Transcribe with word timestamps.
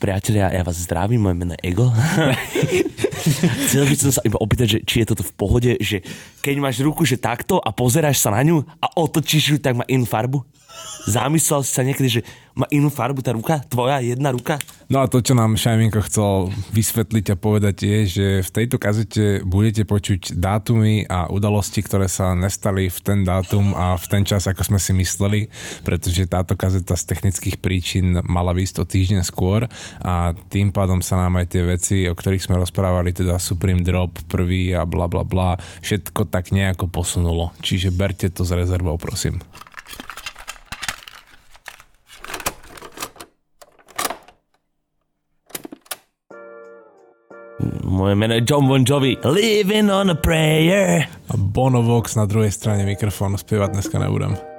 Priatelia, 0.00 0.48
ja 0.48 0.64
vás 0.64 0.80
zdravím, 0.80 1.28
moje 1.28 1.36
meno 1.36 1.52
je 1.60 1.76
Ego. 1.76 1.92
Chcel 3.68 3.84
by 3.86 3.96
som 3.96 4.12
sa 4.12 4.22
iba 4.24 4.38
opýtať, 4.40 4.66
že 4.66 4.78
či 4.84 5.02
je 5.02 5.08
toto 5.12 5.24
v 5.24 5.34
pohode, 5.36 5.72
že 5.80 6.00
keď 6.40 6.56
máš 6.60 6.80
ruku, 6.80 7.04
že 7.04 7.20
takto 7.20 7.60
a 7.60 7.70
pozeráš 7.70 8.22
sa 8.22 8.32
na 8.32 8.40
ňu 8.44 8.64
a 8.80 8.86
otočíš 8.96 9.44
ju, 9.54 9.56
tak 9.60 9.76
má 9.76 9.84
inú 9.86 10.08
farbu? 10.08 10.42
Zamyslel 11.08 11.64
si 11.64 11.72
sa 11.72 11.82
niekedy, 11.82 12.08
že 12.08 12.22
má 12.54 12.68
inú 12.68 12.92
farbu 12.92 13.24
tá 13.24 13.32
ruka? 13.32 13.62
Tvoja 13.72 14.04
jedna 14.04 14.34
ruka? 14.34 14.60
No 14.90 15.00
a 15.00 15.08
to, 15.08 15.22
čo 15.22 15.38
nám 15.38 15.54
Šajminko 15.54 16.02
chcel 16.02 16.50
vysvetliť 16.74 17.26
a 17.32 17.40
povedať 17.40 17.76
je, 17.86 17.98
že 18.10 18.26
v 18.42 18.50
tejto 18.50 18.76
kazete 18.76 19.46
budete 19.46 19.86
počuť 19.86 20.34
dátumy 20.34 21.06
a 21.06 21.30
udalosti, 21.30 21.78
ktoré 21.80 22.10
sa 22.10 22.34
nestali 22.34 22.90
v 22.90 22.98
ten 22.98 23.22
dátum 23.22 23.70
a 23.78 23.94
v 23.94 24.06
ten 24.10 24.22
čas, 24.26 24.50
ako 24.50 24.66
sme 24.66 24.82
si 24.82 24.90
mysleli, 24.98 25.46
pretože 25.86 26.26
táto 26.26 26.58
kazeta 26.58 26.98
z 26.98 27.06
technických 27.06 27.62
príčin 27.62 28.18
mala 28.26 28.50
výsť 28.50 28.82
o 28.82 28.84
týždeň 28.84 29.22
skôr 29.22 29.70
a 30.02 30.34
tým 30.50 30.74
pádom 30.74 30.98
sa 31.00 31.22
nám 31.22 31.38
aj 31.38 31.46
tie 31.54 31.62
veci, 31.62 31.96
o 32.10 32.14
ktorých 32.18 32.42
sme 32.42 32.58
rozprávali, 32.58 33.09
teda 33.12 33.38
Supreme 33.38 33.82
Drop 33.84 34.14
prvý 34.26 34.74
a 34.74 34.86
bla 34.86 35.06
bla 35.06 35.26
bla, 35.26 35.56
všetko 35.82 36.28
tak 36.28 36.54
nejako 36.54 36.88
posunulo. 36.88 37.54
Čiže 37.60 37.94
berte 37.94 38.30
to 38.30 38.46
s 38.46 38.52
rezervou, 38.54 38.96
prosím. 38.96 39.38
Moje 47.84 48.16
meno 48.16 48.32
je 48.34 48.42
John 48.48 48.64
Bon 48.64 48.80
Jovi. 48.80 49.18
Living 49.24 49.92
on 49.92 50.10
a 50.10 50.16
prayer. 50.16 51.04
A 51.28 51.34
Bono 51.36 51.84
Vox 51.84 52.16
na 52.16 52.24
druhej 52.24 52.48
strane 52.48 52.88
mikrofónu 52.88 53.36
spievať 53.36 53.76
dneska 53.76 54.00
nebudem. 54.00 54.49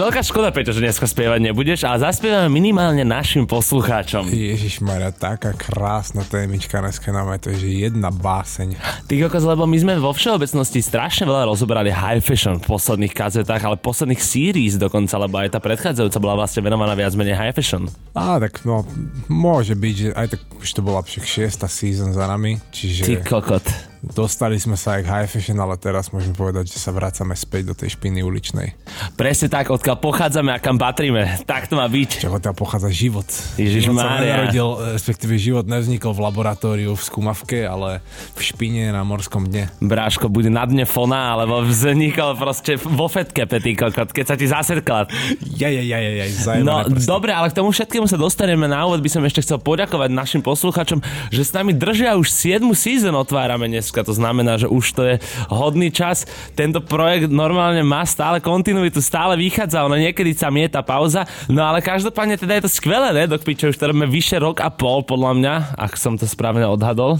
Je 0.00 0.08
veľká 0.08 0.24
škoda, 0.24 0.48
Peťo, 0.48 0.72
že 0.72 0.80
dneska 0.80 1.04
spievať 1.04 1.44
nebudeš, 1.44 1.84
ale 1.84 2.00
zaspievame 2.00 2.48
minimálne 2.48 3.04
našim 3.04 3.44
poslucháčom. 3.44 4.32
Ježiš 4.32 4.80
Maria, 4.80 5.12
taká 5.12 5.52
krásna 5.52 6.24
témička 6.24 6.80
dneska 6.80 7.12
nám 7.12 7.36
je 7.36 7.40
to, 7.44 7.50
že 7.52 7.68
jedna 7.68 8.08
báseň. 8.08 8.80
Ty 9.04 9.14
kokos, 9.28 9.44
lebo 9.44 9.68
my 9.68 9.76
sme 9.76 10.00
vo 10.00 10.16
všeobecnosti 10.16 10.80
strašne 10.80 11.28
veľa 11.28 11.52
rozoberali 11.52 11.92
high 11.92 12.24
fashion 12.24 12.56
v 12.56 12.64
posledných 12.64 13.12
kazetách, 13.12 13.60
ale 13.60 13.76
posledných 13.76 14.24
series 14.24 14.80
dokonca, 14.80 15.20
lebo 15.20 15.36
aj 15.36 15.52
tá 15.52 15.60
predchádzajúca 15.60 16.16
bola 16.16 16.40
vlastne 16.40 16.64
venovaná 16.64 16.96
viac 16.96 17.12
menej 17.12 17.36
high 17.36 17.52
fashion. 17.52 17.84
Á, 18.16 18.40
tak 18.40 18.64
no, 18.64 18.88
môže 19.28 19.76
byť, 19.76 19.94
že 20.00 20.08
aj 20.16 20.26
tak 20.32 20.40
už 20.64 20.68
to 20.72 20.80
bola 20.80 21.04
však 21.04 21.28
šiesta 21.28 21.68
season 21.68 22.16
za 22.16 22.24
nami, 22.24 22.56
čiže... 22.72 23.04
Ty 23.04 23.14
kokot. 23.20 23.89
Dostali 24.00 24.56
sme 24.56 24.80
sa 24.80 24.96
aj 24.96 25.02
k 25.04 25.12
high 25.12 25.28
fashion, 25.28 25.60
ale 25.60 25.76
teraz 25.76 26.08
môžeme 26.08 26.32
povedať, 26.32 26.72
že 26.72 26.80
sa 26.80 26.88
vracame 26.88 27.36
späť 27.36 27.68
do 27.68 27.74
tej 27.76 28.00
špiny 28.00 28.24
uličnej. 28.24 28.72
Presne 29.20 29.52
tak, 29.52 29.68
odkiaľ 29.68 30.00
pochádzame 30.00 30.56
a 30.56 30.58
kam 30.58 30.80
patríme. 30.80 31.44
Tak 31.44 31.68
to 31.68 31.76
má 31.76 31.84
byť. 31.84 32.24
Čo 32.24 32.32
odtiaľ 32.32 32.56
pochádza 32.56 32.88
život. 32.88 33.28
Ježiš 33.60 33.92
život 33.92 34.00
Mária. 34.00 34.48
nenarodil, 34.48 34.96
respektíve 34.96 35.36
život 35.36 35.68
nevznikol 35.68 36.16
v 36.16 36.20
laboratóriu 36.24 36.96
v 36.96 37.02
skúmavke, 37.04 37.68
ale 37.68 38.00
v 38.32 38.40
špine 38.40 38.88
na 38.88 39.04
morskom 39.04 39.44
dne. 39.44 39.68
Bráško, 39.84 40.32
bude 40.32 40.48
na 40.48 40.64
dne 40.64 40.88
fona, 40.88 41.36
alebo 41.36 41.60
vznikol 41.68 42.40
proste 42.40 42.80
vo 42.80 43.04
fetke, 43.04 43.44
petý 43.44 43.76
kokot, 43.76 44.16
keď 44.16 44.24
sa 44.24 44.36
ti 44.40 44.48
zasedkla. 44.48 45.12
Ja, 45.60 45.68
ja, 45.68 45.84
ja, 45.84 45.98
ja, 46.00 46.24
ja, 46.24 46.26
No, 46.64 46.88
dobre, 46.88 47.36
ale 47.36 47.52
k 47.52 47.60
tomu 47.60 47.68
všetkému 47.68 48.08
sa 48.08 48.16
dostaneme 48.16 48.64
na 48.64 48.80
úvod. 48.88 49.04
By 49.04 49.10
som 49.12 49.20
ešte 49.28 49.44
chcel 49.44 49.60
poďakovať 49.60 50.08
našim 50.08 50.40
posluchačom, 50.40 51.04
že 51.28 51.42
s 51.44 51.52
nami 51.52 51.76
držia 51.76 52.16
už 52.16 52.32
7 52.32 52.64
season 52.72 53.12
otvárame 53.12 53.68
dneska. 53.90 54.06
To 54.06 54.14
znamená, 54.14 54.54
že 54.54 54.70
už 54.70 54.86
to 54.94 55.02
je 55.02 55.14
hodný 55.50 55.90
čas. 55.90 56.22
Tento 56.54 56.78
projekt 56.78 57.26
normálne 57.26 57.82
má 57.82 58.06
stále 58.06 58.38
kontinuitu, 58.38 59.02
stále 59.02 59.34
vychádza, 59.34 59.82
ono 59.82 59.98
niekedy 59.98 60.30
sa 60.30 60.46
mieta 60.54 60.86
pauza. 60.86 61.26
No 61.50 61.66
ale 61.66 61.82
každopádne 61.82 62.38
teda 62.38 62.62
je 62.62 62.70
to 62.70 62.70
skvelé, 62.70 63.10
ne? 63.10 63.26
Pičo, 63.26 63.74
už 63.74 63.80
to 63.82 63.90
robíme 63.90 64.06
vyše 64.06 64.38
rok 64.38 64.62
a 64.62 64.70
pol, 64.70 65.02
podľa 65.02 65.32
mňa, 65.34 65.54
ak 65.74 65.98
som 65.98 66.14
to 66.14 66.22
správne 66.22 66.62
odhadol. 66.70 67.18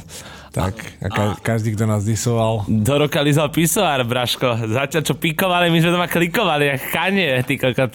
Tak, 0.51 0.75
a 0.99 1.07
ka- 1.07 1.39
každý, 1.41 1.73
kto 1.73 1.85
nás 1.85 2.03
disoval, 2.03 2.67
Dorokalizal 2.67 3.49
pisoár, 3.49 4.03
Braško. 4.03 4.67
Zatiaľ, 4.67 5.03
čo 5.03 5.15
pikovali, 5.15 5.69
my 5.69 5.79
sme 5.79 5.91
doma 5.93 6.07
klikovali, 6.07 6.65
jak 6.69 6.83
chanie, 6.91 7.39
ty 7.43 7.55
kokot. 7.55 7.95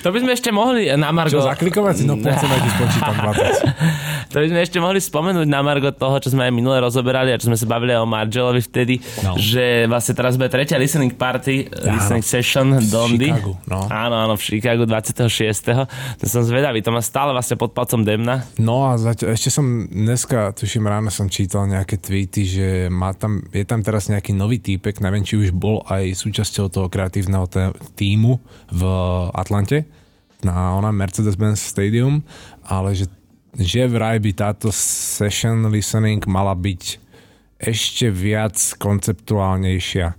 To 0.00 0.08
by 0.08 0.18
sme 0.18 0.32
ešte 0.32 0.48
mohli 0.50 0.88
na 0.90 1.08
Margo... 1.08 1.32
čo 1.34 1.44
zaklikovať 1.46 1.94
si, 1.94 2.04
no 2.04 2.16
poďme, 2.16 2.36
ti 2.58 2.70
spočítam 2.70 3.16
20. 3.22 4.30
To 4.30 4.36
by 4.36 4.46
sme 4.46 4.60
ešte 4.60 4.78
mohli 4.78 4.98
spomenúť 4.98 5.44
na 5.44 5.60
Margo 5.60 5.90
toho, 5.90 6.16
čo 6.16 6.28
sme 6.28 6.44
aj 6.44 6.52
minule 6.52 6.76
rozoberali 6.78 7.30
a 7.30 7.36
čo 7.36 7.48
sme 7.48 7.56
sa 7.56 7.66
bavili 7.66 7.92
o 7.92 8.04
Margelovi 8.04 8.60
vtedy, 8.60 8.96
No. 9.20 9.36
že 9.36 9.60
vlastne 9.86 10.14
teraz 10.14 10.36
bude 10.36 10.48
tretia 10.48 10.76
listening 10.76 11.10
party, 11.10 11.64
listening 11.66 12.22
session 12.22 12.76
Dondy. 12.82 13.28
Chicagu, 13.30 13.56
no. 13.64 13.84
Áno, 13.86 14.16
áno, 14.18 14.34
v 14.34 14.42
Chicagu 14.42 14.84
26. 14.84 15.28
To 16.16 16.24
som 16.24 16.42
zvedavý, 16.42 16.78
to 16.78 16.88
má 16.88 17.00
stále 17.00 17.30
vlastne 17.30 17.54
pod 17.54 17.70
palcom 17.70 18.00
Demna. 18.00 18.44
No 18.56 18.84
a 18.84 18.96
zatiaľ, 18.96 19.32
ešte 19.32 19.50
som 19.50 19.64
dneska, 19.84 20.52
tuším 20.52 20.84
ráno 20.84 21.08
som 21.08 21.26
čítal 21.26 21.68
nejaké 21.70 22.02
tweety, 22.02 22.42
že 22.42 22.68
má 22.90 23.14
tam, 23.14 23.46
je 23.54 23.62
tam 23.62 23.80
teraz 23.86 24.10
nejaký 24.10 24.34
nový 24.34 24.58
týpek, 24.58 24.98
neviem, 24.98 25.22
či 25.22 25.38
už 25.38 25.54
bol 25.54 25.86
aj 25.86 26.18
súčasťou 26.18 26.66
toho 26.66 26.90
kreatívneho 26.90 27.46
týmu 27.94 28.42
v 28.74 28.82
Atlante 29.30 29.86
na 30.44 30.76
ona 30.76 30.90
Mercedes-Benz 30.92 31.60
Stadium, 31.60 32.24
ale 32.64 32.96
že, 32.96 33.06
že 33.56 33.84
vraj 33.88 34.20
by 34.20 34.30
táto 34.32 34.72
session 34.72 35.68
listening 35.68 36.20
mala 36.24 36.56
byť 36.56 36.82
ešte 37.60 38.08
viac 38.08 38.56
konceptuálnejšia. 38.80 40.16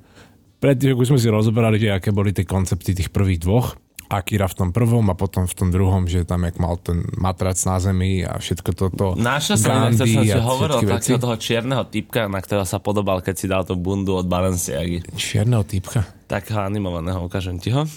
Predtým 0.61 0.93
už 0.93 1.09
sme 1.09 1.17
si 1.17 1.33
rozoberali, 1.33 1.81
že 1.81 1.89
aké 1.89 2.13
boli 2.13 2.29
tie 2.29 2.45
koncepty 2.45 2.93
tých 2.93 3.09
prvých 3.09 3.41
dvoch, 3.41 3.80
Akira 4.11 4.51
v 4.51 4.55
tom 4.59 4.69
prvom 4.75 5.07
a 5.07 5.15
potom 5.15 5.47
v 5.47 5.55
tom 5.55 5.71
druhom, 5.71 6.03
že 6.03 6.27
tam 6.27 6.43
jak 6.43 6.59
mal 6.59 6.75
ten 6.75 7.07
matrac 7.15 7.55
na 7.63 7.79
zemi 7.79 8.27
a 8.27 8.35
všetko 8.35 8.69
toto. 8.75 9.05
Našiel 9.15 9.55
som, 9.55 9.71
inak, 9.71 9.95
to 9.95 10.03
som 10.03 10.23
si 10.27 10.35
a 10.35 10.43
hovoril 10.43 10.83
takého 10.83 11.15
toho 11.15 11.35
čierneho 11.39 11.83
typka, 11.87 12.27
na 12.27 12.43
ktorého 12.43 12.67
sa 12.67 12.83
podobal, 12.83 13.23
keď 13.23 13.35
si 13.39 13.47
dal 13.47 13.63
tú 13.63 13.79
bundu 13.79 14.19
od 14.19 14.27
Balenciagy. 14.27 15.07
Čierneho 15.15 15.63
typka. 15.63 16.03
Takého 16.27 16.59
animovaného, 16.59 17.23
ukážem 17.23 17.55
ti 17.55 17.71
ho. 17.71 17.87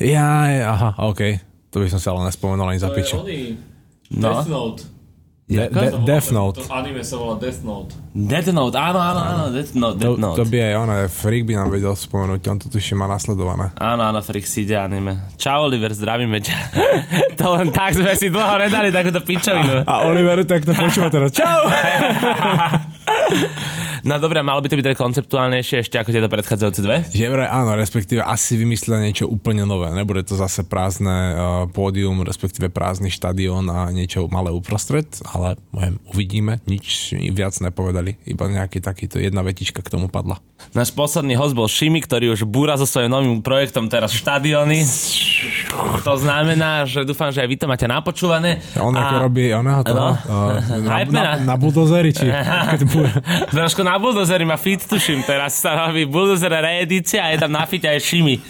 Ja, 0.00 0.48
aha, 0.72 0.96
OK. 1.04 1.36
To 1.68 1.84
by 1.84 1.88
som 1.92 2.00
sa 2.00 2.16
ale 2.16 2.32
nespomenul 2.32 2.72
ani 2.72 2.80
za 2.80 2.88
piču. 2.88 3.20
No. 4.12 4.28
Death 4.32 4.48
Note. 4.48 4.80
De- 5.52 5.68
de- 5.68 5.98
Death 6.02 6.30
Note. 6.30 6.60
To 6.60 6.72
anime 6.72 7.02
sa 7.02 7.16
volá 7.16 7.36
Death 7.36 7.60
Note. 7.60 7.92
Death 8.12 8.48
Note, 8.48 8.76
áno, 8.76 8.96
áno, 8.96 9.20
áno, 9.20 9.42
Death 9.48 9.72
Note, 9.72 9.96
To, 9.96 10.14
Death 10.14 10.20
Note. 10.20 10.36
to 10.36 10.44
by 10.46 10.58
aj 10.62 10.74
ona, 10.78 10.94
Freak 11.06 11.44
by 11.44 11.54
nám 11.54 11.68
vedel 11.68 11.92
spomenúť, 11.92 12.40
on 12.46 12.58
to 12.58 12.66
tuším 12.68 12.98
má 12.98 13.06
nasledované. 13.06 13.70
Áno, 13.76 14.02
áno, 14.02 14.18
Frix 14.20 14.56
ide 14.56 14.74
anime. 14.74 15.16
Čau, 15.36 15.66
Oliver, 15.66 15.90
zdravíme 15.90 16.38
ťa. 16.38 16.56
to 17.40 17.44
len 17.52 17.68
tak 17.68 17.92
sme 17.92 18.12
si 18.14 18.28
dlho 18.28 18.56
nedali 18.56 18.88
takúto 18.88 19.20
pičovinu. 19.20 19.84
A 19.84 20.04
Oliver 20.04 20.44
tak 20.44 20.64
to 20.64 20.72
počúva 20.72 21.08
teraz. 21.08 21.30
Čau! 21.32 21.68
No 24.02 24.18
dobré, 24.18 24.42
malo 24.42 24.58
by 24.58 24.66
to 24.66 24.74
byť 24.74 24.86
tak 24.88 24.98
konceptuálnejšie 24.98 25.76
ešte 25.80 25.94
ako 25.94 26.10
tieto 26.10 26.26
predchádzajúce 26.26 26.80
dve? 26.82 26.96
Že 27.06 27.30
vraj 27.30 27.46
áno, 27.46 27.78
respektíve 27.78 28.18
asi 28.18 28.54
vymyslia 28.54 28.98
niečo 28.98 29.26
úplne 29.26 29.62
nové. 29.62 29.86
Nebude 29.88 30.22
to 30.22 30.34
zase 30.34 30.66
prázdne 30.66 31.14
uh, 31.14 31.34
pódium, 31.66 32.20
respektíve 32.20 32.66
prázdny 32.66 33.08
štadión 33.08 33.62
a 33.66 33.86
niečo 33.88 34.26
malé 34.26 34.50
uprostred, 34.50 35.06
ale 35.22 35.54
môžem, 35.70 36.02
uvidíme. 36.10 36.58
Nič 36.66 37.14
viac 37.30 37.54
nepovedali. 37.56 38.18
Iba 38.24 38.50
nejaký 38.50 38.82
takýto 38.82 39.16
jedna 39.16 39.40
vetička 39.40 39.78
k 39.78 39.92
tomu 39.92 40.10
padla. 40.10 40.42
Náš 40.74 40.90
posledný 40.90 41.34
host 41.34 41.54
bol 41.54 41.66
Šimi, 41.66 41.98
ktorý 41.98 42.34
už 42.34 42.42
búra 42.44 42.74
so 42.74 42.86
svojím 42.86 43.10
novým 43.10 43.38
projektom 43.38 43.86
teraz 43.86 44.14
štadióny. 44.14 44.82
To 46.02 46.14
znamená, 46.14 46.86
že 46.86 47.02
dúfam, 47.02 47.30
že 47.30 47.42
aj 47.42 47.48
vy 47.48 47.56
to 47.56 47.66
máte 47.66 47.86
napočúvané. 47.86 48.62
On 48.78 48.90
ako 48.90 49.14
robí 49.20 49.50
oného 49.50 49.82
toho, 49.82 49.94
No. 49.94 50.10
uh, 50.18 50.58
na, 50.86 51.02
na, 51.06 51.22
na 51.42 51.54
buldozeri, 51.54 52.10
či. 52.10 52.26
Trošku 53.54 53.82
na 53.92 54.00
buldozeri 54.00 54.48
má 54.48 54.56
fit, 54.56 54.80
tuším, 54.88 55.20
teraz 55.20 55.60
sa 55.60 55.76
robí 55.76 56.08
buldozer 56.08 56.48
reedícia 56.48 57.28
a 57.28 57.36
je 57.36 57.44
tam 57.44 57.52
na 57.52 57.68
fit 57.68 57.84
aj 57.84 58.00
Šimi. 58.00 58.40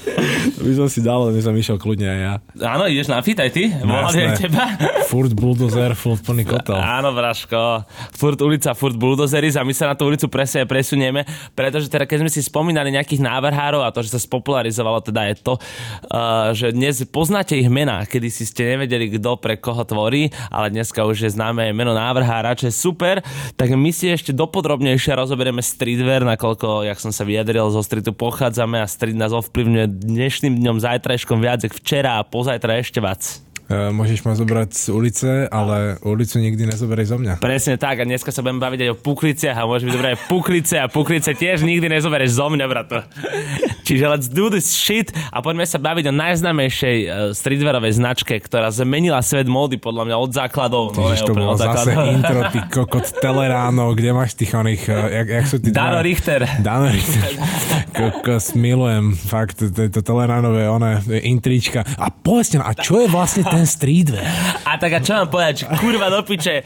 by 0.62 0.72
som 0.78 0.86
si 0.86 1.02
dal, 1.02 1.18
ale 1.26 1.34
by 1.34 1.42
som 1.42 1.50
išiel 1.58 1.82
kľudne 1.82 2.06
aj 2.06 2.20
ja. 2.22 2.34
Áno, 2.62 2.86
ideš 2.86 3.10
na 3.10 3.18
fit 3.26 3.34
aj 3.34 3.50
ty? 3.50 3.74
Volali 3.82 4.22
aj 4.22 4.38
teba? 4.38 4.70
Furt 5.10 5.34
buldozer, 5.34 5.98
furt 5.98 6.22
plný 6.22 6.46
kotel. 6.46 6.78
Áno, 6.78 7.10
Braško. 7.10 7.82
Furt 8.14 8.38
ulica, 8.38 8.70
furt 8.78 8.94
buldozery 8.94 9.50
a 9.58 9.66
my 9.66 9.74
sa 9.74 9.90
na 9.90 9.98
tú 9.98 10.06
ulicu 10.06 10.30
presne 10.30 10.62
presunieme, 10.62 11.26
pretože 11.58 11.90
teda 11.90 12.06
keď 12.06 12.22
sme 12.22 12.30
si 12.30 12.38
spomínali 12.38 12.94
nejakých 12.94 13.26
návrhárov 13.26 13.82
a 13.82 13.90
to, 13.90 14.06
že 14.06 14.14
sa 14.14 14.22
spopularizovalo, 14.22 15.02
teda 15.02 15.26
je 15.26 15.34
to, 15.42 15.58
uh, 15.58 16.54
že 16.54 16.70
dnes 16.70 17.02
poznáte 17.10 17.58
ich 17.58 17.66
mená, 17.66 18.06
kedy 18.06 18.30
si 18.30 18.46
ste 18.46 18.78
nevedeli, 18.78 19.10
kto 19.18 19.42
pre 19.42 19.58
koho 19.58 19.82
tvorí, 19.82 20.30
ale 20.54 20.70
dneska 20.70 21.02
už 21.02 21.26
je 21.26 21.34
známe 21.34 21.74
meno 21.74 21.98
návrhára, 21.98 22.54
čo 22.54 22.70
je 22.70 22.74
super, 22.78 23.18
tak 23.58 23.74
my 23.74 23.90
si 23.90 24.06
ešte 24.06 24.30
dopodrobnejšie 24.30 25.18
rozoberieme 25.32 25.64
streetwear, 25.64 26.28
nakoľko, 26.28 26.84
jak 26.84 27.00
som 27.00 27.08
sa 27.08 27.24
vyjadril, 27.24 27.64
zo 27.72 27.80
streetu 27.80 28.12
pochádzame 28.12 28.84
a 28.84 28.84
street 28.84 29.16
nás 29.16 29.32
ovplyvňuje 29.32 30.04
dnešným 30.04 30.60
dňom, 30.60 30.76
zajtrajškom 30.76 31.40
viac, 31.40 31.64
jak 31.64 31.72
včera 31.72 32.20
a 32.20 32.26
pozajtra 32.28 32.76
ešte 32.76 33.00
viac. 33.00 33.40
Uh, 33.72 33.88
môžeš 33.88 34.20
ma 34.28 34.36
zobrať 34.36 34.68
z 34.76 34.84
ulice, 34.92 35.30
ale 35.48 35.96
ulicu 36.04 36.36
nikdy 36.36 36.68
nezoberieš 36.68 37.08
zo 37.08 37.16
mňa. 37.16 37.40
Presne 37.40 37.80
tak 37.80 38.00
a 38.00 38.04
dneska 38.04 38.28
sa 38.28 38.44
budeme 38.44 38.60
baviť 38.60 38.84
aj 38.84 38.90
o 38.92 38.96
pukliciach 39.00 39.56
a 39.56 39.64
môžeme 39.64 39.96
zobrať 39.96 40.10
aj 40.12 40.20
puklice 40.28 40.76
a 40.76 40.92
puklice 40.92 41.32
tiež 41.32 41.64
nikdy 41.64 41.88
nezoberieš 41.88 42.36
zo 42.36 42.52
mňa, 42.52 42.64
brato. 42.68 43.00
Čiže 43.88 44.04
let's 44.12 44.28
do 44.28 44.52
this 44.52 44.68
shit 44.68 45.08
a 45.32 45.40
poďme 45.40 45.64
sa 45.64 45.80
baviť 45.80 46.04
o 46.04 46.12
najznámejšej 46.12 46.96
uh, 47.08 47.10
streetwearovej 47.32 47.96
značke, 47.96 48.36
ktorá 48.44 48.68
zmenila 48.68 49.24
svet 49.24 49.48
módy 49.48 49.80
podľa 49.80 50.04
mňa 50.04 50.16
od 50.20 50.30
základov. 50.36 50.84
Ježiš, 50.92 51.24
to 51.24 51.32
bolo 51.32 51.56
zase 51.56 51.96
intro, 52.12 52.40
ty 52.52 52.60
kokot 52.68 53.08
Teleráno, 53.24 53.96
kde 53.96 54.12
máš 54.12 54.36
tých 54.36 54.52
oných, 54.52 54.82
uh, 54.92 55.08
jak, 55.08 55.28
jak 55.32 55.44
sú 55.48 55.56
tí 55.64 55.72
Dano 55.72 55.96
dva... 55.96 56.04
Richter. 56.04 56.40
Dano 56.60 56.92
Richter. 56.92 57.24
Kokos, 57.96 58.56
milujem, 58.56 59.16
fakt, 59.16 59.60
to, 59.60 59.88
to 59.88 60.00
Teleránové, 60.00 60.64
one, 60.68 61.00
intrička. 61.24 61.84
A 61.96 62.08
povedzte, 62.08 62.56
a 62.60 62.72
čo 62.72 63.04
je 63.04 63.08
vlastne 63.08 63.44
ten 63.44 63.61
streetwear? 63.64 64.26
A 64.66 64.78
tak 64.78 64.96
a 64.96 65.00
čo 65.00 65.16
mám 65.16 65.28
povedať, 65.28 65.68
kurva 65.80 66.08
do 66.08 66.22
piče, 66.22 66.62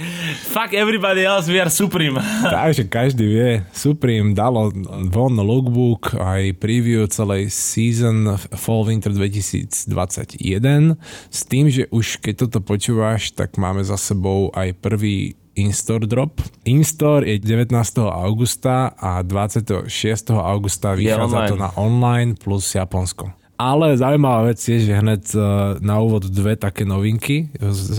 fuck 0.51 0.75
everybody 0.75 1.25
else, 1.25 1.49
we 1.49 1.61
are 1.61 1.73
Supreme. 1.73 2.21
Takže 2.45 2.87
každý 2.89 3.25
vie, 3.27 3.51
Supreme 3.73 4.37
dalo 4.37 4.73
von 5.11 5.37
lookbook, 5.37 6.17
aj 6.17 6.57
preview 6.61 7.07
celej 7.07 7.53
season 7.53 8.39
Fall 8.55 8.87
Winter 8.89 9.11
2021 9.13 10.97
s 11.31 11.41
tým, 11.47 11.67
že 11.73 11.89
už 11.91 12.21
keď 12.21 12.49
toto 12.49 12.59
počúvaš, 12.63 13.33
tak 13.33 13.57
máme 13.57 13.85
za 13.85 13.99
sebou 13.99 14.51
aj 14.53 14.75
prvý 14.81 15.39
in-store 15.57 16.05
drop. 16.05 16.45
In-store 16.69 17.25
je 17.25 17.37
19. 17.41 17.73
augusta 18.05 18.93
a 18.93 19.25
26. 19.25 19.89
augusta 20.37 20.93
vychádza 20.93 21.49
to 21.49 21.57
na 21.57 21.73
online 21.81 22.37
plus 22.37 22.77
Japonsko. 22.77 23.46
Ale 23.57 23.97
zaujímavá 23.97 24.53
vec 24.53 24.61
je, 24.61 24.79
že 24.85 25.01
hneď 25.01 25.23
e, 25.33 25.39
na 25.81 25.97
úvod 26.05 26.29
dve 26.29 26.61
také 26.61 26.85
novinky, 26.85 27.49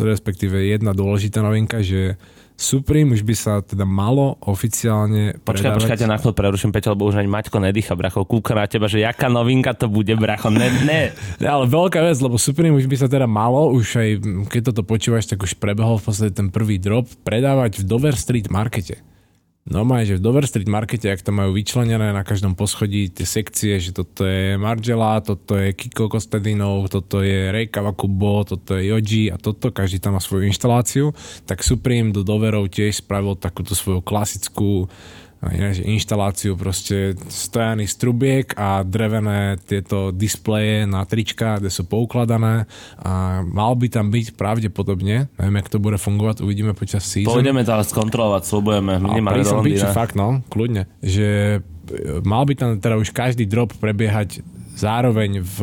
respektíve 0.01 0.53
jedna 0.69 0.93
dôležitá 0.93 1.41
novinka, 1.41 1.81
že 1.81 2.13
Supreme 2.57 3.13
už 3.13 3.21
by 3.21 3.35
sa 3.37 3.53
teda 3.61 3.85
malo 3.85 4.33
oficiálne 4.41 5.37
Počkaj, 5.45 5.77
počkajte 5.77 6.09
na 6.09 6.17
chvíľu, 6.17 6.33
preruším 6.33 6.73
Peťa, 6.73 6.97
lebo 6.97 7.05
už 7.05 7.21
ani 7.21 7.29
Maťko 7.29 7.61
nedýcha, 7.61 7.93
bracho, 7.93 8.25
kúka 8.25 8.57
na 8.57 8.65
teba, 8.65 8.89
že 8.89 9.05
jaká 9.05 9.29
novinka 9.29 9.77
to 9.77 9.85
bude, 9.85 10.09
bracho, 10.17 10.49
ne, 10.49 10.65
ne. 10.81 11.13
Ale 11.45 11.69
veľká 11.69 12.01
vec, 12.01 12.17
lebo 12.17 12.41
Supreme 12.41 12.73
už 12.73 12.89
by 12.89 12.97
sa 12.97 13.07
teda 13.09 13.29
malo, 13.29 13.69
už 13.69 14.01
aj 14.01 14.09
keď 14.49 14.61
toto 14.73 14.81
počúvaš, 14.81 15.29
tak 15.29 15.45
už 15.45 15.61
prebehol 15.61 16.01
v 16.01 16.05
podstate 16.09 16.33
ten 16.33 16.49
prvý 16.49 16.81
drop, 16.81 17.05
predávať 17.21 17.81
v 17.81 17.83
Dover 17.85 18.17
Street 18.17 18.49
Markete. 18.49 19.16
No 19.67 19.83
že 19.83 20.15
v 20.15 20.23
Dover 20.23 20.47
Street 20.47 20.71
Markete, 20.71 21.11
ak 21.11 21.19
to 21.19 21.35
majú 21.35 21.51
vyčlenené 21.51 22.15
na 22.15 22.23
každom 22.23 22.55
poschodí 22.55 23.11
tie 23.11 23.27
sekcie, 23.27 23.75
že 23.83 23.91
toto 23.91 24.23
je 24.23 24.55
Margela, 24.55 25.19
toto 25.19 25.59
je 25.59 25.75
Kiko 25.75 26.07
Kostadinov, 26.07 26.87
toto 26.87 27.19
je 27.19 27.51
Ray 27.51 27.67
Kawakubo, 27.67 28.47
toto 28.47 28.79
je 28.79 28.95
Yoji 28.95 29.27
a 29.27 29.35
toto, 29.35 29.75
každý 29.75 29.99
tam 29.99 30.15
má 30.15 30.23
svoju 30.23 30.47
inštaláciu, 30.47 31.11
tak 31.43 31.67
Supreme 31.67 32.15
do 32.15 32.23
Doverov 32.23 32.71
tiež 32.71 33.03
spravil 33.03 33.35
takúto 33.35 33.75
svoju 33.75 33.99
klasickú 33.99 34.87
inštaláciu 35.85 36.57
proste 36.57 37.13
stojaný 37.29 37.85
strubiek 37.85 38.51
a 38.57 38.81
drevené 38.81 39.61
tieto 39.61 40.09
displeje 40.09 40.89
na 40.89 41.05
trička, 41.05 41.61
kde 41.61 41.69
sú 41.69 41.85
poukladané 41.85 42.65
a 42.97 43.45
mal 43.45 43.77
by 43.77 43.87
tam 43.87 44.09
byť 44.09 44.33
pravdepodobne, 44.33 45.29
neviem, 45.37 45.57
jak 45.61 45.69
to 45.69 45.77
bude 45.77 46.01
fungovať, 46.01 46.41
uvidíme 46.41 46.73
počas 46.73 47.05
season. 47.05 47.29
Pôjdeme 47.29 47.61
to 47.61 47.73
skontrolovať, 47.85 48.43
slubujeme, 48.49 48.97
minimálne 48.97 49.45
do 49.45 49.61
Londýna. 49.61 49.93
fakt, 49.93 50.17
no, 50.17 50.41
kľudne, 50.49 50.89
že 51.05 51.61
mal 52.25 52.43
by 52.43 52.53
tam 52.57 52.69
teda 52.81 52.97
už 52.97 53.13
každý 53.13 53.45
drop 53.45 53.71
prebiehať 53.77 54.41
zároveň 54.75 55.41
v 55.41 55.57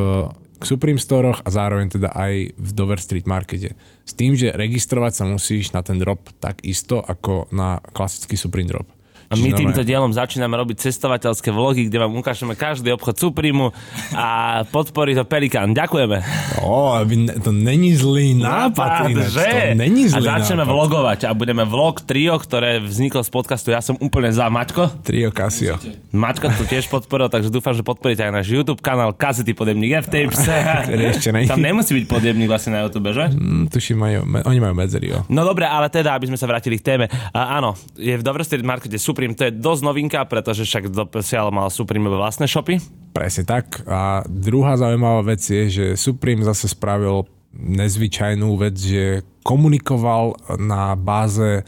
Supreme 0.65 0.97
Storoch 0.97 1.45
a 1.45 1.49
zároveň 1.53 1.93
teda 1.93 2.09
aj 2.17 2.57
v 2.57 2.71
Dover 2.73 2.97
Street 2.97 3.29
Markete. 3.29 3.77
S 4.03 4.17
tým, 4.17 4.33
že 4.33 4.55
registrovať 4.57 5.13
sa 5.13 5.25
musíš 5.29 5.77
na 5.77 5.85
ten 5.85 6.01
drop 6.01 6.33
tak 6.41 6.65
isto 6.65 7.05
ako 7.05 7.53
na 7.53 7.85
klasický 7.93 8.41
Supreme 8.41 8.73
drop. 8.73 8.89
A 9.31 9.35
my 9.37 9.51
týmto 9.55 9.81
dielom 9.83 10.13
začíname 10.13 10.55
robiť 10.55 10.89
cestovateľské 10.91 11.49
vlogy, 11.51 11.89
kde 11.89 11.99
vám 12.01 12.13
ukážeme 12.15 12.55
každý 12.55 12.93
obchod 12.93 13.17
Suprimu 13.17 13.73
a 14.13 14.63
podporí 14.69 15.17
to 15.17 15.25
Pelikán. 15.25 15.73
Ďakujeme. 15.73 16.21
O, 16.65 16.97
to 17.41 17.51
není 17.53 17.97
zlý 17.97 18.37
nápad, 18.39 18.77
nápad 18.77 19.11
ináč, 19.11 19.33
že? 19.33 19.49
To 19.49 19.79
není 19.81 20.03
zlý 20.09 20.27
A 20.29 20.39
začneme 20.39 20.65
nápad. 20.65 20.75
vlogovať 20.75 21.21
a 21.27 21.31
budeme 21.33 21.65
vlog 21.65 22.05
trio, 22.05 22.37
ktoré 22.37 22.79
vzniklo 22.81 23.25
z 23.25 23.31
podcastu 23.33 23.73
Ja 23.73 23.81
som 23.81 23.97
úplne 23.99 24.31
za 24.31 24.47
Maťko. 24.53 25.03
Trio 25.03 25.33
Casio. 25.33 25.81
Maťko 26.13 26.53
to 26.55 26.65
tiež 26.69 26.87
podporil, 26.93 27.29
takže 27.33 27.51
dúfam, 27.51 27.75
že 27.75 27.83
podporíte 27.83 28.23
aj 28.23 28.33
náš 28.33 28.47
YouTube 28.53 28.81
kanál 28.85 29.17
Kazety 29.17 29.57
podemník 29.57 30.01
ešte 30.01 31.31
Tam 31.49 31.61
nemusí 31.61 31.93
byť 31.97 32.05
podemník 32.07 32.49
vlastne 32.49 32.79
na 32.79 32.81
YouTube, 32.87 33.11
že? 33.11 33.31
Mm, 33.33 33.67
tuším, 33.71 33.97
majú, 33.99 34.19
oni 34.47 34.59
majú 34.61 34.75
medzery, 34.77 35.11
jo. 35.11 35.21
No 35.31 35.43
dobre, 35.43 35.67
ale 35.67 35.91
teda, 35.91 36.15
aby 36.15 36.31
sme 36.31 36.39
sa 36.39 36.47
vrátili 36.47 36.79
k 36.79 36.85
téme. 36.85 37.07
A, 37.33 37.59
áno, 37.59 37.75
je 37.97 38.15
v 38.15 38.23
Dover 38.23 38.43
Street 38.47 38.65
Markete 38.65 38.97
Supreme, 39.15 39.39
to 39.39 39.47
je 39.47 39.55
dosť 39.55 39.83
novinka, 39.87 40.19
pretože 40.27 40.67
však 40.67 40.91
doposiaľ 40.91 41.55
mal 41.55 41.71
Supreme 41.71 42.11
vlastné 42.11 42.51
shopy. 42.51 42.83
Presne 43.15 43.47
tak. 43.47 43.87
A 43.87 44.27
druhá 44.27 44.75
zaujímavá 44.75 45.23
vec 45.23 45.39
je, 45.39 45.71
že 45.71 45.87
Supreme 45.95 46.43
zase 46.43 46.67
spravil 46.67 47.31
nezvyčajnú 47.55 48.59
vec, 48.59 48.75
že 48.75 49.23
komunikoval 49.47 50.59
na 50.59 50.99
báze 50.99 51.63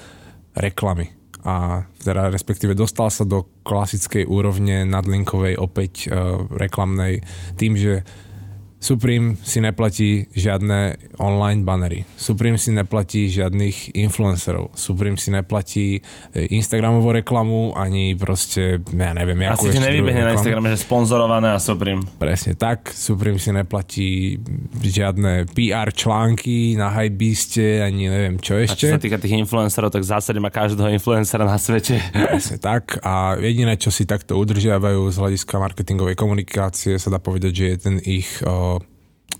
reklamy 0.58 1.14
a 1.46 1.86
teda 2.02 2.34
respektíve 2.34 2.74
dostal 2.74 3.06
sa 3.06 3.22
do 3.22 3.46
klasickej 3.62 4.26
úrovne 4.26 4.82
nadlinkovej 4.82 5.54
opäť 5.54 6.10
uh, 6.10 6.42
reklamnej 6.50 7.22
tým, 7.54 7.78
že 7.78 8.02
Supreme 8.76 9.40
si 9.40 9.58
neplatí 9.64 10.28
žiadne 10.36 11.00
online 11.16 11.64
banery. 11.64 12.04
Supreme 12.14 12.60
si 12.60 12.70
neplatí 12.70 13.32
žiadnych 13.32 13.96
influencerov. 13.96 14.76
Supreme 14.76 15.16
si 15.16 15.32
neplatí 15.32 15.98
e, 15.98 16.00
Instagramovú 16.54 17.16
reklamu, 17.16 17.72
ani 17.72 18.12
proste, 18.14 18.78
ja 18.84 19.12
neviem, 19.16 19.48
jakú 19.48 19.72
Asi 19.72 19.76
ti 19.76 19.82
nevybehne 19.82 20.22
na 20.28 20.32
Instagrame, 20.36 20.68
že 20.76 20.84
sponzorované 20.84 21.56
a 21.56 21.58
Supreme. 21.58 22.04
Presne 22.20 22.54
tak. 22.54 22.92
Supreme 22.92 23.40
si 23.40 23.50
neplatí 23.50 24.38
žiadne 24.84 25.48
PR 25.50 25.90
články 25.90 26.76
na 26.76 26.92
Hypebeaste, 26.92 27.80
ani 27.80 28.12
neviem 28.12 28.36
čo 28.38 28.60
ešte. 28.60 28.86
A 28.86 28.92
čo 28.92 28.96
sa 28.96 29.02
týka 29.02 29.16
tých 29.16 29.40
influencerov, 29.40 29.88
tak 29.88 30.04
v 30.04 30.08
zásade 30.12 30.38
má 30.38 30.52
každého 30.52 30.92
influencera 30.92 31.48
na 31.48 31.56
svete. 31.56 31.98
Presne 32.12 32.60
tak. 32.60 33.00
A 33.00 33.40
jediné, 33.40 33.80
čo 33.80 33.88
si 33.88 34.04
takto 34.04 34.36
udržiavajú 34.36 35.00
z 35.10 35.16
hľadiska 35.16 35.54
marketingovej 35.58 36.14
komunikácie, 36.14 37.00
sa 37.00 37.08
dá 37.08 37.18
povedať, 37.18 37.52
že 37.56 37.64
je 37.66 37.76
ten 37.80 37.96
ich 38.04 38.28
o, 38.44 38.75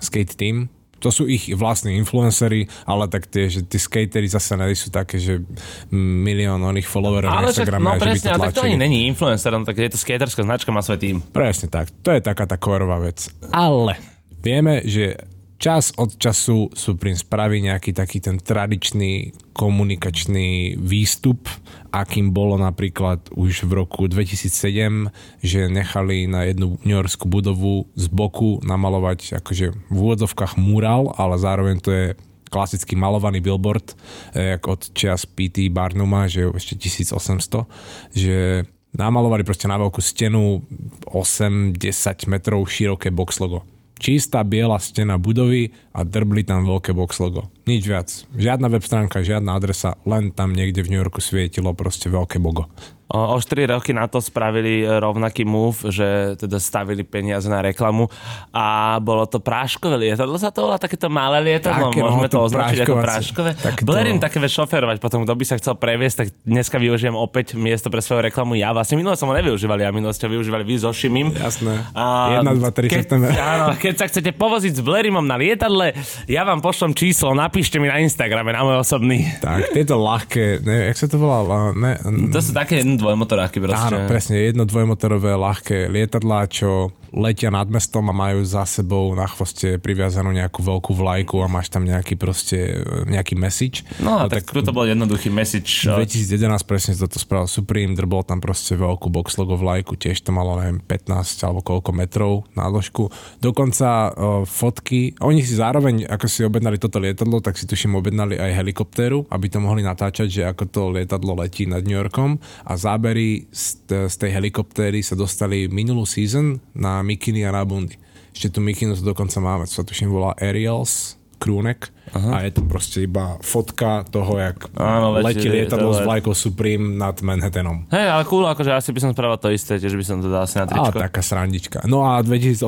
skate 0.01 0.35
team, 0.37 0.69
to 0.97 1.13
sú 1.13 1.29
ich 1.29 1.53
vlastní 1.53 2.01
influencery, 2.01 2.67
ale 2.89 3.05
tak 3.07 3.29
tie, 3.29 3.53
že 3.53 3.61
tí 3.69 3.77
skatery 3.77 4.27
zase 4.27 4.57
nie 4.57 4.73
sú 4.73 4.89
také, 4.89 5.21
že 5.21 5.45
milión 5.93 6.65
oných 6.65 6.89
followerov 6.89 7.31
na 7.31 7.53
Instagrame. 7.53 7.85
No 7.85 8.01
presne, 8.01 8.33
ale 8.33 8.49
tak 8.49 8.57
to 8.57 8.65
ani 8.65 8.81
není 8.81 9.05
influencer, 9.05 9.53
no 9.53 9.69
tak 9.69 9.77
je 9.77 9.93
to 9.93 10.01
skaterská 10.01 10.43
značka, 10.43 10.73
má 10.73 10.81
svoj 10.81 10.99
tým. 10.99 11.17
Presne 11.21 11.69
tak, 11.69 11.93
to 12.01 12.17
je 12.17 12.25
taká 12.25 12.49
tá 12.49 12.57
korová 12.57 12.97
vec. 12.97 13.29
Ale 13.53 14.01
vieme, 14.41 14.81
že 14.89 15.21
čas 15.57 15.93
od 15.97 16.17
času 16.21 16.71
Supreme 16.77 17.17
spraví 17.17 17.65
nejaký 17.65 17.97
taký 17.97 18.21
ten 18.21 18.37
tradičný 18.37 19.33
komunikačný 19.57 20.77
výstup, 20.77 21.49
akým 21.93 22.31
bolo 22.31 22.61
napríklad 22.61 23.33
už 23.33 23.65
v 23.65 23.73
roku 23.73 24.05
2007, 24.05 25.09
že 25.41 25.73
nechali 25.73 26.29
na 26.29 26.45
jednu 26.45 26.77
New 26.85 26.97
Yorkskú 26.97 27.29
budovu 27.29 27.89
z 27.97 28.07
boku 28.13 28.61
namalovať 28.61 29.41
akože 29.41 29.67
v 29.89 29.97
úvodzovkách 29.97 30.61
mural, 30.61 31.13
ale 31.17 31.41
zároveň 31.41 31.77
to 31.81 31.91
je 31.93 32.07
klasický 32.53 32.95
malovaný 32.95 33.43
billboard, 33.43 33.97
eh, 34.37 34.57
jak 34.57 34.63
od 34.69 34.81
čias 34.93 35.27
P.T. 35.27 35.73
Barnuma, 35.73 36.29
že 36.31 36.47
ešte 36.53 36.79
1800, 36.79 37.67
že 38.15 38.69
namalovali 38.97 39.45
proste 39.45 39.69
na 39.69 39.77
veľkú 39.77 40.01
stenu 40.01 40.65
8-10 41.11 42.29
metrov 42.31 42.65
široké 42.65 43.13
box 43.13 43.41
logo 43.41 43.76
čistá 43.97 44.45
biela 44.45 44.77
stena 44.79 45.17
budovy 45.17 45.73
a 45.97 46.05
drbli 46.05 46.45
tam 46.45 46.69
veľké 46.69 46.93
box 46.93 47.21
logo. 47.21 47.49
Nič 47.67 47.83
viac. 47.89 48.09
Žiadna 48.37 48.67
web 48.71 48.85
stránka, 48.85 49.25
žiadna 49.25 49.57
adresa, 49.57 49.97
len 50.05 50.31
tam 50.31 50.53
niekde 50.53 50.85
v 50.85 50.91
New 50.95 51.01
Yorku 51.01 51.25
svietilo 51.25 51.73
proste 51.73 52.13
veľké 52.13 52.39
bogo. 52.39 52.69
O, 53.07 53.19
o 53.35 53.37
4 53.39 53.71
roky 53.71 53.95
na 53.95 54.11
to 54.11 54.19
spravili 54.19 54.83
e, 54.83 54.99
rovnaký 54.99 55.47
move, 55.47 55.79
že 55.95 56.35
teda 56.43 56.59
stavili 56.59 57.07
peniaze 57.07 57.47
na 57.47 57.63
reklamu 57.63 58.11
a 58.51 58.99
bolo 58.99 59.23
to 59.31 59.39
práškové 59.39 59.95
lietadlo, 59.95 60.35
sa 60.35 60.51
to 60.51 60.67
volá 60.67 60.75
takéto 60.75 61.07
malé 61.07 61.39
lietadlo, 61.39 61.95
Také, 61.95 62.03
môžeme 62.03 62.27
no, 62.27 62.33
to 62.35 62.39
označiť 62.51 62.79
ako 62.83 62.97
práškové. 62.99 63.51
To... 63.55 63.69
Blerím 63.87 64.19
také 64.19 64.43
šoferovať, 64.43 64.99
potom 64.99 65.23
kto 65.23 65.39
by 65.39 65.45
sa 65.47 65.55
chcel 65.55 65.79
previesť, 65.79 66.17
tak 66.19 66.29
dneska 66.43 66.83
využijem 66.83 67.15
opäť 67.15 67.55
miesto 67.55 67.95
pre 67.95 68.03
svoju 68.03 68.27
reklamu 68.27 68.59
ja. 68.59 68.75
Vlastne 68.75 68.99
minulé 68.99 69.15
som 69.15 69.31
ho 69.31 69.35
nevyužívali, 69.39 69.87
ja 69.87 69.95
minulé 69.95 70.11
ste 70.11 70.27
využívali 70.27 70.67
vy 70.67 70.75
so 70.75 70.91
Šimim. 70.91 71.31
Jasné. 71.31 71.87
A 71.95 72.43
1, 72.43 72.59
2, 72.59 72.91
3 72.91 72.91
keď, 72.91 73.05
áno, 73.55 73.79
keď 73.79 73.95
sa 74.03 74.11
chcete 74.11 74.35
povoziť 74.35 74.73
s 74.79 74.83
Blerimom 74.83 75.23
na 75.23 75.39
lietadle, 75.39 75.95
ja 76.27 76.43
vám 76.43 76.59
pošlom 76.59 76.91
číslo, 76.91 77.39
napíšte 77.39 77.79
mi 77.79 77.87
na 77.87 78.03
Instagrame, 78.03 78.51
na 78.51 78.67
môj 78.67 78.83
osobný. 78.83 79.31
Tak, 79.39 79.71
tieto 79.71 79.95
ľahké, 79.95 80.67
neviem, 80.67 80.91
jak 80.91 80.99
sa 80.99 81.07
to 81.07 81.23
volá? 81.23 81.71
Ne, 81.71 82.03
to 82.35 82.43
sú 82.43 82.51
také 82.51 82.83
dvojmotoráky 82.97 83.61
proste. 83.61 83.95
Áno, 83.95 84.09
presne, 84.11 84.41
jedno 84.41 84.65
dvojmotorové 84.65 85.37
ľahké 85.37 85.89
lietadlá, 85.93 86.49
čo 86.51 86.91
letia 87.17 87.49
nad 87.49 87.65
mestom 87.71 88.05
a 88.11 88.15
majú 88.15 88.45
za 88.45 88.69
sebou 88.69 89.17
na 89.17 89.25
chvoste 89.25 89.81
priviazanú 89.81 90.37
nejakú 90.37 90.61
veľkú 90.61 90.93
vlajku 90.93 91.41
a 91.41 91.49
máš 91.49 91.73
tam 91.73 91.89
nejaký 91.89 92.19
proste, 92.21 92.85
nejaký 93.09 93.39
message. 93.39 93.87
No 94.03 94.21
a 94.21 94.29
tak, 94.29 94.45
tak 94.45 94.65
to 94.65 94.73
bol 94.75 94.85
jednoduchý 94.85 95.33
message. 95.33 95.89
2011 95.89 96.37
presne 96.69 96.93
toto 96.93 97.17
spravil 97.17 97.49
Supreme, 97.49 97.97
drbol 97.97 98.21
tam 98.27 98.45
proste 98.45 98.77
veľkú 98.77 99.09
box 99.09 99.41
logo 99.41 99.57
vlajku, 99.57 99.97
tiež 99.97 100.21
to 100.21 100.31
malo 100.35 100.61
neviem 100.61 100.83
15 100.85 101.47
alebo 101.47 101.61
koľko 101.65 101.91
metrov 101.97 102.33
na 102.53 102.69
dĺžku. 102.69 103.09
Dokonca 103.41 103.89
uh, 103.89 104.43
fotky, 104.45 105.17
oni 105.25 105.41
si 105.41 105.57
zároveň, 105.57 106.05
ako 106.05 106.27
si 106.29 106.45
objednali 106.45 106.77
toto 106.77 107.01
lietadlo, 107.01 107.41
tak 107.41 107.57
si 107.57 107.65
tuším 107.65 107.97
objednali 107.97 108.37
aj 108.37 108.61
helikoptéru, 108.61 109.25
aby 109.33 109.47
to 109.49 109.59
mohli 109.63 109.81
natáčať, 109.81 110.29
že 110.29 110.43
ako 110.45 110.65
to 110.69 110.83
lietadlo 110.93 111.33
letí 111.39 111.65
nad 111.65 111.81
New 111.81 111.97
Yorkom 111.97 112.37
a 112.69 112.73
zábery 112.87 113.51
z, 113.51 113.83
tej 114.15 114.31
helikoptéry 114.31 115.03
sa 115.03 115.19
dostali 115.19 115.67
minulú 115.67 116.07
season 116.07 116.63
na 116.71 117.03
mikiny 117.03 117.43
a 117.43 117.51
na 117.51 117.67
bundy. 117.67 117.99
Ešte 118.31 118.55
tu 118.55 118.59
mikinu 118.63 118.95
to 118.95 119.03
dokonca 119.03 119.43
máme, 119.43 119.67
co 119.67 119.83
sa 119.83 119.85
tuším 119.85 120.13
volá 120.13 120.39
Ariels, 120.39 121.19
krúnek 121.37 121.93
Aha. 122.17 122.41
a 122.41 122.49
je 122.49 122.57
to 122.57 122.65
proste 122.65 123.05
iba 123.05 123.37
fotka 123.45 124.09
toho, 124.09 124.41
jak 124.41 124.73
Áno, 124.73 125.21
letí 125.21 125.45
lietadlo 125.45 125.93
s 125.93 126.01
vlajkou 126.01 126.33
Supreme 126.33 126.97
nad 126.97 127.13
Manhattanom. 127.21 127.85
Hej, 127.93 128.09
ale 128.09 128.25
cool, 128.25 128.49
akože 128.49 128.73
asi 128.73 128.91
by 128.97 129.01
som 129.05 129.11
spravil 129.13 129.37
to 129.37 129.53
isté, 129.53 129.77
tiež 129.77 129.93
by 129.93 130.05
som 130.05 130.25
to 130.25 130.33
dal 130.33 130.49
asi 130.49 130.57
na 130.57 130.65
tričko. 130.65 130.97
A 130.97 131.05
taká 131.13 131.21
srandička. 131.21 131.79
No 131.85 132.09
a 132.09 132.25
2018 132.25 132.65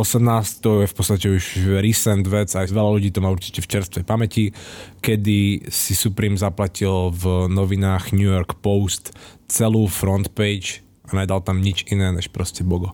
to 0.60 0.84
je 0.84 0.86
v 0.90 0.94
podstate 0.94 1.26
už 1.32 1.44
recent 1.80 2.24
vec, 2.28 2.52
aj 2.52 2.68
veľa 2.68 2.90
ľudí 3.00 3.08
to 3.08 3.24
má 3.24 3.32
určite 3.32 3.64
v 3.64 3.68
čerstvej 3.72 4.04
pamäti, 4.04 4.52
kedy 5.00 5.70
si 5.72 5.96
Supreme 5.96 6.36
zaplatil 6.36 7.08
v 7.08 7.48
novinách 7.48 8.12
New 8.12 8.28
York 8.28 8.60
Post 8.60 9.16
celú 9.48 9.88
front 9.88 10.28
page 10.36 10.84
a 11.08 11.16
nedal 11.16 11.40
tam 11.40 11.64
nič 11.64 11.88
iné 11.88 12.12
než 12.12 12.28
proste 12.28 12.60
Bogo 12.60 12.92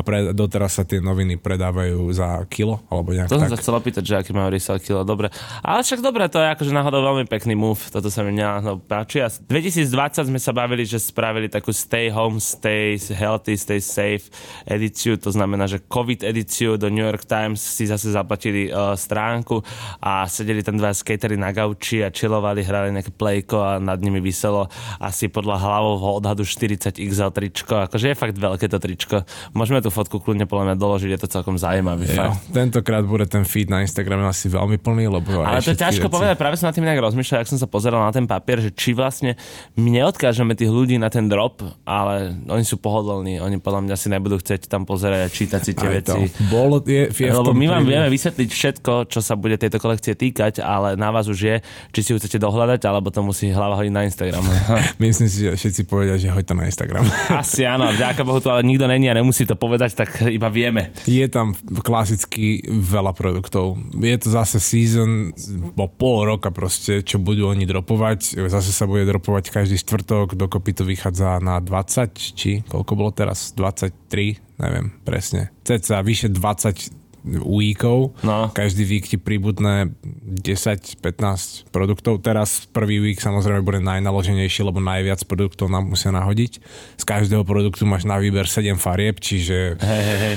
a 0.00 0.02
pre, 0.02 0.32
doteraz 0.32 0.80
sa 0.80 0.84
tie 0.88 0.96
noviny 0.96 1.36
predávajú 1.36 2.08
za 2.08 2.40
kilo, 2.48 2.80
alebo 2.88 3.12
nejak 3.12 3.28
To 3.28 3.36
tak. 3.36 3.44
som 3.44 3.52
sa 3.52 3.60
chcel 3.60 3.74
opýtať, 3.76 4.02
že 4.08 4.14
aký 4.16 4.32
majú 4.32 4.48
resell 4.48 4.80
kilo, 4.80 5.04
dobre. 5.04 5.28
Ale 5.60 5.84
však 5.84 6.00
dobre, 6.00 6.24
to 6.32 6.40
je 6.40 6.48
akože 6.56 6.72
náhodou 6.72 7.04
veľmi 7.04 7.28
pekný 7.28 7.52
move, 7.52 7.92
toto 7.92 8.08
sa 8.08 8.24
mi 8.24 8.32
no, 8.32 8.80
páči. 8.80 9.20
A 9.20 9.28
2020 9.28 9.92
sme 10.32 10.40
sa 10.40 10.56
bavili, 10.56 10.88
že 10.88 10.96
spravili 10.96 11.52
takú 11.52 11.68
stay 11.68 12.08
home, 12.08 12.40
stay 12.40 12.96
healthy, 13.12 13.60
stay 13.60 13.76
safe 13.76 14.32
edíciu, 14.64 15.20
to 15.20 15.28
znamená, 15.28 15.68
že 15.68 15.84
COVID 15.84 16.24
edíciu 16.24 16.80
do 16.80 16.88
New 16.88 17.04
York 17.04 17.28
Times 17.28 17.60
si 17.60 17.84
zase 17.84 18.08
zaplatili 18.08 18.72
uh, 18.72 18.96
stránku 18.96 19.60
a 20.00 20.24
sedeli 20.24 20.64
tam 20.64 20.80
dva 20.80 20.96
skatery 20.96 21.36
na 21.36 21.52
gauči 21.52 22.00
a 22.00 22.08
chillovali, 22.08 22.64
hrali 22.64 22.88
nejaké 22.96 23.12
playko 23.12 23.60
a 23.60 23.76
nad 23.76 24.00
nimi 24.00 24.24
vyselo 24.24 24.72
asi 24.96 25.28
podľa 25.28 25.60
hlavovho 25.60 26.24
odhadu 26.24 26.48
40 26.48 26.96
XL 26.96 27.36
tričko, 27.36 27.84
akože 27.84 28.06
je 28.08 28.16
fakt 28.16 28.40
veľké 28.40 28.64
to 28.72 28.80
tričko. 28.80 29.28
Môžeme 29.52 29.84
tu 29.84 29.89
tú 29.90 29.98
fotku 29.98 30.22
kľudne 30.22 30.46
podľa 30.46 30.64
mňa 30.70 30.76
doložiť, 30.78 31.10
je 31.10 31.20
to 31.26 31.28
celkom 31.28 31.58
zaujímavý 31.58 32.06
jo, 32.06 32.14
fakt. 32.14 32.46
Tentokrát 32.54 33.02
bude 33.02 33.26
ten 33.26 33.42
feed 33.42 33.66
na 33.66 33.82
Instagrame 33.82 34.22
asi 34.22 34.46
veľmi 34.46 34.78
plný, 34.78 35.10
lebo 35.10 35.42
Ale 35.42 35.58
to 35.58 35.74
je 35.74 35.82
ťažko 35.82 36.06
veci. 36.06 36.14
povedať, 36.14 36.38
práve 36.38 36.54
som 36.54 36.70
na 36.70 36.74
tým 36.78 36.86
nejak 36.86 37.02
rozmýšľal, 37.02 37.42
ak 37.42 37.50
som 37.50 37.58
sa 37.58 37.66
pozeral 37.66 37.98
na 37.98 38.14
ten 38.14 38.30
papier, 38.30 38.62
že 38.62 38.70
či 38.70 38.94
vlastne 38.94 39.34
my 39.74 39.90
neodkážeme 39.90 40.54
tých 40.54 40.70
ľudí 40.70 40.94
na 41.02 41.10
ten 41.10 41.26
drop, 41.26 41.66
ale 41.82 42.38
oni 42.46 42.62
sú 42.62 42.78
pohodlní, 42.78 43.42
oni 43.42 43.58
podľa 43.58 43.90
mňa 43.90 43.96
si 43.98 44.06
nebudú 44.14 44.38
chcieť 44.38 44.70
tam 44.70 44.86
pozerať 44.86 45.26
a 45.26 45.28
čítať 45.28 45.60
si 45.66 45.72
tie 45.74 45.88
Aj 45.90 45.94
veci. 45.98 46.20
Bolo, 46.46 46.78
je, 46.86 47.10
je 47.10 47.34
lebo 47.34 47.50
my 47.50 47.66
vám 47.66 47.82
vieme 47.82 48.06
vysvetliť 48.06 48.48
všetko, 48.54 49.10
čo 49.10 49.18
sa 49.18 49.34
bude 49.34 49.58
tejto 49.58 49.82
kolekcie 49.82 50.14
týkať, 50.14 50.62
ale 50.62 50.94
na 50.94 51.10
vás 51.10 51.26
už 51.26 51.38
je, 51.42 51.56
či 51.90 52.00
si 52.06 52.08
ju 52.14 52.22
chcete 52.22 52.38
dohľadať, 52.38 52.86
alebo 52.86 53.10
to 53.10 53.26
musí 53.26 53.50
hlava 53.50 53.74
hodiť 53.74 53.90
na 53.90 54.06
Instagram. 54.06 54.44
Myslím 55.02 55.26
si, 55.26 55.50
že 55.50 55.58
všetci 55.58 55.82
povedia, 55.90 56.14
že 56.14 56.30
hoď 56.30 56.44
to 56.46 56.54
na 56.54 56.70
Instagram. 56.70 57.02
Asi 57.42 57.66
áno, 57.66 57.90
vďaka 57.90 58.22
Bohu 58.22 58.38
tu 58.38 58.52
ale 58.52 58.62
nikto 58.62 58.84
není 58.84 59.08
a 59.08 59.16
nemusí 59.16 59.48
to 59.48 59.56
povedať 59.56 59.69
povedať, 59.70 59.94
tak 59.94 60.26
iba 60.26 60.50
vieme. 60.50 60.90
Je 61.06 61.22
tam 61.30 61.54
klasicky 61.86 62.66
veľa 62.66 63.14
produktov. 63.14 63.78
Je 63.94 64.18
to 64.18 64.28
zase 64.34 64.58
season 64.58 65.30
po 65.78 65.86
pol 65.86 66.26
roka 66.26 66.50
proste, 66.50 67.06
čo 67.06 67.22
budú 67.22 67.46
oni 67.46 67.70
dropovať. 67.70 68.42
Zase 68.50 68.74
sa 68.74 68.90
bude 68.90 69.06
dropovať 69.06 69.54
každý 69.54 69.78
štvrtok, 69.78 70.34
dokopy 70.34 70.74
to 70.74 70.82
vychádza 70.82 71.38
na 71.38 71.62
20, 71.62 72.18
či 72.34 72.66
koľko 72.66 72.92
bolo 72.98 73.14
teraz? 73.14 73.54
23, 73.54 74.58
neviem 74.58 74.90
presne. 75.06 75.54
Ceca 75.62 76.02
vyše 76.02 76.26
20 76.26 76.99
weekov. 77.24 78.16
No. 78.24 78.48
Každý 78.50 78.82
week 78.88 79.06
ti 79.06 79.20
pribudne 79.20 79.92
10-15 80.24 81.68
produktov. 81.68 82.24
Teraz 82.24 82.64
prvý 82.70 83.00
week 83.00 83.20
samozrejme 83.20 83.60
bude 83.60 83.80
najnaloženejší, 83.84 84.64
lebo 84.64 84.80
najviac 84.80 85.24
produktov 85.28 85.68
nám 85.68 85.92
musia 85.92 86.08
nahodiť. 86.10 86.52
Z 86.96 87.04
každého 87.04 87.44
produktu 87.44 87.84
máš 87.84 88.08
na 88.08 88.16
výber 88.16 88.48
7 88.48 88.80
farieb, 88.80 89.20
čiže 89.20 89.76
hey, 89.80 90.02
hey, 90.02 90.18
hey. 90.18 90.36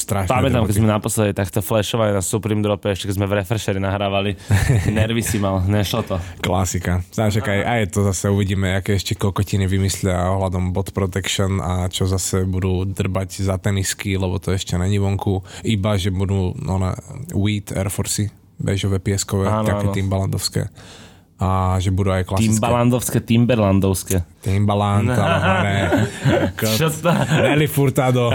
strašne. 0.00 0.32
Pamätám, 0.32 0.64
keď 0.64 0.74
sme 0.80 0.88
naposledy 0.88 1.32
takto 1.36 1.60
flashovali 1.60 2.16
na 2.16 2.24
Supreme 2.24 2.64
Drope, 2.64 2.88
ešte 2.88 3.12
keď 3.12 3.14
sme 3.20 3.26
v 3.28 3.36
Refresheri 3.44 3.80
nahrávali. 3.82 4.40
Nervy 4.96 5.20
si 5.20 5.36
mal, 5.36 5.60
nešlo 5.68 6.00
to. 6.08 6.16
Klasika. 6.40 7.04
Znáš, 7.12 7.44
aj, 7.44 7.60
aj 7.60 7.80
to 7.92 8.00
zase 8.08 8.32
uvidíme, 8.32 8.72
aké 8.72 8.96
ešte 8.96 9.12
kokotiny 9.12 9.68
vymyslia 9.68 10.32
ohľadom 10.32 10.72
bot 10.72 10.90
protection 10.96 11.60
a 11.60 11.92
čo 11.92 12.08
zase 12.08 12.48
budú 12.48 12.88
drbať 12.88 13.44
za 13.44 13.60
tenisky, 13.60 14.16
lebo 14.16 14.40
to 14.40 14.54
ešte 14.56 14.78
není 14.80 14.96
vonku. 14.96 15.44
Iba 15.66 15.97
že 15.98 16.14
budú 16.14 16.54
no, 16.56 16.78
na 16.78 16.94
Wheat 17.34 17.74
Air 17.74 17.90
Force, 17.90 18.30
bežové 18.58 18.98
pieskové, 18.98 19.50
áno, 19.50 19.66
také 19.66 19.86
áno. 19.90 19.94
Timbalandovské. 19.94 20.62
A 21.38 21.78
že 21.78 21.94
budú 21.94 22.10
aj 22.10 22.26
klasické. 22.26 22.50
Timbalandovské, 22.50 23.18
Timberlandovské. 23.22 24.16
Timbaland, 24.42 25.06
to? 25.14 25.22
Nelly 27.42 27.70
Furtado. 27.70 28.30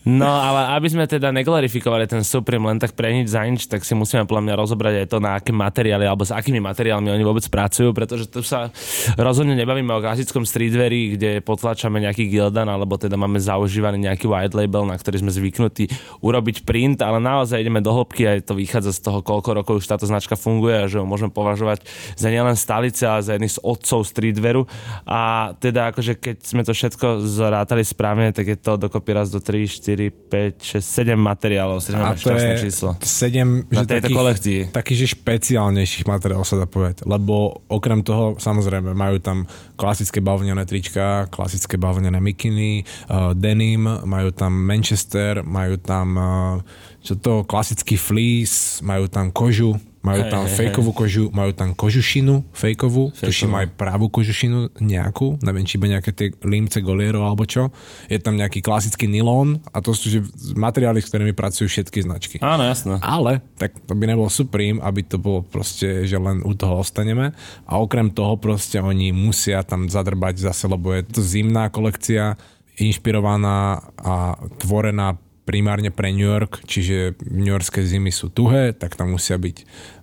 No 0.00 0.32
ale 0.32 0.74
aby 0.80 0.88
sme 0.90 1.04
teda 1.04 1.28
neglarifikovali 1.30 2.08
ten 2.08 2.24
Supreme 2.24 2.66
len 2.66 2.80
tak 2.80 2.96
pre 2.96 3.12
nič 3.12 3.30
za 3.30 3.44
nič, 3.44 3.68
tak 3.68 3.84
si 3.84 3.92
musíme 3.92 4.24
podľa 4.24 4.42
mňa 4.48 4.54
rozobrať 4.56 4.94
aj 5.04 5.06
to, 5.12 5.18
na 5.20 5.36
aké 5.36 5.52
materiály 5.52 6.08
alebo 6.08 6.24
s 6.24 6.32
akými 6.32 6.56
materiálmi 6.56 7.12
oni 7.12 7.20
vôbec 7.20 7.44
pracujú, 7.46 7.92
pretože 7.92 8.26
tu 8.32 8.40
sa 8.40 8.72
rozhodne 9.20 9.52
nebavíme 9.52 9.92
o 9.92 10.00
klasickom 10.00 10.48
streetveri, 10.48 11.20
kde 11.20 11.30
potlačame 11.44 12.00
nejaký 12.00 12.32
gildan, 12.32 12.66
alebo 12.66 12.96
teda 12.96 13.20
máme 13.20 13.36
zaužívaný 13.36 14.08
nejaký 14.08 14.24
white 14.24 14.56
label, 14.56 14.88
na 14.88 14.96
ktorý 14.96 15.20
sme 15.20 15.30
zvyknutí 15.30 15.92
urobiť 16.24 16.64
print, 16.64 17.04
ale 17.04 17.20
naozaj 17.20 17.60
ideme 17.60 17.84
do 17.84 17.92
hĺbky 17.92 18.22
a 18.24 18.32
to 18.40 18.56
vychádza 18.56 18.96
z 18.96 19.00
toho, 19.04 19.20
koľko 19.20 19.52
rokov 19.52 19.74
už 19.84 19.86
táto 19.86 20.08
značka 20.08 20.32
funguje 20.32 20.80
a 20.80 20.88
že 20.88 20.96
ho 20.96 21.04
môžeme 21.04 21.28
považovať 21.28 21.79
za 22.16 22.28
nielen 22.32 22.56
stalice, 22.56 23.04
ale 23.04 23.22
za 23.22 23.36
jedných 23.36 23.54
z 23.54 23.60
otcov 23.62 24.00
streetwearu. 24.08 24.64
A 25.04 25.52
teda 25.60 25.92
akože 25.92 26.16
keď 26.16 26.36
sme 26.40 26.62
to 26.64 26.72
všetko 26.72 27.22
zrátali 27.22 27.84
správne, 27.84 28.32
tak 28.32 28.48
je 28.48 28.58
to 28.58 28.80
dokopy 28.80 29.12
raz 29.12 29.28
do 29.28 29.38
3, 29.38 29.68
4 29.68 29.90
4, 29.90 30.10
5, 30.30 30.80
6, 30.80 31.12
7 31.12 31.18
materiálov, 31.18 31.82
7 31.82 31.98
a 31.98 32.14
to 32.14 32.30
je 32.32 32.70
číslo. 32.70 32.90
7 33.02 33.66
na 33.68 33.82
že 33.82 33.90
tejto 33.90 34.06
takých, 34.06 34.16
kolekcii. 34.16 34.60
Takých, 34.70 34.98
že 35.02 35.06
špeciálnejších 35.18 36.04
materiálov 36.06 36.46
sa 36.46 36.56
dá 36.56 36.66
povedať, 36.70 37.02
lebo 37.04 37.66
okrem 37.66 38.06
toho, 38.06 38.38
samozrejme, 38.38 38.94
majú 38.94 39.18
tam 39.18 39.50
klasické 39.74 40.22
bavlnené 40.22 40.62
trička, 40.64 41.26
klasické 41.28 41.74
bavlnené 41.76 42.22
mikiny, 42.22 42.86
uh, 43.10 43.34
denim, 43.34 43.84
majú 44.06 44.30
tam 44.30 44.54
Manchester, 44.54 45.42
majú 45.42 45.76
tam 45.82 46.06
uh, 46.14 46.56
čo 47.00 47.16
to, 47.16 47.42
klasický 47.48 47.96
fleece, 47.96 48.84
majú 48.84 49.08
tam 49.08 49.32
kožu, 49.32 49.74
majú 50.00 50.22
tam 50.32 50.48
hey, 50.48 50.56
fejkovú 50.56 50.90
kožu, 50.96 51.28
majú 51.28 51.52
tam 51.52 51.76
kožušinu 51.76 52.56
fejkovú, 52.56 53.12
tuším 53.12 53.52
aj 53.52 53.66
pravú 53.76 54.08
kožušinu 54.08 54.80
nejakú, 54.80 55.36
neviem, 55.44 55.68
či 55.68 55.76
iba 55.76 55.92
nejaké 55.92 56.10
tie 56.16 56.32
límce 56.40 56.80
golierov 56.80 57.28
alebo 57.28 57.44
čo. 57.44 57.68
Je 58.08 58.16
tam 58.16 58.40
nejaký 58.40 58.64
klasický 58.64 59.04
nylon 59.04 59.60
a 59.70 59.84
to 59.84 59.92
sú 59.92 60.08
že 60.08 60.20
materiály, 60.56 61.04
s 61.04 61.12
ktorými 61.12 61.36
pracujú 61.36 61.68
všetky 61.68 62.00
značky. 62.08 62.36
Áno, 62.40 62.64
jasné. 62.64 62.96
Ale 63.04 63.44
tak 63.60 63.76
to 63.84 63.92
by 63.92 64.08
nebol 64.08 64.32
Supreme, 64.32 64.80
aby 64.80 65.04
to 65.04 65.20
bolo 65.20 65.44
proste, 65.44 66.08
že 66.08 66.16
len 66.16 66.40
u 66.40 66.56
toho 66.56 66.80
ostaneme. 66.80 67.36
A 67.68 67.76
okrem 67.76 68.08
toho 68.08 68.40
proste 68.40 68.80
oni 68.80 69.12
musia 69.12 69.60
tam 69.62 69.92
zadrbať 69.92 70.40
zase, 70.40 70.64
lebo 70.64 70.96
je 70.96 71.04
to 71.04 71.20
zimná 71.20 71.68
kolekcia, 71.68 72.40
inšpirovaná 72.80 73.84
a 74.00 74.40
tvorená 74.56 75.20
primárne 75.44 75.90
pre 75.90 76.12
New 76.14 76.28
York, 76.28 76.62
čiže 76.64 77.18
New 77.28 77.50
Yorkské 77.50 77.82
zimy 77.82 78.12
sú 78.12 78.30
tuhé, 78.30 78.76
tak 78.76 78.94
tam 78.94 79.16
musia 79.16 79.40
byť 79.40 79.56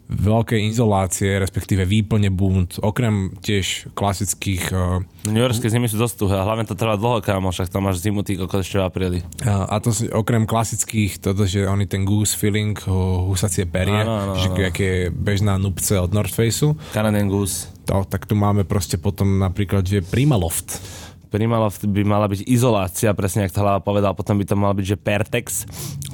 veľké 0.08 0.56
izolácie, 0.72 1.36
respektíve 1.36 1.84
výplne 1.84 2.32
bunt, 2.32 2.79
okrem 2.79 3.36
tiež 3.44 3.91
klasických... 3.91 4.72
Uh, 4.72 5.03
New 5.27 5.44
Yorkské 5.44 5.67
zimy 5.67 5.91
sú 5.91 6.00
dosť 6.00 6.15
tuhé, 6.24 6.36
a 6.39 6.48
hlavne 6.48 6.63
to 6.63 6.79
trvá 6.79 6.96
dlho, 6.96 7.20
kámo, 7.20 7.51
však 7.51 7.67
tam 7.67 7.91
máš 7.91 8.00
zimu 8.00 8.24
týko 8.24 8.48
ešte 8.48 8.79
v 8.79 8.88
apríli. 8.88 9.20
A, 9.44 9.67
a 9.67 9.75
to 9.84 9.91
okrem 10.15 10.48
klasických, 10.48 11.20
toto, 11.20 11.44
že 11.44 11.67
oni 11.67 11.91
ten 11.91 12.08
goose 12.08 12.39
feeling, 12.39 12.79
husacie 13.27 13.67
perie, 13.67 14.00
áno, 14.00 14.32
áno, 14.32 14.34
že 14.39 14.48
aké 14.63 15.12
bežná 15.12 15.60
nupce 15.60 16.00
od 16.00 16.15
North 16.15 16.32
Faceu. 16.32 16.79
Canadian 16.96 17.27
Goose. 17.27 17.67
To, 17.91 18.08
tak 18.08 18.27
tu 18.27 18.36
máme 18.36 18.63
proste 18.63 18.96
potom 18.96 19.39
napríklad, 19.39 19.84
že 19.84 20.03
Primaloft 20.03 20.79
Primalo 21.27 21.67
by 21.67 22.01
mala 22.07 22.27
byť 22.31 22.48
izolácia, 22.48 23.13
presne 23.13 23.46
ako 23.46 23.53
to 23.53 23.63
hlava 23.63 23.81
povedal, 23.84 24.15
potom 24.15 24.39
by 24.39 24.46
to 24.48 24.55
mal 24.55 24.74
byť, 24.74 24.86
že 24.86 24.98
Pertex, 24.98 25.46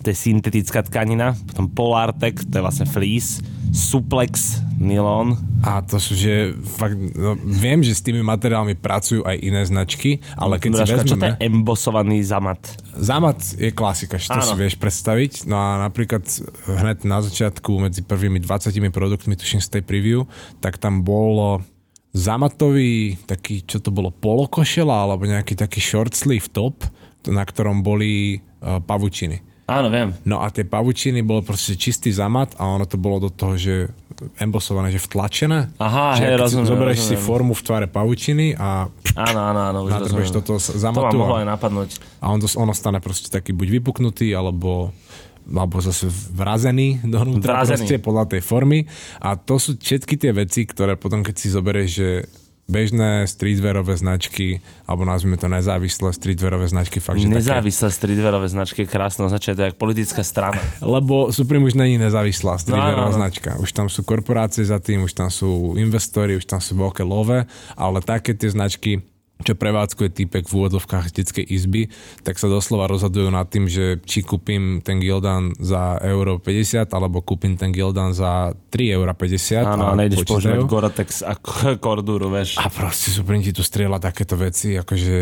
to 0.01 0.07
je 0.09 0.17
syntetická 0.17 0.81
tkanina, 0.83 1.37
potom 1.53 1.69
Polartec, 1.69 2.41
to 2.43 2.53
je 2.59 2.63
vlastne 2.63 2.87
fleece, 2.89 3.45
Suplex, 3.73 4.61
nylon. 4.77 5.33
A 5.65 5.81
to 5.81 5.97
sú, 5.97 6.13
že 6.13 6.53
fakt, 6.77 6.93
no, 6.93 7.33
viem, 7.41 7.81
že 7.81 7.97
s 7.97 8.05
tými 8.05 8.21
materiálmi 8.21 8.77
pracujú 8.77 9.25
aj 9.25 9.33
iné 9.41 9.65
značky, 9.65 10.21
ale 10.37 10.61
keď 10.61 10.69
Braška, 10.77 10.85
si 10.85 10.93
vezmeme... 10.93 11.09
Čo 11.09 11.15
to 11.17 11.25
je 11.25 11.33
embosovaný 11.41 12.19
zamat? 12.21 12.61
Zamat 12.93 13.39
je 13.57 13.73
klasika, 13.73 14.21
že 14.21 14.29
to 14.29 14.45
Áno. 14.45 14.53
si 14.53 14.55
vieš 14.61 14.77
predstaviť. 14.77 15.49
No 15.49 15.57
a 15.57 15.89
napríklad 15.89 16.21
hneď 16.69 17.01
na 17.09 17.25
začiatku 17.25 17.81
medzi 17.81 18.05
prvými 18.05 18.37
20 18.37 18.77
produktmi, 18.93 19.33
tuším 19.33 19.57
z 19.57 19.79
tej 19.79 19.81
preview, 19.81 20.29
tak 20.61 20.77
tam 20.77 21.01
bolo 21.01 21.65
zamatový 22.13 23.17
taký, 23.19 23.61
čo 23.61 23.77
to 23.77 23.89
bolo, 23.89 24.09
polokošela 24.09 25.03
alebo 25.03 25.25
nejaký 25.25 25.53
taký 25.53 25.81
short 25.81 26.13
sleeve 26.13 26.45
top, 26.47 26.85
na 27.25 27.41
ktorom 27.41 27.81
boli 27.81 28.37
uh, 28.37 28.77
pavučiny. 28.79 29.41
Áno, 29.63 29.87
viem. 29.87 30.11
No 30.21 30.37
a 30.37 30.51
tie 30.51 30.61
pavučiny 30.61 31.23
bolo 31.23 31.39
proste 31.39 31.73
čistý 31.73 32.11
zamat 32.11 32.59
a 32.59 32.67
ono 32.67 32.83
to 32.83 32.99
bolo 32.99 33.17
do 33.17 33.31
toho, 33.31 33.55
že 33.55 33.89
embosované, 34.37 34.91
že 34.91 34.99
vtlačené. 34.99 35.71
Aha, 35.79 36.19
že 36.19 36.27
hej, 36.27 36.35
rozumiem, 36.35 36.67
Zoberieš 36.67 37.01
si 37.01 37.15
formu 37.15 37.55
v 37.55 37.63
tvare 37.63 37.87
pavučiny 37.87 38.53
a 38.53 38.91
Áno, 39.13 39.39
áno, 39.41 39.61
áno, 39.63 39.79
už 39.85 40.03
rozumiem. 40.03 40.35
toto 40.35 40.57
z 40.57 40.67
To 40.67 40.77
zamatu 40.77 41.15
vám 41.15 41.17
mohlo 41.17 41.37
aj 41.39 41.47
napadnúť. 41.47 41.89
a 42.19 42.25
on 42.27 42.37
dos- 42.37 42.57
ono 42.57 42.73
stane 42.73 42.99
proste 42.99 43.29
taký 43.29 43.53
buď 43.53 43.79
vypuknutý, 43.79 44.35
alebo 44.35 44.91
alebo 45.43 45.79
zase 45.79 46.07
vrazený 46.31 47.03
donútra 47.03 47.61
Vrazený. 47.61 47.83
proste 47.83 47.95
podľa 47.99 48.25
tej 48.31 48.41
formy. 48.41 48.79
A 49.19 49.35
to 49.35 49.59
sú 49.59 49.75
všetky 49.75 50.15
tie 50.15 50.31
veci, 50.31 50.63
ktoré 50.63 50.95
potom, 50.95 51.19
keď 51.21 51.35
si 51.35 51.47
zoberieš, 51.51 51.89
že 51.91 52.09
bežné 52.63 53.27
streetwearové 53.27 53.91
značky, 53.99 54.63
alebo 54.87 55.03
nazvime 55.03 55.35
to 55.35 55.51
nezávislé 55.51 56.15
streetwearové 56.15 56.71
značky, 56.71 57.03
fakt, 57.03 57.19
že 57.19 57.27
také, 57.27 57.43
Nezávislé 57.43 57.91
streetwearové 57.91 58.47
značky 58.47 58.87
je 58.87 58.89
krásne 58.89 59.27
označenie, 59.27 59.59
to 59.59 59.61
je 59.61 59.67
jak 59.67 59.77
politická 59.77 60.23
strana. 60.23 60.63
lebo 60.95 61.27
Supreme 61.35 61.67
už 61.67 61.75
není 61.75 61.99
nezávislá 61.99 62.55
streetwearová 62.63 63.11
No, 63.11 63.11
no, 63.11 63.15
no. 63.15 63.19
značka. 63.19 63.59
Už 63.59 63.67
tam 63.75 63.91
sú 63.91 64.07
korporácie 64.07 64.63
za 64.63 64.79
tým, 64.79 65.03
už 65.03 65.11
tam 65.11 65.27
sú 65.27 65.75
investori, 65.75 66.39
už 66.39 66.47
tam 66.47 66.63
sú 66.63 66.79
veľké 66.79 67.03
love, 67.03 67.43
ale 67.75 67.97
také 67.99 68.31
tie 68.31 68.47
značky 68.47 69.03
čo 69.41 69.57
prevádzkuje 69.57 70.09
týpek 70.13 70.45
v 70.47 70.53
úvodzovkách 70.55 71.11
detskej 71.11 71.43
izby, 71.43 71.91
tak 72.21 72.39
sa 72.39 72.47
doslova 72.47 72.87
rozhodujú 72.87 73.27
nad 73.27 73.49
tým, 73.49 73.67
že 73.67 73.99
či 74.05 74.23
kúpim 74.23 74.79
ten 74.79 75.01
Gildan 75.01 75.51
za 75.59 75.99
euro 75.99 76.39
50 76.39 76.87
alebo 76.93 77.19
kúpim 77.19 77.59
ten 77.59 77.73
Gildan 77.73 78.15
za 78.15 78.55
3,50 78.71 78.93
euro. 78.95 79.11
Áno, 79.67 79.83
a 79.91 79.93
nejdeš 79.99 80.23
používať. 80.23 80.63
Gore-Tex 80.63 81.09
a 81.27 81.33
Corduru, 81.75 82.31
vieš. 82.31 82.55
A 82.61 82.71
proste 82.71 83.11
Supreme 83.11 83.43
ti 83.43 83.51
tu 83.51 83.65
strieľa 83.65 83.99
takéto 83.99 84.39
veci, 84.39 84.79
akože 84.79 85.15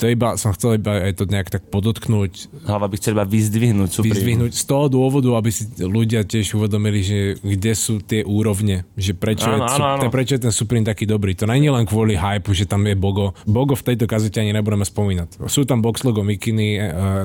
to 0.00 0.04
iba, 0.08 0.40
som 0.40 0.56
chcel 0.56 0.80
iba 0.80 1.04
aj 1.04 1.12
to 1.20 1.24
nejak 1.28 1.52
tak 1.52 1.68
podotknúť, 1.68 2.64
Hlava 2.64 2.88
by 2.88 2.96
chcel 2.96 3.18
iba 3.18 3.26
vyzdvihnúť 3.28 3.90
Supreme. 4.00 4.16
vyzdvihnúť 4.16 4.52
z 4.56 4.64
toho 4.64 4.86
dôvodu, 4.88 5.28
aby 5.36 5.50
si 5.52 5.68
ľudia 5.76 6.24
tiež 6.24 6.56
uvedomili, 6.56 7.04
že 7.04 7.18
kde 7.42 7.72
sú 7.76 8.00
tie 8.00 8.24
úrovne, 8.24 8.88
že 8.96 9.12
prečo, 9.12 9.44
Áno, 9.50 9.68
je, 9.68 9.76
áno, 9.76 9.86
áno. 9.98 10.02
Prečo 10.08 10.40
je 10.40 10.48
ten 10.48 10.54
Supreme 10.54 10.88
taký 10.88 11.04
dobrý. 11.04 11.36
To 11.36 11.44
nie 11.44 11.68
je 11.68 11.74
len 11.74 11.84
kvôli 11.84 12.16
hype, 12.16 12.48
že 12.56 12.64
tam 12.64 12.88
je 12.88 12.96
Bogo. 12.96 13.31
Bogo 13.44 13.74
v 13.74 13.92
tejto 13.92 14.04
kazete 14.06 14.40
ani 14.40 14.52
nebudeme 14.54 14.86
spomínať. 14.86 15.44
Sú 15.48 15.64
tam 15.64 15.80
box 15.80 16.06
logo 16.06 16.22
mikiny, 16.22 16.66
e, 16.76 16.80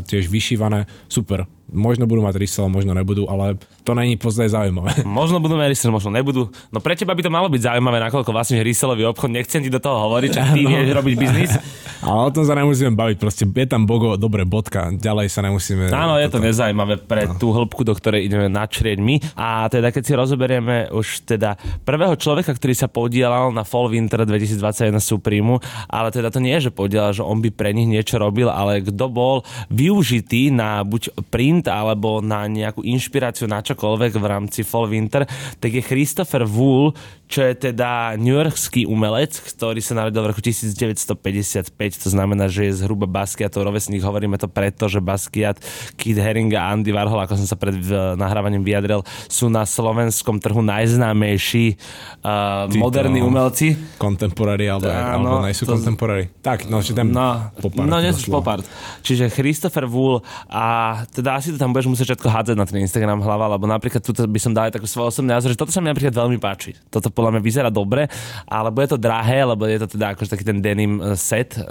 tiež 0.05 0.27
vyšívané, 0.27 0.87
super. 1.07 1.45
Možno 1.67 2.07
budú 2.07 2.23
mať 2.23 2.39
resell, 2.39 2.71
možno 2.71 2.95
nebudú, 2.95 3.27
ale 3.27 3.59
to 3.83 3.91
není 3.91 4.15
pozdaj 4.15 4.55
zaujímavé. 4.55 5.03
Možno 5.19 5.43
budú 5.43 5.59
mať 5.59 5.75
resell, 5.75 5.91
možno 5.91 6.15
nebudú. 6.15 6.47
No 6.71 6.79
pre 6.79 6.95
teba 6.95 7.11
by 7.11 7.19
to 7.19 7.31
malo 7.31 7.51
byť 7.51 7.59
zaujímavé, 7.67 7.99
nakoľko 8.07 8.31
vlastne 8.31 8.63
resellový 8.63 9.03
obchod, 9.11 9.35
nechcem 9.35 9.59
ti 9.59 9.67
do 9.67 9.83
toho 9.83 10.07
hovoriť, 10.07 10.29
čak 10.35 10.55
ty 10.55 10.63
vieš 10.63 10.95
robiť 10.95 11.15
biznis. 11.19 11.51
Ale 12.01 12.29
o 12.29 12.31
tom 12.33 12.45
sa 12.45 12.53
nemusíme 12.53 12.93
baviť, 12.93 13.17
proste 13.17 13.43
je 13.47 13.67
tam 13.67 13.89
Bogo, 13.89 14.15
dobre, 14.15 14.45
bodka, 14.45 14.93
ďalej 14.93 15.27
sa 15.33 15.41
nemusíme... 15.41 15.89
Áno, 15.89 16.17
je 16.21 16.29
to 16.29 16.37
nezaujímavé 16.37 17.01
pre 17.01 17.25
tú 17.41 17.49
hĺbku, 17.53 17.81
do 17.81 17.93
ktorej 17.97 18.29
ideme 18.29 18.47
načrieť 18.51 18.99
my. 19.01 19.15
A 19.33 19.65
teda 19.67 19.89
keď 19.89 20.03
si 20.03 20.13
rozoberieme 20.13 20.93
už 20.93 21.25
teda 21.25 21.57
prvého 21.81 22.13
človeka, 22.19 22.53
ktorý 22.53 22.73
sa 22.77 22.91
podielal 22.91 23.49
na 23.49 23.65
Fall 23.65 23.89
Winter 23.89 24.23
2021 24.23 24.97
Supremu, 25.01 25.57
ale 25.89 26.13
teda 26.13 26.29
to 26.29 26.37
nie 26.43 26.53
je, 26.59 26.69
že 26.69 26.75
podielal, 26.75 27.15
že 27.15 27.25
on 27.25 27.41
by 27.41 27.49
pre 27.49 27.73
nich 27.73 27.89
niečo 27.89 28.21
robil, 28.21 28.49
ale 28.51 28.85
kto 28.85 29.05
bol 29.09 29.35
využitý 29.73 30.53
na 30.53 30.85
buď 30.85 31.17
print 31.33 31.65
alebo 31.67 32.21
na 32.21 32.45
nejakú 32.45 32.85
inšpiráciu 32.85 33.49
na 33.49 33.65
čokoľvek 33.65 34.11
v 34.17 34.25
rámci 34.25 34.61
Fall 34.61 34.89
Winter, 34.91 35.25
tak 35.57 35.71
je 35.73 35.81
Christopher 35.81 36.45
Wool, 36.45 36.93
čo 37.27 37.43
je 37.43 37.71
teda 37.71 38.15
newyorský 38.15 38.87
umelec, 38.87 39.35
ktorý 39.35 39.83
sa 39.83 39.99
narodil 39.99 40.23
v 40.23 40.31
roku 40.31 40.39
1955, 40.39 41.75
to 41.96 42.12
znamená, 42.12 42.51
že 42.51 42.67
je 42.67 42.84
zhruba 42.84 43.08
Basquiatov 43.08 43.63
rovesník. 43.63 44.03
Hovoríme 44.03 44.36
to 44.36 44.51
preto, 44.51 44.91
že 44.91 45.00
Basquiat, 45.00 45.56
Kid 45.96 46.20
Haring 46.20 46.51
a 46.53 46.75
Andy 46.75 46.91
Warhol, 46.91 47.24
ako 47.24 47.39
som 47.39 47.48
sa 47.48 47.56
pred 47.56 47.79
nahrávaním 48.20 48.67
vyjadril, 48.67 49.06
sú 49.32 49.48
na 49.48 49.63
slovenskom 49.63 50.41
trhu 50.41 50.60
najznámejší 50.60 51.80
uh, 52.26 52.67
moderní 52.76 53.23
umelci. 53.23 53.78
Contemporary, 53.95 54.67
alebo, 54.67 54.89
Áno, 54.89 55.39
alebo 55.39 55.45
nejsú 55.47 55.63
to- 55.63 55.78
contemporary. 55.78 56.28
Tak, 56.41 56.67
no, 56.67 56.82
že 56.82 56.91
tam 56.91 57.08
No, 57.08 57.50
popár 57.62 57.88
no 57.88 57.97
nie 58.04 58.12
sú 58.12 58.30
popart. 58.30 58.65
Čiže 59.02 59.32
Christopher 59.32 59.88
Wool 59.88 60.19
a 60.52 60.65
teda 61.08 61.39
asi 61.39 61.54
to 61.54 61.58
tam 61.58 61.71
budeš 61.71 61.88
musieť 61.88 62.13
všetko 62.13 62.28
hádzať 62.28 62.56
na 62.58 62.65
ten 62.67 62.82
Instagram 62.82 63.21
hlava, 63.21 63.56
lebo 63.56 63.63
napríklad 63.65 64.02
tu 64.02 64.12
by 64.12 64.39
som 64.41 64.52
dal 64.52 64.67
aj 64.67 64.76
takú 64.76 64.88
svoj 64.89 65.10
osobný 65.10 65.32
názor, 65.32 65.54
že 65.54 65.60
toto 65.60 65.71
sa 65.71 65.80
mi 65.80 65.88
napríklad 65.88 66.12
veľmi 66.12 66.38
páči. 66.38 66.76
Toto 66.89 67.08
podľa 67.08 67.38
mňa 67.38 67.41
vyzerá 67.43 67.69
dobre, 67.69 68.10
ale 68.45 68.69
bude 68.69 68.88
to 68.88 68.97
drahé, 68.97 69.45
lebo 69.45 69.63
je 69.65 69.78
to 69.78 69.88
teda 69.93 70.13
akože 70.13 70.30
taký 70.30 70.43
ten 70.43 70.60
denim 70.60 70.97
eh, 71.00 71.13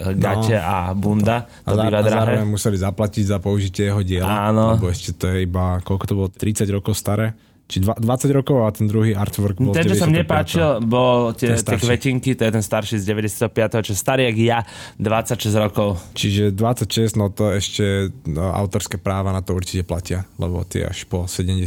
set, 0.06 0.16
no. 0.16 0.22
gate 0.22 0.56
a 0.56 0.94
bunda. 0.94 1.50
A, 1.66 1.74
To 1.74 1.76
zá, 1.76 1.82
býva 1.86 1.98
a 1.98 2.04
drahé. 2.06 2.18
zároveň 2.22 2.46
museli 2.46 2.76
zaplatiť 2.78 3.24
za 3.26 3.38
použitie 3.42 3.90
jeho 3.90 4.02
diela. 4.06 4.54
Áno. 4.54 4.78
Lebo 4.78 4.86
ešte 4.86 5.10
to 5.18 5.34
je 5.34 5.44
iba, 5.44 5.82
koľko 5.82 6.04
to 6.06 6.14
bolo, 6.14 6.28
30 6.30 6.62
rokov 6.70 6.94
staré? 6.94 7.34
Či 7.66 7.82
dva, 7.82 7.98
20 7.98 8.30
rokov 8.30 8.62
a 8.62 8.70
ten 8.70 8.86
druhý 8.86 9.18
artwork 9.18 9.58
bol 9.58 9.74
Ten, 9.74 9.90
čo 9.90 9.98
sa 9.98 10.06
mne 10.06 10.22
95. 10.22 10.30
páčil, 10.30 10.68
bol 10.86 11.34
tie, 11.34 11.50
tie 11.58 11.74
kvetinky, 11.74 12.38
to 12.38 12.46
je 12.46 12.52
ten 12.54 12.62
starší 12.62 13.02
z 13.02 13.10
95. 13.10 13.50
čo 13.82 13.92
starý 13.98 14.30
jak 14.30 14.38
ja, 14.38 14.58
26 15.02 15.50
rokov. 15.58 15.98
Čiže 16.14 16.54
26, 16.54 17.18
no 17.18 17.26
to 17.34 17.50
ešte 17.50 18.14
no, 18.30 18.54
autorské 18.54 19.02
práva 19.02 19.34
na 19.34 19.42
to 19.42 19.58
určite 19.58 19.82
platia, 19.82 20.30
lebo 20.38 20.62
tie 20.62 20.86
až 20.86 21.10
po 21.10 21.26
70 21.26 21.58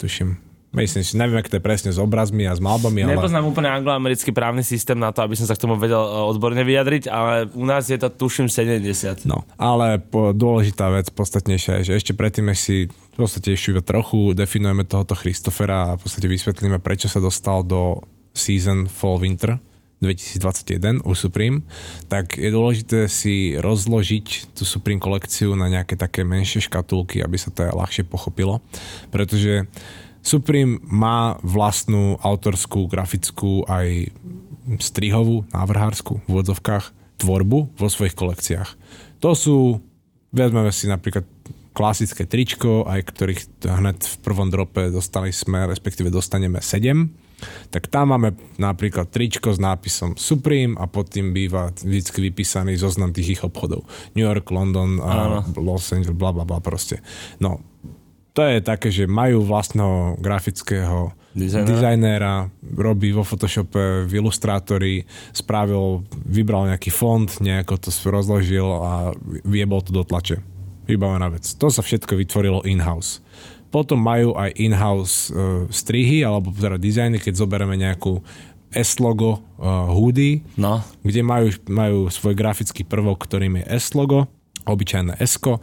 tuším. 0.00 0.53
Myslím 0.74 1.06
si, 1.06 1.14
neviem, 1.14 1.38
ak 1.38 1.46
to 1.46 1.56
je 1.56 1.62
presne 1.62 1.94
s 1.94 2.02
obrazmi 2.02 2.50
a 2.50 2.52
s 2.52 2.58
malbami, 2.58 3.06
ale... 3.06 3.14
Nepoznám 3.14 3.46
úplne 3.46 3.70
angloamerický 3.70 4.34
právny 4.34 4.66
systém 4.66 4.98
na 4.98 5.14
to, 5.14 5.22
aby 5.22 5.38
som 5.38 5.46
sa 5.46 5.54
k 5.54 5.62
tomu 5.62 5.78
vedel 5.78 6.02
e, 6.02 6.10
odborne 6.26 6.66
vyjadriť, 6.66 7.06
ale 7.06 7.46
u 7.54 7.62
nás 7.62 7.86
je 7.86 7.94
to 7.94 8.10
tuším 8.10 8.50
70. 8.50 9.22
No, 9.22 9.46
ale 9.54 10.02
po, 10.02 10.34
dôležitá 10.34 10.90
vec, 10.90 11.14
podstatnejšia 11.14 11.80
je, 11.80 11.94
že 11.94 11.98
ešte 12.02 12.12
predtým, 12.18 12.50
než 12.50 12.58
si 12.58 12.76
v 12.90 13.16
podstate 13.16 13.54
ešte 13.54 13.70
iba 13.70 13.86
trochu 13.86 14.34
definujeme 14.34 14.82
tohoto 14.82 15.14
Christofera 15.14 15.94
a 15.94 15.96
v 15.96 16.02
podstate 16.02 16.26
vysvetlíme, 16.26 16.82
prečo 16.82 17.06
sa 17.06 17.22
dostal 17.22 17.62
do 17.62 18.02
season 18.34 18.90
Fall 18.90 19.22
Winter 19.22 19.62
2021 20.02 21.06
u 21.06 21.12
Supreme, 21.16 21.64
tak 22.12 22.36
je 22.36 22.50
dôležité 22.52 23.08
si 23.08 23.56
rozložiť 23.56 24.52
tú 24.52 24.68
Supreme 24.68 25.00
kolekciu 25.00 25.56
na 25.56 25.72
nejaké 25.72 25.96
také 25.96 26.26
menšie 26.26 26.66
škatulky, 26.66 27.24
aby 27.24 27.40
sa 27.40 27.48
to 27.48 27.64
ľahšie 27.64 28.04
pochopilo, 28.04 28.60
pretože 29.08 29.64
Supreme 30.24 30.80
má 30.88 31.36
vlastnú 31.44 32.16
autorskú, 32.24 32.88
grafickú 32.88 33.68
aj 33.68 34.08
strihovú, 34.80 35.44
návrhárskú 35.52 36.24
v 36.24 36.28
úvodzovkách 36.32 36.84
tvorbu 37.20 37.76
vo 37.76 37.88
svojich 37.92 38.16
kolekciách. 38.16 38.70
To 39.20 39.36
sú, 39.36 39.84
vezmeme 40.32 40.72
si 40.72 40.88
napríklad 40.88 41.28
klasické 41.74 42.24
tričko, 42.24 42.86
aj 42.86 43.00
ktorých 43.04 43.40
hneď 43.66 43.98
v 44.00 44.16
prvom 44.22 44.48
drope 44.48 44.88
dostali 44.88 45.34
sme, 45.34 45.66
respektíve 45.66 46.08
dostaneme 46.08 46.62
7, 46.62 47.24
tak 47.68 47.90
tam 47.90 48.14
máme 48.14 48.32
napríklad 48.56 49.10
tričko 49.10 49.52
s 49.52 49.58
nápisom 49.58 50.14
Supreme 50.14 50.78
a 50.78 50.86
pod 50.86 51.10
tým 51.10 51.34
býva 51.34 51.74
vždy 51.74 52.30
vypísaný 52.30 52.78
zoznam 52.78 53.10
tých 53.10 53.36
ich 53.36 53.42
obchodov. 53.42 53.84
New 54.14 54.24
York, 54.24 54.48
London, 54.54 55.02
a 55.02 55.42
Los 55.58 55.90
Angeles, 55.92 56.16
bla 56.16 56.30
bla 56.30 56.46
bla 56.46 56.62
proste. 56.62 57.02
No, 57.42 57.60
to 58.34 58.42
je 58.42 58.58
také, 58.58 58.90
že 58.90 59.06
majú 59.06 59.46
vlastného 59.46 60.18
grafického 60.18 61.14
Dizajnera. 61.34 61.70
dizajnéra, 61.70 62.34
robí 62.78 63.10
vo 63.10 63.26
Photoshope 63.26 64.06
v 64.06 64.12
ilustrátori, 64.22 65.02
spravil, 65.34 66.06
vybral 66.26 66.70
nejaký 66.70 66.94
fond, 66.94 67.26
nejako 67.26 67.78
to 67.78 67.90
rozložil 68.06 68.66
a 68.66 68.92
viebol 69.42 69.82
to 69.82 69.90
do 69.90 70.06
tlače. 70.06 70.42
Vybavená 70.86 71.30
vec. 71.30 71.46
To 71.58 71.70
sa 71.70 71.82
všetko 71.82 72.14
vytvorilo 72.18 72.62
in-house. 72.66 73.18
Potom 73.74 73.98
majú 73.98 74.38
aj 74.38 74.54
in-house 74.54 75.34
uh, 75.34 75.66
strihy, 75.70 76.22
alebo 76.22 76.54
teda 76.54 76.78
dizajny, 76.78 77.18
keď 77.18 77.34
zoberieme 77.34 77.74
nejakú 77.74 78.22
S-logo 78.70 79.42
uh, 79.58 79.90
hoodie, 79.90 80.42
No, 80.54 80.82
kde 81.02 81.22
majú, 81.22 81.50
majú 81.66 81.98
svoj 82.10 82.34
grafický 82.38 82.86
prvok, 82.86 83.26
ktorým 83.26 83.58
je 83.62 83.64
S-logo, 83.78 84.30
obyčajné 84.66 85.18
S-ko, 85.18 85.58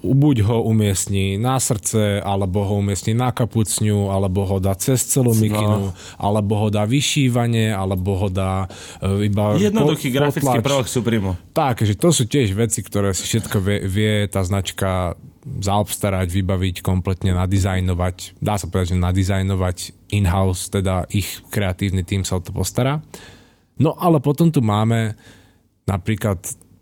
buď 0.00 0.36
ho 0.42 0.62
umiestni 0.62 1.34
na 1.34 1.56
srdce, 1.56 2.18
alebo 2.18 2.62
ho 2.62 2.78
umiestni 2.78 3.12
na 3.12 3.28
kapucňu, 3.28 4.08
alebo 4.08 4.42
ho 4.42 4.56
dá 4.56 4.72
cez 4.72 5.02
celú 5.02 5.30
No. 5.30 5.40
mikinu, 5.40 5.80
alebo 6.14 6.56
ho 6.56 6.68
dá 6.68 6.82
vyšívanie, 6.82 7.70
alebo 7.70 8.14
ho 8.16 8.28
dá 8.28 8.70
e, 8.98 9.26
iba 9.26 9.54
Jednoduchý 9.54 10.08
po- 10.08 10.14
grafický 10.14 10.58
prvok 10.58 10.86
Supremo. 10.86 11.30
Tak, 11.50 11.82
že 11.82 11.94
to 11.94 12.08
sú 12.08 12.24
tiež 12.24 12.52
veci, 12.52 12.80
ktoré 12.80 13.10
si 13.10 13.24
všetko 13.24 13.56
vie, 13.58 13.78
vie 13.84 14.12
tá 14.26 14.40
značka 14.40 15.14
zaobstarať, 15.48 16.28
vybaviť, 16.28 16.80
kompletne 16.80 17.32
nadizajnovať. 17.32 18.36
Dá 18.36 18.56
sa 18.56 18.66
povedať, 18.66 18.92
že 18.92 19.00
nadizajnovať 19.00 19.76
in-house, 20.10 20.68
teda 20.68 21.08
ich 21.08 21.40
kreatívny 21.48 22.02
tým 22.02 22.20
sa 22.20 22.36
o 22.36 22.44
to 22.44 22.52
postará. 22.52 23.00
No 23.78 23.96
ale 23.96 24.18
potom 24.18 24.50
tu 24.50 24.60
máme 24.60 25.16
napríklad 25.84 26.36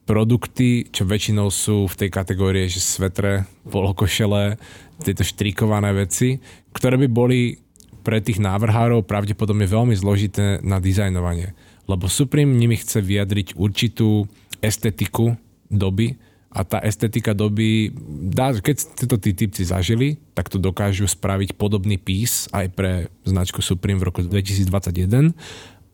produkty, 0.06 0.86
čo 0.88 1.02
väčšinou 1.02 1.50
sú 1.50 1.90
v 1.90 1.98
tej 2.06 2.10
kategórii, 2.14 2.70
že 2.70 2.78
svetre, 2.78 3.44
polokošele, 3.66 4.54
tieto 5.02 5.26
štrikované 5.26 5.92
veci, 5.92 6.38
ktoré 6.72 6.96
by 6.96 7.08
boli 7.10 7.58
pre 8.06 8.22
tých 8.22 8.38
návrhárov 8.38 9.02
pravdepodobne 9.02 9.66
veľmi 9.66 9.98
zložité 9.98 10.62
na 10.62 10.78
dizajnovanie. 10.78 11.58
Lebo 11.90 12.06
Supreme 12.06 12.54
nimi 12.54 12.78
chce 12.78 13.02
vyjadriť 13.02 13.58
určitú 13.58 14.30
estetiku 14.62 15.34
doby 15.66 16.14
a 16.54 16.62
tá 16.62 16.80
estetika 16.80 17.34
doby, 17.36 17.92
dá, 18.32 18.54
keď 18.54 19.04
to 19.10 19.18
tí 19.20 19.36
typci 19.36 19.66
zažili, 19.66 20.16
tak 20.32 20.48
to 20.48 20.56
dokážu 20.56 21.04
spraviť 21.04 21.58
podobný 21.58 22.00
pís 22.00 22.48
aj 22.54 22.66
pre 22.72 22.92
značku 23.26 23.60
Supreme 23.60 24.00
v 24.00 24.08
roku 24.08 24.24
2021, 24.24 25.36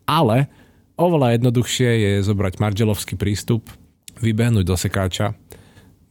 ale 0.07 0.47
oveľa 0.95 1.35
jednoduchšie 1.35 1.89
je 1.97 2.11
zobrať 2.23 2.61
margelovský 2.61 3.17
prístup, 3.19 3.67
vybehnúť 4.23 4.63
do 4.63 4.79
sekáča, 4.79 5.35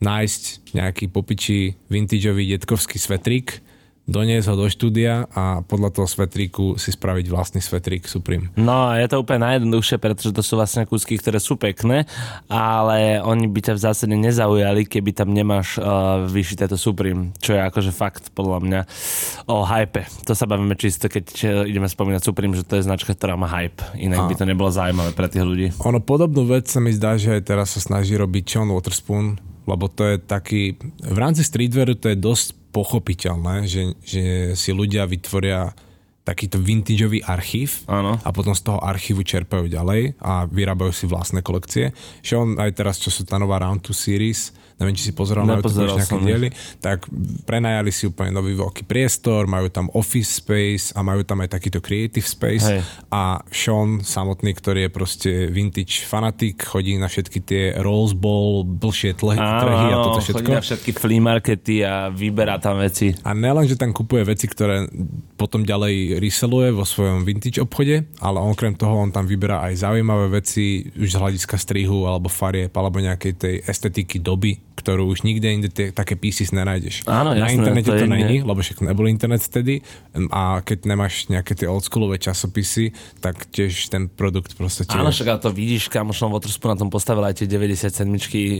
nájsť 0.05 0.77
nejaký 0.77 1.09
popičí 1.09 1.81
vintageový 1.89 2.53
detkovský 2.53 3.01
svetrík, 3.01 3.65
doniesť 4.03 4.51
ho 4.51 4.57
do 4.59 4.67
štúdia 4.67 5.31
a 5.31 5.63
podľa 5.63 5.95
toho 5.95 6.09
svetríku 6.11 6.75
si 6.75 6.91
spraviť 6.91 7.27
vlastný 7.31 7.61
svetrík 7.63 8.11
Supreme. 8.11 8.51
No 8.59 8.91
je 8.99 9.07
to 9.07 9.23
úplne 9.23 9.47
najjednoduchšie, 9.47 10.03
pretože 10.03 10.35
to 10.35 10.43
sú 10.43 10.59
vlastne 10.59 10.83
kúsky, 10.91 11.15
ktoré 11.15 11.39
sú 11.39 11.55
pekné, 11.55 12.11
ale 12.51 13.23
oni 13.23 13.47
by 13.47 13.61
ťa 13.71 13.75
v 13.79 13.85
zásade 13.87 14.15
nezaujali, 14.19 14.91
keby 14.91 15.15
tam 15.15 15.31
nemáš 15.31 15.79
uh, 15.79 16.27
vyšité 16.27 16.67
to 16.67 16.75
Supreme, 16.75 17.31
čo 17.39 17.55
je 17.55 17.61
akože 17.63 17.95
fakt 17.95 18.35
podľa 18.35 18.59
mňa 18.67 18.81
o 19.47 19.63
hype. 19.63 20.03
To 20.27 20.35
sa 20.35 20.51
bavíme 20.51 20.75
čisto, 20.75 21.07
keď 21.07 21.27
uh, 21.47 21.49
ideme 21.71 21.87
spomínať 21.87 22.27
Supreme, 22.27 22.59
že 22.59 22.67
to 22.67 22.83
je 22.83 22.87
značka, 22.87 23.15
ktorá 23.15 23.39
má 23.39 23.47
hype. 23.47 23.87
Inak 23.95 24.27
A. 24.27 24.29
by 24.29 24.35
to 24.35 24.49
nebolo 24.51 24.75
zaujímavé 24.75 25.15
pre 25.15 25.31
tých 25.31 25.47
ľudí. 25.47 25.67
Ono 25.87 26.03
podobnú 26.03 26.51
vec 26.51 26.67
sa 26.67 26.83
mi 26.83 26.91
zdá, 26.91 27.15
že 27.15 27.39
aj 27.39 27.43
teraz 27.47 27.79
sa 27.79 27.81
snaží 27.81 28.19
robiť 28.19 28.43
John 28.59 28.75
Waterspoon, 28.75 29.39
lebo 29.71 29.87
to 29.87 30.11
je 30.11 30.17
taký, 30.19 30.75
v 31.07 31.19
rámci 31.19 31.47
streetwearu 31.47 31.95
to 31.95 32.11
je 32.11 32.19
dosť 32.19 32.62
pochopiteľné, 32.73 33.69
že, 33.69 33.95
že 34.03 34.23
si 34.57 34.73
ľudia 34.73 35.05
vytvoria 35.05 35.71
takýto 36.23 36.63
vintageový 36.63 37.27
archív 37.27 37.83
Áno. 37.91 38.15
a 38.23 38.29
potom 38.31 38.55
z 38.55 38.63
toho 38.63 38.79
archívu 38.79 39.27
čerpajú 39.27 39.67
ďalej 39.67 40.23
a 40.23 40.47
vyrábajú 40.47 40.95
si 40.95 41.05
vlastné 41.11 41.43
kolekcie. 41.43 41.91
Že 42.23 42.35
on 42.39 42.49
aj 42.63 42.71
teraz, 42.79 43.03
čo 43.03 43.11
sú 43.11 43.27
tá 43.27 43.43
nová 43.43 43.59
Round 43.59 43.83
2 43.83 43.91
series, 43.91 44.55
neviem, 44.81 44.95
či 44.97 45.11
si 45.11 45.13
pozeral 45.13 45.45
na 45.45 45.59
YouTube 45.59 45.89
nejaké 45.89 46.17
diely, 46.23 46.49
tak 46.79 47.09
prenajali 47.45 47.91
si 47.91 48.09
úplne 48.09 48.33
nový 48.33 48.57
veľký 48.57 48.87
priestor, 48.87 49.51
majú 49.51 49.69
tam 49.69 49.89
office 49.93 50.41
space 50.41 50.97
a 50.97 51.05
majú 51.05 51.23
tam 51.27 51.43
aj 51.45 51.59
takýto 51.59 51.79
creative 51.83 52.25
space 52.25 52.67
Hej. 52.69 52.81
a 53.13 53.43
Sean 53.51 54.01
samotný, 54.01 54.53
ktorý 54.57 54.89
je 54.89 54.91
proste 54.91 55.31
vintage 55.49 56.05
fanatik, 56.05 56.63
chodí 56.63 56.97
na 56.97 57.09
všetky 57.11 57.39
tie 57.43 57.63
Rose 57.81 58.17
Bowl, 58.17 58.65
blšie 58.65 59.17
tle- 59.19 59.39
trhy 59.39 59.89
a 59.93 59.97
toto 60.01 60.21
všetko. 60.21 60.39
chodí 60.41 60.53
na 60.53 60.65
všetky 60.65 60.91
flea 60.97 61.21
markety 61.23 61.77
a 61.83 62.09
vyberá 62.11 62.59
tam 62.63 62.79
veci. 62.81 63.15
A 63.27 63.33
nelen, 63.33 63.67
že 63.67 63.79
tam 63.79 63.91
kupuje 63.95 64.27
veci, 64.27 64.47
ktoré 64.49 64.87
potom 65.37 65.67
ďalej 65.67 66.23
reseluje 66.23 66.71
vo 66.71 66.87
svojom 66.87 67.27
vintage 67.27 67.59
obchode, 67.59 68.07
ale 68.23 68.39
okrem 68.39 68.77
toho 68.77 68.99
on 68.99 69.11
tam 69.11 69.27
vyberá 69.27 69.67
aj 69.71 69.83
zaujímavé 69.83 70.43
veci 70.43 70.87
už 70.95 71.09
z 71.15 71.17
hľadiska 71.19 71.57
strihu 71.59 72.07
alebo 72.07 72.31
farieb 72.31 72.71
alebo 72.75 73.03
nejakej 73.03 73.33
tej 73.35 73.55
estetiky 73.67 74.23
doby, 74.23 74.72
ktorú 74.77 75.11
už 75.11 75.25
nikde 75.27 75.49
inde 75.49 75.69
tie, 75.69 75.91
také 75.91 76.15
pieces 76.15 76.55
nenájdeš. 76.55 77.05
Áno, 77.09 77.35
Na 77.35 77.49
jasné, 77.49 77.59
internete 77.59 77.91
to 77.91 77.99
to, 77.99 78.07
není, 78.07 78.45
lebo 78.45 78.61
však 78.63 78.85
nebol 78.85 79.11
internet 79.11 79.43
vtedy 79.43 79.83
a 80.31 80.63
keď 80.63 80.79
nemáš 80.87 81.27
nejaké 81.27 81.59
tie 81.59 81.67
oldschoolové 81.67 82.23
časopisy, 82.23 82.95
tak 83.19 83.49
tiež 83.51 83.91
ten 83.91 84.07
produkt 84.07 84.55
proste 84.55 84.87
tiež... 84.87 85.01
Áno, 85.01 85.11
však 85.11 85.29
ale 85.29 85.41
to 85.43 85.51
vidíš, 85.51 85.91
kamošom 85.91 86.31
Waterspoon 86.31 86.77
na 86.77 86.79
tom 86.79 86.91
postavil 86.93 87.27
aj 87.27 87.43
tie 87.43 87.49
97 87.51 88.07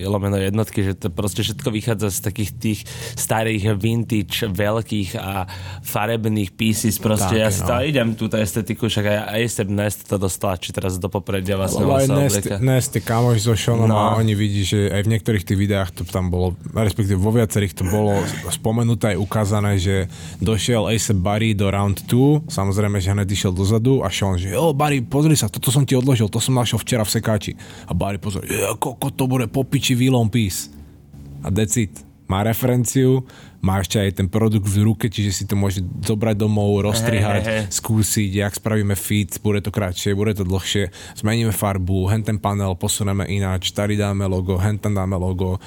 lomeno 0.09 0.37
jednotky, 0.41 0.83
že 0.83 0.93
to 0.99 1.09
proste 1.13 1.47
všetko 1.47 1.69
vychádza 1.71 2.09
z 2.11 2.19
takých 2.25 2.51
tých 2.59 2.81
starých 3.15 3.77
vintage, 3.79 4.49
veľkých 4.49 5.11
a 5.21 5.47
farebných 5.87 6.51
pieces. 6.57 6.99
Proste 6.99 7.39
Tak, 7.39 7.43
ja 7.45 7.49
si 7.53 7.63
no. 7.63 7.69
to 7.71 7.75
idem 7.87 8.09
túto 8.19 8.37
estetiku, 8.37 8.91
však 8.91 9.05
aj 9.05 9.19
ASAP 9.39 9.69
Nest 9.71 10.09
to 10.09 10.17
dostala, 10.19 10.59
či 10.59 10.75
teraz 10.75 10.97
do 10.99 11.07
popredia 11.07 11.55
vlastne 11.55 11.85
Lebo 11.87 11.99
aj 11.99 12.07
Nest. 12.09 12.45
Nest 12.59 12.93
kamoš 13.03 13.47
so 13.47 13.55
Seanom 13.55 13.89
No. 13.89 13.95
no. 13.95 14.09
a 14.15 14.19
oni 14.19 14.33
vidí, 14.33 14.63
že 14.65 14.89
aj 14.89 15.03
v 15.05 15.09
niektorých 15.17 15.45
tých 15.45 15.59
videách 15.59 15.91
to 16.07 16.13
tam 16.13 16.29
bolo, 16.29 16.55
respektíve 16.75 17.19
vo 17.19 17.33
viacerých 17.35 17.75
to 17.79 17.85
bolo 17.89 18.19
spomenuté 18.51 19.15
aj 19.15 19.19
ukázané, 19.19 19.79
že 19.81 20.07
došiel 20.39 20.91
Ace 20.91 21.15
Barry 21.15 21.55
do 21.57 21.71
round 21.71 22.05
2, 22.07 22.51
samozrejme, 22.51 22.99
že 22.99 23.13
hneď 23.15 23.29
išiel 23.31 23.53
dozadu 23.55 24.03
a 24.05 24.13
Sean, 24.13 24.37
že 24.37 24.53
jo, 24.53 24.75
Barry, 24.77 25.03
pozri 25.03 25.35
sa, 25.35 25.51
toto 25.51 25.73
som 25.73 25.87
ti 25.87 25.99
odložil, 25.99 26.29
to 26.29 26.43
som 26.43 26.59
našiel 26.59 26.79
včera 26.83 27.03
v 27.07 27.15
sekáči. 27.15 27.53
A 27.87 27.93
Barry 27.95 28.21
pozor, 28.21 28.45
koko, 28.79 29.09
to 29.11 29.25
bude 29.27 29.49
popiči 29.49 29.97
Willon 29.99 30.31
Piece. 30.31 30.69
A 31.43 31.51
decit. 31.51 32.13
Má 32.31 32.41
referenciu, 32.47 33.29
má 33.63 33.79
ešte 33.79 34.01
aj 34.01 34.19
ten 34.19 34.27
produkt 34.27 34.67
v 34.67 34.83
ruke, 34.83 35.07
čiže 35.07 35.31
si 35.31 35.45
to 35.45 35.55
môže 35.55 35.85
zobrať 36.03 36.35
domov, 36.35 36.83
roztrihať, 36.83 37.69
skúsiť, 37.71 38.41
jak 38.43 38.57
spravíme 38.57 38.99
fit, 38.99 39.31
bude 39.39 39.61
to 39.61 39.71
kratšie, 39.71 40.17
bude 40.17 40.33
to 40.35 40.43
dlhšie, 40.43 40.91
zmeníme 41.21 41.53
farbu, 41.53 42.11
hen 42.11 42.27
ten 42.27 42.43
panel 42.43 42.75
posuneme 42.75 43.29
ináč, 43.29 43.71
tady 43.71 43.95
dáme 44.01 44.27
logo, 44.27 44.59
hen 44.59 44.83
tam 44.83 44.99
dáme 44.99 45.15
logo. 45.15 45.63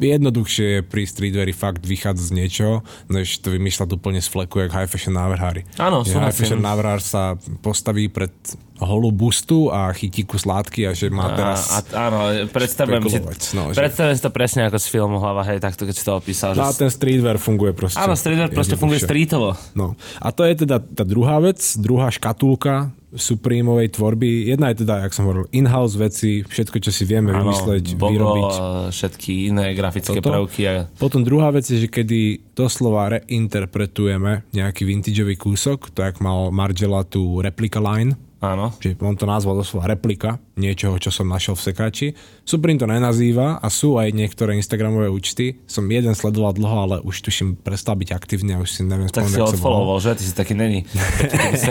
Jednoduchšie 0.00 0.66
je 0.66 0.80
pri 0.80 1.04
streetweari 1.04 1.52
fakt 1.52 1.84
vychádzať 1.84 2.24
z 2.24 2.32
niečoho, 2.32 2.74
než 3.06 3.36
to 3.38 3.52
vymýšľať 3.52 3.88
úplne 3.92 4.18
z 4.18 4.28
fleku, 4.28 4.64
jak 4.64 4.72
high 4.72 4.88
fashion 4.88 5.12
návrhári. 5.12 5.68
Áno, 5.76 6.00
Že 6.02 6.16
High 6.16 6.32
súhlasím. 6.32 6.38
fashion 6.40 6.62
návrhár 6.64 7.00
sa 7.04 7.36
postaví 7.60 8.08
pred 8.08 8.32
holú 8.80 9.12
bustu 9.12 9.68
a 9.68 9.92
chytí 9.92 10.24
kus 10.24 10.48
látky 10.48 10.88
a 10.88 10.96
že 10.96 11.12
má 11.12 11.36
teraz... 11.36 11.68
A, 11.68 11.84
a, 11.84 12.08
áno, 12.08 12.18
predstavujem 12.48 13.02
si, 13.12 13.20
no, 13.52 13.76
že- 13.76 13.80
predstavujem 13.84 14.16
si 14.16 14.22
to 14.24 14.32
presne 14.32 14.64
ako 14.64 14.80
z 14.80 14.86
filmu 14.88 15.20
Hlava, 15.20 15.44
hej, 15.44 15.60
takto 15.60 15.84
keď 15.84 15.94
si 15.94 16.04
to 16.08 16.12
opísal. 16.16 16.56
No 16.56 16.64
a 16.64 16.72
Že... 16.72 16.80
ten 16.80 16.90
streetwear 16.90 17.36
funguje 17.36 17.76
proste. 17.76 18.00
Áno, 18.00 18.16
streetwear 18.16 18.48
proste 18.48 18.80
funguje 18.80 19.04
streetovo. 19.04 19.52
No. 19.76 20.00
A 20.16 20.32
to 20.32 20.48
je 20.48 20.64
teda 20.64 20.80
tá 20.80 21.04
druhá 21.04 21.36
vec, 21.44 21.60
druhá 21.76 22.08
škatulka 22.08 22.88
Supremeovej 23.10 23.90
tvorby. 23.90 24.46
Jedna 24.54 24.70
je 24.70 24.86
teda, 24.86 25.02
jak 25.02 25.12
som 25.14 25.26
hovoril, 25.26 25.50
in-house 25.50 25.98
veci, 25.98 26.46
všetko, 26.46 26.78
čo 26.78 26.94
si 26.94 27.02
vieme 27.02 27.34
Áno, 27.34 27.50
vymysleť, 27.50 27.98
Bogo, 27.98 28.14
vyrobiť. 28.14 28.52
všetky 28.94 29.50
iné 29.50 29.74
grafické 29.74 30.22
Toto. 30.22 30.30
prvky. 30.30 30.62
A... 30.70 30.86
Potom 30.94 31.26
druhá 31.26 31.50
vec 31.50 31.66
je, 31.66 31.82
že 31.82 31.88
kedy 31.90 32.54
doslova 32.54 33.18
reinterpretujeme 33.18 34.46
nejaký 34.54 34.86
vintageový 34.86 35.34
kúsok, 35.34 35.90
to 35.90 36.06
jak 36.06 36.22
mal 36.22 36.54
Margella 36.54 37.02
tú 37.02 37.42
replica 37.42 37.82
line, 37.82 38.14
Áno. 38.40 38.72
že 38.80 38.96
on 39.04 39.12
to 39.20 39.28
nazval 39.28 39.52
doslova 39.52 39.84
replika 39.84 40.40
niečoho, 40.56 40.96
čo 40.96 41.12
som 41.12 41.28
našiel 41.28 41.52
v 41.56 41.62
sekáči. 41.68 42.06
Supreme 42.44 42.80
to 42.80 42.88
nenazýva 42.88 43.60
a 43.60 43.66
sú 43.68 44.00
aj 44.00 44.16
niektoré 44.16 44.56
Instagramové 44.56 45.12
účty. 45.12 45.60
Som 45.68 45.92
jeden 45.92 46.16
sledoval 46.16 46.56
dlho, 46.56 46.76
ale 46.88 46.96
už 47.04 47.20
tuším 47.20 47.60
prestal 47.60 48.00
byť 48.00 48.16
aktívny 48.16 48.56
a 48.56 48.64
už 48.64 48.68
si 48.72 48.80
neviem 48.80 49.12
Tak 49.12 49.28
si 49.28 49.36
sa 49.36 49.44
volal. 49.44 49.52
odfollowoval, 49.52 49.98
že? 50.00 50.10
Ty 50.16 50.24
si 50.24 50.32
taký 50.32 50.54
není. 50.56 50.88
Ty 51.20 51.56
si. 51.56 51.68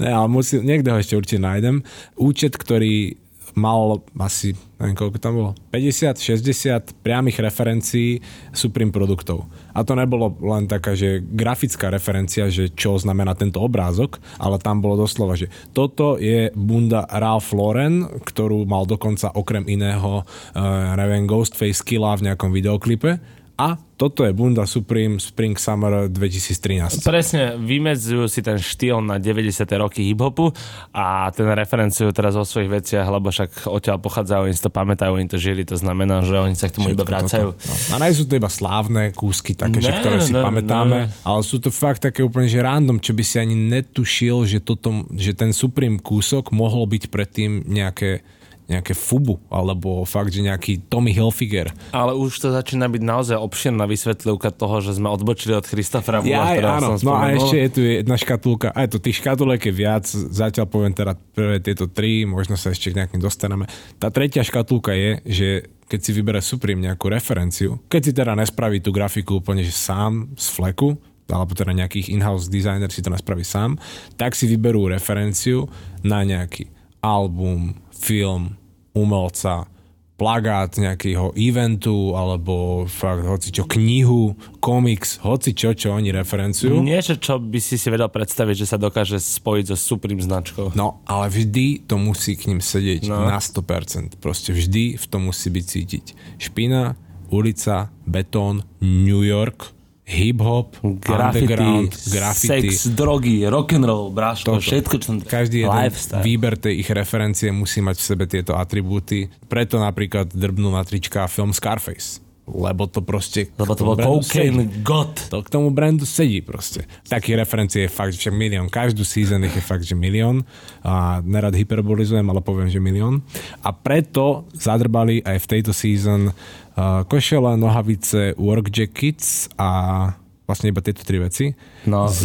Ne, 0.00 0.08
ale 0.08 0.26
musím, 0.28 0.64
niekde 0.64 0.88
ho 0.88 0.96
ešte 0.96 1.20
určite 1.20 1.40
nájdem. 1.44 1.84
Účet, 2.16 2.56
ktorý 2.56 3.20
mal 3.54 4.02
asi, 4.18 4.54
neviem 4.82 4.98
koľko 4.98 5.18
tam 5.22 5.34
bolo, 5.38 5.50
50, 5.70 6.18
60 6.18 7.02
priamých 7.06 7.38
referencií 7.38 8.18
Supreme 8.50 8.90
produktov. 8.90 9.46
A 9.70 9.86
to 9.86 9.94
nebolo 9.94 10.34
len 10.42 10.66
taká, 10.66 10.98
že 10.98 11.22
grafická 11.22 11.90
referencia, 11.90 12.50
že 12.50 12.70
čo 12.74 12.98
znamená 12.98 13.38
tento 13.38 13.62
obrázok, 13.62 14.18
ale 14.38 14.58
tam 14.58 14.82
bolo 14.82 15.06
doslova, 15.06 15.38
že 15.38 15.50
toto 15.70 16.18
je 16.18 16.50
bunda 16.54 17.06
Ralph 17.06 17.54
Lauren, 17.54 18.06
ktorú 18.22 18.66
mal 18.66 18.86
dokonca 18.86 19.30
okrem 19.34 19.66
iného, 19.70 20.22
uh, 20.22 20.94
neviem, 20.98 21.26
Ghostface 21.26 21.82
Killa 21.82 22.18
v 22.18 22.30
nejakom 22.30 22.50
videoklipe. 22.50 23.22
A 23.54 23.78
toto 23.94 24.26
je 24.26 24.34
bunda 24.34 24.66
Supreme 24.66 25.22
Spring 25.22 25.54
Summer 25.54 26.10
2013. 26.10 27.06
Presne, 27.06 27.54
vymedzujú 27.54 28.26
si 28.26 28.42
ten 28.42 28.58
štýl 28.58 28.98
na 28.98 29.22
90. 29.22 29.62
roky 29.78 30.02
hip-hopu 30.10 30.50
a 30.90 31.30
ten 31.30 31.46
referenciu 31.46 32.10
teraz 32.10 32.34
vo 32.34 32.42
svojich 32.42 32.82
veciach, 32.82 33.06
lebo 33.06 33.30
však 33.30 33.70
odtiaľ 33.70 34.02
pochádzajú, 34.02 34.50
oni 34.50 34.54
si 34.58 34.62
to 34.66 34.74
pamätajú, 34.74 35.14
oni 35.14 35.30
to 35.30 35.38
žili, 35.38 35.62
to 35.62 35.78
znamená, 35.78 36.26
že 36.26 36.34
oni 36.34 36.58
sa 36.58 36.66
k 36.66 36.82
tomu 36.82 36.90
iba 36.90 37.06
Všetko 37.06 37.14
vracajú. 37.14 37.48
toto. 37.54 37.62
No. 37.62 37.74
A 37.94 38.02
nie 38.02 38.18
sú 38.18 38.24
to 38.26 38.34
iba 38.34 38.50
slávne 38.50 39.02
kúsky, 39.14 39.54
také, 39.54 39.78
že, 39.78 39.94
Ne, 39.94 39.98
ktoré 40.02 40.18
si 40.18 40.34
ne, 40.34 40.42
pamätáme, 40.42 40.98
ne. 41.06 41.14
ale 41.22 41.40
sú 41.46 41.62
to 41.62 41.70
fakt 41.70 42.02
také 42.02 42.26
úplne, 42.26 42.50
že 42.50 42.58
random, 42.58 42.98
čo 42.98 43.14
by 43.14 43.22
si 43.22 43.38
ani 43.38 43.54
netušil, 43.54 44.50
že, 44.50 44.58
toto, 44.58 45.06
že 45.14 45.30
ten 45.30 45.54
Supreme 45.54 46.02
kúsok 46.02 46.50
mohol 46.50 46.90
byť 46.90 47.06
predtým 47.06 47.70
nejaké 47.70 48.26
nejaké 48.64 48.96
Fubu, 48.96 49.36
alebo 49.52 50.08
fakt, 50.08 50.32
že 50.32 50.40
nejaký 50.40 50.88
Tommy 50.88 51.12
Hilfiger. 51.12 51.68
Ale 51.92 52.16
už 52.16 52.32
to 52.40 52.48
začína 52.48 52.88
byť 52.88 53.02
naozaj 53.04 53.36
obširná 53.36 53.84
vysvetľovka 53.84 54.48
toho, 54.56 54.80
že 54.80 54.96
sme 54.96 55.12
odbočili 55.12 55.52
od 55.52 55.68
Christofera 55.68 56.24
Ja, 56.24 56.56
Bula, 56.56 56.80
áno, 56.80 56.96
som 56.96 57.12
no 57.12 57.12
a 57.12 57.28
spomenul. 57.28 57.44
ešte 57.44 57.56
je 57.60 57.70
tu 57.70 57.80
jedna 57.84 58.16
škatulka, 58.16 58.68
aj 58.72 58.86
to 58.88 58.98
tých 59.00 59.20
škatulek 59.20 59.68
je 59.68 59.74
viac, 59.76 60.04
zatiaľ 60.08 60.66
poviem 60.68 60.96
teda 60.96 61.12
prvé 61.36 61.60
tieto 61.60 61.84
tri, 61.92 62.24
možno 62.24 62.56
sa 62.56 62.72
ešte 62.72 62.88
k 62.88 63.04
nejakým 63.04 63.20
dostaneme. 63.20 63.68
Tá 64.00 64.08
tretia 64.08 64.40
škatulka 64.40 64.96
je, 64.96 65.10
že 65.28 65.48
keď 65.84 66.00
si 66.00 66.10
vyberá 66.16 66.40
Supreme 66.40 66.80
nejakú 66.80 67.12
referenciu, 67.12 67.84
keď 67.92 68.00
si 68.00 68.12
teda 68.16 68.32
nespraví 68.32 68.80
tú 68.80 68.88
grafiku 68.88 69.44
úplne 69.44 69.60
že 69.60 69.76
sám 69.76 70.32
z 70.40 70.46
fleku, 70.48 70.96
alebo 71.28 71.56
teda 71.56 71.72
nejakých 71.72 72.12
in-house 72.12 72.52
designer 72.52 72.92
si 72.92 73.00
to 73.00 73.08
nespraví 73.08 73.44
sám, 73.44 73.80
tak 74.20 74.36
si 74.36 74.44
vyberú 74.44 74.92
referenciu 74.92 75.68
na 76.04 76.20
nejaký 76.20 76.73
album, 77.04 77.76
film, 77.92 78.56
umelca, 78.96 79.68
plagát 80.14 80.78
nejakého 80.78 81.34
eventu, 81.36 82.14
alebo 82.14 82.86
fakt 82.86 83.26
hoci 83.26 83.50
čo, 83.50 83.66
knihu, 83.66 84.38
komiks, 84.62 85.18
hoci 85.20 85.52
čo, 85.52 85.74
oni 85.90 86.14
referenciujú. 86.14 86.80
Niečo, 86.80 87.18
čo 87.18 87.42
by 87.42 87.58
si 87.58 87.76
si 87.76 87.88
vedel 87.90 88.06
predstaviť, 88.06 88.56
že 88.64 88.70
sa 88.70 88.78
dokáže 88.78 89.18
spojiť 89.18 89.74
so 89.74 89.76
Supreme 89.76 90.22
značkou. 90.22 90.72
No, 90.78 91.02
ale 91.04 91.28
vždy 91.28 91.84
to 91.84 91.98
musí 91.98 92.38
k 92.38 92.48
ním 92.48 92.62
sedieť 92.62 93.10
no. 93.10 93.26
na 93.26 93.42
100%. 93.42 94.16
Proste 94.22 94.54
vždy 94.54 94.96
v 94.96 95.04
tom 95.10 95.28
musí 95.28 95.50
byť 95.50 95.64
cítiť. 95.66 96.04
Špina, 96.38 96.94
ulica, 97.34 97.90
betón, 98.06 98.62
New 98.78 99.26
York, 99.26 99.73
hip-hop, 100.04 100.76
underground, 100.84 101.88
graffiti. 102.12 102.48
sex, 102.70 102.92
drogy, 102.92 103.48
rock'n'roll, 103.48 104.12
bráško, 104.12 104.60
Toto. 104.60 104.60
všetko, 104.60 104.94
čo. 105.00 105.10
Každý 105.24 105.64
jeden 105.64 105.72
Lifestyle. 105.72 106.20
výber 106.20 106.54
tej 106.60 106.84
ich 106.84 106.90
referencie 106.92 107.48
musí 107.48 107.80
mať 107.80 107.96
v 107.96 108.04
sebe 108.04 108.24
tieto 108.28 108.52
atribúty. 108.52 109.32
Preto 109.48 109.80
napríklad 109.80 110.28
drbnú 110.28 110.76
na 110.76 110.84
trička 110.84 111.24
film 111.24 111.56
Scarface. 111.56 112.20
Lebo 112.44 112.84
to 112.84 113.00
proste... 113.00 113.48
Lebo 113.56 113.72
to 113.72 113.88
bol 113.88 113.96
cocaine 113.96 114.68
god. 114.84 115.16
To 115.32 115.40
k 115.40 115.48
tomu 115.48 115.72
brandu 115.72 116.04
sedí 116.04 116.44
proste. 116.44 116.84
Takých 117.08 117.40
referencií 117.40 117.88
je 117.88 117.90
fakt, 117.90 118.12
že 118.12 118.28
milión. 118.28 118.68
Každú 118.68 119.00
season 119.00 119.48
ich 119.48 119.56
je 119.56 119.64
fakt, 119.64 119.88
že 119.88 119.96
milión. 119.96 120.44
A 120.84 121.24
nerad 121.24 121.56
hyperbolizujem, 121.56 122.28
ale 122.28 122.44
poviem, 122.44 122.68
že 122.68 122.84
milión. 122.84 123.24
A 123.64 123.72
preto 123.72 124.44
zadrbali 124.52 125.24
aj 125.24 125.40
v 125.40 125.46
tejto 125.56 125.72
season 125.72 126.36
uh, 126.76 127.02
košele, 127.08 127.56
nohavice, 127.56 128.34
work 128.38 128.70
jackets 128.70 129.48
a 129.58 130.12
vlastne 130.46 130.70
iba 130.70 130.84
tieto 130.84 131.02
tri 131.06 131.18
veci. 131.18 131.54
No. 131.84 132.08
S 132.08 132.24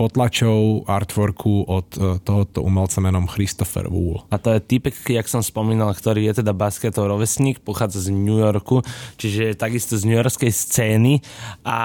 potlačou 0.00 0.88
artworku 0.88 1.68
od 1.68 1.88
uh, 1.98 2.16
tohoto 2.24 2.64
umelca 2.64 3.04
menom 3.04 3.28
Christopher 3.28 3.90
Wool. 3.92 4.24
A 4.32 4.40
to 4.40 4.56
je 4.56 4.60
typek, 4.64 4.96
jak 5.04 5.28
som 5.28 5.44
spomínal, 5.44 5.92
ktorý 5.92 6.24
je 6.32 6.40
teda 6.40 6.56
basketov 6.56 7.12
rovesník, 7.12 7.60
pochádza 7.60 8.08
z 8.08 8.16
New 8.16 8.40
Yorku, 8.40 8.80
čiže 9.20 9.52
je 9.52 9.54
takisto 9.54 10.00
z 10.00 10.08
New 10.08 10.16
Yorkskej 10.16 10.48
scény 10.48 11.20
a 11.68 11.78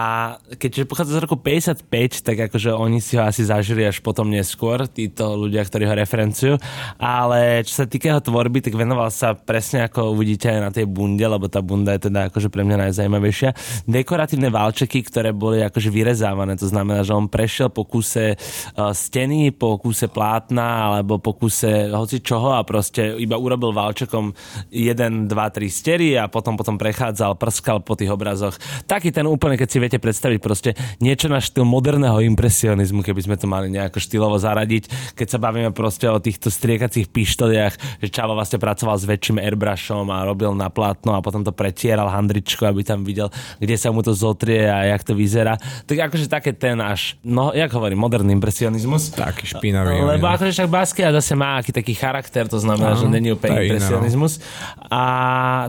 keďže 0.55 0.87
pochádza 0.87 1.19
z 1.19 1.23
roku 1.27 1.35
55, 1.35 2.23
tak 2.23 2.37
akože 2.47 2.71
oni 2.71 3.03
si 3.03 3.19
ho 3.19 3.27
asi 3.27 3.43
zažili 3.43 3.83
až 3.83 3.99
potom 3.99 4.31
neskôr, 4.31 4.87
títo 4.87 5.35
ľudia, 5.35 5.67
ktorí 5.67 5.83
ho 5.83 5.95
referenciujú, 5.97 6.55
ale 7.01 7.67
čo 7.67 7.83
sa 7.83 7.85
týka 7.89 8.15
jeho 8.15 8.23
tvorby, 8.23 8.63
tak 8.63 8.79
venoval 8.79 9.11
sa 9.11 9.35
presne 9.35 9.83
ako 9.89 10.15
uvidíte 10.15 10.47
aj 10.47 10.59
na 10.61 10.71
tej 10.71 10.87
bunde, 10.87 11.25
lebo 11.25 11.51
tá 11.51 11.59
bunda 11.59 11.97
je 11.97 12.07
teda 12.07 12.31
akože 12.31 12.47
pre 12.47 12.63
mňa 12.63 12.89
najzajímavejšia. 12.89 13.49
Dekoratívne 13.89 14.47
válčeky, 14.53 15.03
ktoré 15.03 15.35
boli 15.35 15.59
akože 15.65 15.89
vyrezávané, 15.91 16.55
to 16.55 16.69
znamená, 16.69 16.92
že 17.01 17.17
on 17.17 17.25
prešiel 17.25 17.73
po 17.73 17.89
kuse 17.89 18.37
uh, 18.37 18.93
steny, 18.93 19.49
po 19.49 19.81
kuse 19.81 20.05
plátna 20.05 20.93
alebo 20.93 21.17
po 21.17 21.33
kuse 21.33 21.89
hoci 21.89 22.21
čoho 22.21 22.53
a 22.53 22.61
proste 22.61 23.17
iba 23.17 23.39
urobil 23.39 23.73
válčekom 23.73 24.35
1, 24.69 25.25
2, 25.25 25.33
3 25.33 25.65
stery 25.71 26.13
a 26.19 26.29
potom 26.29 26.53
potom 26.53 26.77
prechádzal, 26.77 27.39
prskal 27.39 27.81
po 27.81 27.95
tých 27.95 28.11
obrazoch. 28.11 28.59
Taký 28.85 29.09
ten 29.09 29.25
úplne, 29.25 29.55
keď 29.55 29.67
si 29.71 29.77
viete 29.79 29.97
predstaviť 29.97 30.39
proste 30.43 30.75
niečo 30.99 31.31
na 31.31 31.39
štýl 31.39 31.63
moderného 31.63 32.19
impresionizmu, 32.19 33.01
keby 33.01 33.21
sme 33.23 33.35
to 33.39 33.47
mali 33.47 33.71
nejako 33.71 34.03
štýlovo 34.03 34.35
zaradiť, 34.35 35.15
keď 35.15 35.27
sa 35.27 35.39
bavíme 35.39 35.71
proste 35.71 36.11
o 36.11 36.19
týchto 36.19 36.51
striekacích 36.51 37.07
pištoliach, 37.07 38.03
že 38.03 38.11
Čavo 38.11 38.35
vlastne 38.35 38.59
pracoval 38.59 38.99
s 38.99 39.07
väčším 39.07 39.39
airbrushom 39.39 40.11
a 40.11 40.27
robil 40.27 40.51
na 40.51 40.67
plátno 40.67 41.15
a 41.15 41.23
potom 41.23 41.47
to 41.47 41.55
pretieral 41.55 42.11
handričko, 42.11 42.67
aby 42.67 42.83
tam 42.83 43.07
videl, 43.07 43.31
kde 43.63 43.75
sa 43.79 43.95
mu 43.95 44.03
to 44.03 44.11
zotrie 44.11 44.67
a 44.67 44.83
jak 44.91 45.07
to 45.07 45.15
vyzerá. 45.15 45.55
Tak 45.87 46.11
akože 46.11 46.27
také 46.27 46.51
ten 46.51 46.82
až, 46.83 47.15
no 47.23 47.55
jak 47.55 47.71
hovorím, 47.71 47.99
moderný 48.03 48.35
impresionizmus. 48.35 49.15
Taký 49.15 49.47
špinavý. 49.55 50.03
Lebo 50.03 50.27
akože 50.27 50.51
však 50.51 50.69
Basquiat 50.69 51.13
zase 51.15 51.33
má 51.39 51.61
aký 51.61 51.71
taký 51.71 51.93
charakter, 51.95 52.47
to 52.51 52.59
znamená, 52.59 52.97
Áno, 52.97 53.01
že 53.01 53.07
není 53.07 53.31
úplne 53.31 53.55
no. 53.55 53.63
impresionizmus. 53.63 54.43
A 54.91 55.03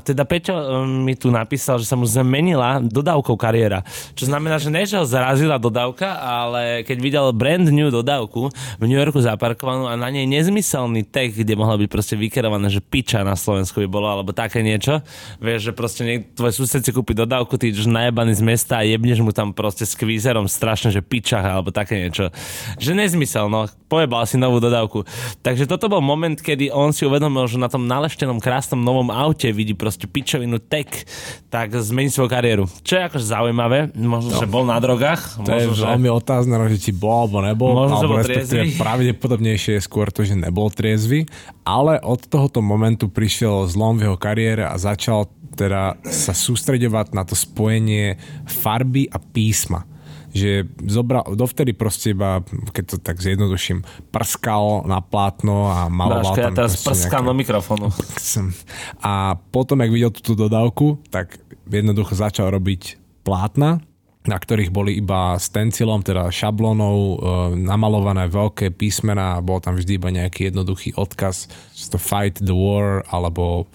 teda 0.03 0.27
Peťo 0.27 0.55
um, 0.55 1.07
mi 1.07 1.14
tu 1.14 1.31
napísal, 1.31 1.79
že 1.79 1.87
sa 1.87 1.94
mu 1.94 2.05
zmenila 2.09 2.83
dodávkou 2.83 3.38
kariéra. 3.38 3.87
Čo 4.18 4.27
znamená, 4.27 4.59
že 4.59 4.72
ne, 4.72 4.83
že 4.83 4.98
ho 4.98 5.07
zarazila 5.07 5.61
dodávka, 5.61 6.18
ale 6.18 6.83
keď 6.83 6.98
videl 6.98 7.24
brand 7.31 7.68
new 7.68 7.92
dodávku 7.92 8.50
v 8.81 8.85
New 8.88 8.98
Yorku 8.98 9.20
zaparkovanú 9.20 9.87
a 9.87 9.94
na 9.94 10.09
nej 10.09 10.24
nezmyselný 10.24 11.07
tag, 11.07 11.37
kde 11.37 11.55
mohlo 11.55 11.77
byť 11.79 11.88
proste 11.92 12.14
vykerované, 12.18 12.72
že 12.72 12.83
piča 12.83 13.22
na 13.22 13.37
Slovensku 13.38 13.85
by 13.85 13.88
bolo, 13.88 14.09
alebo 14.09 14.33
také 14.33 14.64
niečo. 14.64 15.05
Vieš, 15.38 15.70
že 15.70 15.72
proste 15.77 16.03
niek- 16.03 16.33
tvoj 16.33 16.53
sused 16.57 16.81
si 16.81 16.90
kúpi 16.90 17.12
dodávku, 17.12 17.61
ty 17.61 17.68
ideš 17.68 17.85
najebaný 17.87 18.33
z 18.35 18.42
mesta 18.42 18.81
a 18.81 18.87
jebneš 18.87 19.20
mu 19.20 19.31
tam 19.31 19.53
proste 19.53 19.85
s 19.85 19.92
kvízerom 19.92 20.48
strašne, 20.48 20.88
že 20.88 21.03
piča 21.04 21.44
alebo 21.44 21.70
také 21.70 22.00
niečo. 22.00 22.32
Že 22.80 23.04
nezmysel, 23.04 23.52
no. 23.52 23.68
Pojebal 23.86 24.26
si 24.26 24.40
novú 24.40 24.58
dodávku. 24.58 25.06
Takže 25.44 25.68
toto 25.68 25.86
bol 25.86 26.02
moment, 26.02 26.34
kedy 26.34 26.72
on 26.72 26.90
si 26.90 27.06
uvedomil, 27.06 27.46
že 27.46 27.60
na 27.60 27.70
tom 27.70 27.86
naleštenom 27.86 28.42
krásnom 28.42 28.80
novom 28.80 29.12
aute 29.12 29.52
vidí 29.54 29.76
proste 29.76 30.08
pičovinu 30.10 30.58
tech, 30.58 31.06
tak 31.52 31.70
zmení 31.76 32.10
svoju 32.10 32.26
kariéru. 32.32 32.64
Čo 32.82 32.98
je 32.98 33.02
akože 33.06 33.26
zaujímavé, 33.28 33.78
možno, 33.94 34.34
no. 34.34 34.40
že 34.40 34.48
bol 34.50 34.66
na 34.66 34.80
drogách, 34.82 35.38
To 35.44 35.52
je 35.52 35.70
možno, 35.70 35.78
že... 35.78 35.86
veľmi 35.94 36.10
otázne, 36.10 36.54
no, 36.58 36.66
že 36.66 36.78
či 36.80 36.90
bol 36.90 37.28
alebo 37.28 37.38
nebol, 37.44 37.70
Možno, 37.76 37.94
alebo 38.02 38.14
bol 38.16 38.24
respektíve 38.24 38.80
pravdepodobnejšie 38.80 39.78
je 39.78 39.82
skôr 39.84 40.10
to, 40.10 40.26
že 40.26 40.34
nebol 40.34 40.72
triezvy, 40.72 41.28
ale 41.62 42.00
od 42.02 42.24
tohoto 42.26 42.64
momentu 42.64 43.06
prišiel 43.06 43.68
zlom 43.70 44.00
v 44.00 44.10
jeho 44.10 44.18
kariére 44.18 44.66
a 44.66 44.74
začal 44.80 45.30
teda 45.54 45.96
sa 46.02 46.34
sústredovať 46.34 47.14
na 47.14 47.22
to 47.22 47.38
spojenie 47.38 48.18
farby 48.44 49.06
a 49.06 49.22
písma 49.22 49.86
že 50.34 50.66
zobral, 50.82 51.22
dovtedy 51.38 51.70
proste 51.78 52.10
iba, 52.10 52.42
keď 52.74 52.84
to 52.84 52.96
tak 52.98 53.22
zjednoduším, 53.22 53.86
prskal 54.10 54.82
na 54.82 54.98
plátno 54.98 55.70
a 55.70 55.86
maloval 55.86 56.34
Bráško, 56.34 56.42
ja 56.42 56.46
tam 56.50 56.58
teraz 56.58 56.72
proste 56.74 56.86
prskám 56.90 57.22
nejaké- 57.22 57.30
do 57.30 57.34
mikrofónu. 57.38 57.86
A 59.06 59.38
potom, 59.54 59.78
ak 59.78 59.94
videl 59.94 60.10
túto 60.10 60.34
dodávku, 60.34 60.98
tak 61.14 61.38
jednoducho 61.70 62.18
začal 62.18 62.50
robiť 62.50 62.98
plátna, 63.22 63.78
na 64.24 64.40
ktorých 64.40 64.72
boli 64.72 64.96
iba 64.96 65.36
stencilom, 65.36 66.00
teda 66.00 66.32
šablónou, 66.32 66.96
e, 66.96 67.16
namalované 67.60 68.24
veľké 68.32 68.72
písmená, 68.72 69.36
bol 69.44 69.60
tam 69.60 69.76
vždy 69.76 70.00
iba 70.00 70.08
nejaký 70.08 70.48
jednoduchý 70.48 70.96
odkaz, 70.96 71.52
to 71.90 71.98
fight 71.98 72.38
the 72.40 72.54
war, 72.54 73.04
alebo 73.12 73.68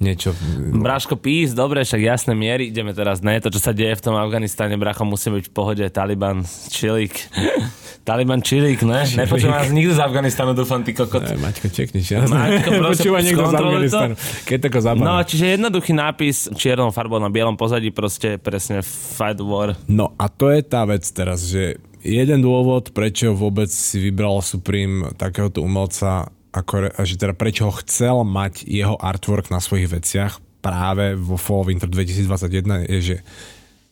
niečo. 0.00 0.34
Bráško, 0.72 1.18
pís, 1.18 1.54
dobre, 1.54 1.86
však 1.86 2.02
jasné 2.02 2.32
miery, 2.34 2.70
ideme 2.70 2.96
teraz, 2.96 3.20
ne, 3.20 3.38
to, 3.38 3.52
čo 3.52 3.60
sa 3.62 3.72
deje 3.76 3.98
v 3.98 4.02
tom 4.02 4.14
Afganistane, 4.18 4.74
bracho, 4.80 5.06
musí 5.06 5.30
byť 5.30 5.44
v 5.48 5.52
pohode, 5.52 5.84
Taliban, 5.92 6.42
čilík. 6.72 7.14
Taliban, 8.08 8.42
čilík, 8.42 8.82
ne? 8.82 9.06
Nepočúva 9.14 9.62
nás 9.62 9.70
nikto 9.70 9.94
z 9.94 10.02
Afganistanu, 10.02 10.58
dúfam, 10.58 10.82
ty 10.82 10.90
kokot. 10.90 11.22
E, 11.22 11.38
Maťko, 11.38 11.70
čekni, 11.70 12.02
že? 12.02 12.18
Maťko, 12.18 12.70
prosím, 12.82 13.14
niekto 13.22 13.46
z. 13.46 13.54
Afganistanu. 13.54 14.14
Keď 14.42 14.58
tako 14.58 14.78
zabáva. 14.82 15.06
No, 15.06 15.14
čiže 15.22 15.54
jednoduchý 15.54 15.92
nápis 15.94 16.50
čiernou 16.58 16.90
farbou 16.90 17.22
na 17.22 17.30
bielom 17.30 17.54
pozadí, 17.54 17.94
proste 17.94 18.42
presne 18.42 18.82
fight 18.82 19.38
war. 19.38 19.78
No 19.86 20.18
a 20.18 20.26
to 20.26 20.50
je 20.50 20.66
tá 20.66 20.82
vec 20.82 21.06
teraz, 21.14 21.46
že 21.46 21.78
jeden 22.02 22.42
dôvod, 22.42 22.90
prečo 22.90 23.32
vôbec 23.32 23.70
si 23.70 24.02
vybral 24.02 24.42
Supreme 24.42 25.14
takéhoto 25.14 25.62
umelca, 25.62 26.28
ako, 26.52 26.92
že 27.00 27.16
teda 27.16 27.32
prečo 27.32 27.66
ho 27.66 27.74
chcel 27.80 28.22
mať 28.28 28.68
jeho 28.68 29.00
artwork 29.00 29.48
na 29.48 29.58
svojich 29.58 29.88
veciach 29.88 30.38
práve 30.62 31.18
vo 31.18 31.34
Fall 31.34 31.66
Winter 31.66 31.90
2021 31.90 32.86
je, 32.86 32.98
že 33.02 33.16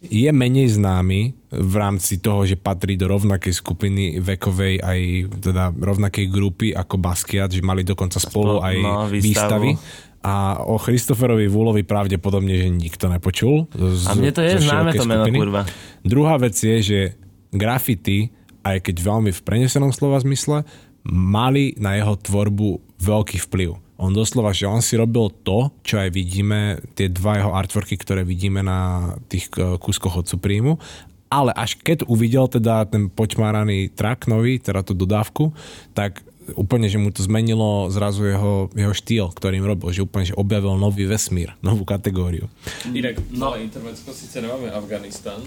je 0.01 0.31
menej 0.33 0.81
známy 0.81 1.37
v 1.53 1.75
rámci 1.77 2.25
toho, 2.25 2.49
že 2.49 2.57
patrí 2.57 2.97
do 2.97 3.05
rovnakej 3.05 3.53
skupiny 3.53 4.17
vekovej 4.25 4.81
aj 4.81 5.01
teda 5.45 5.77
rovnakej 5.77 6.27
grupy 6.33 6.73
ako 6.73 6.97
Basquiat, 6.97 7.53
že 7.53 7.61
mali 7.61 7.85
dokonca 7.85 8.17
spolu 8.17 8.65
aj 8.65 8.77
no, 8.81 9.05
výstavu. 9.13 9.21
výstavy. 9.21 9.71
A 10.21 10.65
o 10.65 10.77
Christopherovi 10.77 11.49
Woolovi 11.49 11.85
pravdepodobne, 11.85 12.53
že 12.53 12.69
nikto 12.69 13.09
nepočul. 13.09 13.69
Z, 13.73 14.05
A 14.09 14.13
mne 14.17 14.33
to 14.33 14.41
je 14.45 14.61
známe 14.61 14.93
to 14.97 15.05
meno, 15.09 15.25
kurva. 15.29 15.65
Druhá 16.05 16.37
vec 16.41 16.57
je, 16.57 16.77
že 16.81 17.01
graffiti, 17.53 18.33
aj 18.61 18.85
keď 18.85 18.97
veľmi 19.01 19.33
v 19.33 19.41
prenesenom 19.41 19.93
slova 19.93 20.21
zmysle, 20.21 20.65
mali 21.07 21.77
na 21.81 21.97
jeho 21.97 22.17
tvorbu 22.17 23.01
veľký 23.01 23.39
vplyv. 23.49 23.77
On 24.01 24.13
doslova, 24.13 24.57
že 24.57 24.65
on 24.65 24.81
si 24.81 24.97
robil 24.97 25.29
to, 25.45 25.69
čo 25.85 26.01
aj 26.01 26.09
vidíme, 26.13 26.81
tie 26.97 27.13
dva 27.13 27.37
jeho 27.37 27.53
artworky, 27.53 28.01
ktoré 28.01 28.25
vidíme 28.25 28.65
na 28.65 29.13
tých 29.29 29.53
eh, 29.61 29.77
kúskoch 29.77 30.25
od 30.25 30.27
Supreme, 30.29 30.81
ale 31.31 31.55
až 31.55 31.79
keď 31.79 32.09
uvidel 32.11 32.51
teda 32.51 32.89
ten 32.89 33.07
počmáraný 33.07 33.93
trak 33.93 34.27
nový, 34.27 34.59
teda 34.59 34.83
tú 34.83 34.99
dodávku, 34.99 35.55
tak 35.95 36.27
úplne, 36.59 36.91
že 36.91 36.99
mu 36.99 37.15
to 37.15 37.23
zmenilo 37.23 37.87
zrazu 37.95 38.27
jeho, 38.27 38.55
jeho 38.75 38.91
štýl, 38.91 39.27
ktorým 39.31 39.63
robil, 39.63 39.95
že 39.95 40.03
úplne, 40.03 40.27
že 40.27 40.35
objavil 40.35 40.75
nový 40.75 41.07
vesmír, 41.07 41.55
novú 41.63 41.87
kategóriu. 41.87 42.51
Inak, 42.91 43.23
no, 43.31 43.55
intermecko 43.55 44.11
síce 44.11 44.43
nemáme 44.43 44.75
Afganistan, 44.75 45.39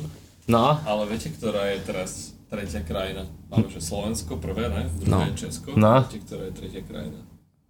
No, 0.44 0.76
ale 0.84 1.08
viete, 1.08 1.32
ktorá 1.32 1.72
je 1.72 1.80
teraz 1.88 2.33
tretia 2.54 2.82
krajina? 2.82 3.26
Máme, 3.50 3.66
že 3.68 3.82
Slovensko 3.82 4.38
prvé, 4.38 4.70
ne? 4.70 4.86
Druhé 5.02 5.10
No. 5.10 5.34
Česko. 5.34 5.74
No. 5.74 6.06
Viete, 6.06 6.22
ktorá 6.22 6.44
je 6.46 6.54
tretia 6.54 6.82
krajina? 6.86 7.20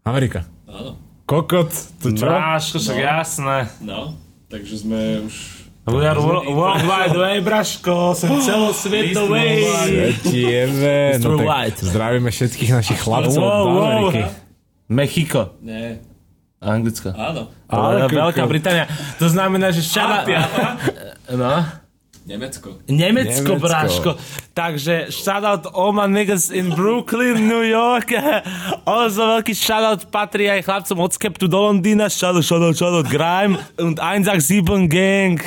Amerika. 0.04 0.43
Áno. 0.67 1.00
Kokot, 1.24 1.72
to 2.04 2.12
čo? 2.12 2.28
Bráško, 2.28 2.78
však 2.78 2.98
No. 2.98 3.04
jasné. 3.08 3.58
No, 3.80 4.00
takže 4.52 4.76
sme 4.78 5.00
už... 5.24 5.36
We 5.84 6.04
are 6.04 6.15
wo- 6.15 6.48
worldwide 6.48 7.12
way, 7.13 7.39
Braško, 7.39 8.12
som 8.13 8.39
celosvietovej. 8.39 9.67
Svetieve. 9.84 11.19
Mr. 11.19 11.28
No 11.28 11.39
tak 11.39 11.76
zdravíme 11.78 12.28
všetkých 12.28 12.72
našich 12.74 13.00
chlapcov 13.00 13.36
Wow, 13.36 13.52
do 13.52 13.72
wow. 13.72 13.84
Ameriky. 13.84 14.22
Mexiko. 14.88 15.41
Nie. 15.60 16.00
Anglicko. 16.60 17.12
Áno. 17.12 17.52
Ale 17.67 18.08
Veľká. 18.08 18.48
Británia. 18.48 18.88
To 19.19 19.28
znamená, 19.28 19.72
že 19.72 19.84
šada... 19.84 20.24
No. 21.30 21.83
Nemecko. 22.23 22.69
Nemecko, 22.88 23.43
Nemecko. 23.43 23.59
Bráško. 23.59 24.12
Takže 24.53 25.07
shoutout 25.09 25.67
all 25.75 25.91
my 25.91 26.07
niggas 26.07 26.53
in 26.55 26.71
Brooklyn, 26.71 27.47
New 27.47 27.65
York. 27.67 28.15
Also 28.83 29.23
veľký 29.27 29.53
shoutout 29.55 30.12
patrí 30.12 30.47
aj 30.51 30.63
chlapcom 30.63 30.97
od 31.03 31.12
Skeptu 31.15 31.47
do 31.47 31.59
Londýna. 31.59 32.07
Shoutout, 32.07 32.43
shoutout, 32.43 32.75
shoutout 32.75 33.07
Grime 33.07 33.59
und 33.79 33.99
187 33.99 34.88
Gang. 34.88 35.39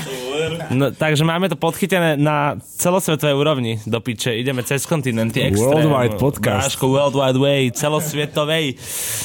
No, 0.68 0.92
takže 0.92 1.24
máme 1.24 1.48
to 1.48 1.56
podchytené 1.56 2.20
na 2.20 2.60
celosvetovej 2.60 3.36
úrovni. 3.36 3.72
Do 3.88 4.00
piče, 4.04 4.36
ideme 4.36 4.60
cez 4.60 4.84
kontinenty. 4.84 5.40
Extrém. 5.40 5.88
Worldwide 5.88 6.16
podcast. 6.20 6.76
Bráško, 6.76 6.84
Worldwide 6.92 7.38
Way, 7.40 7.62
celosvietovej. 7.72 8.76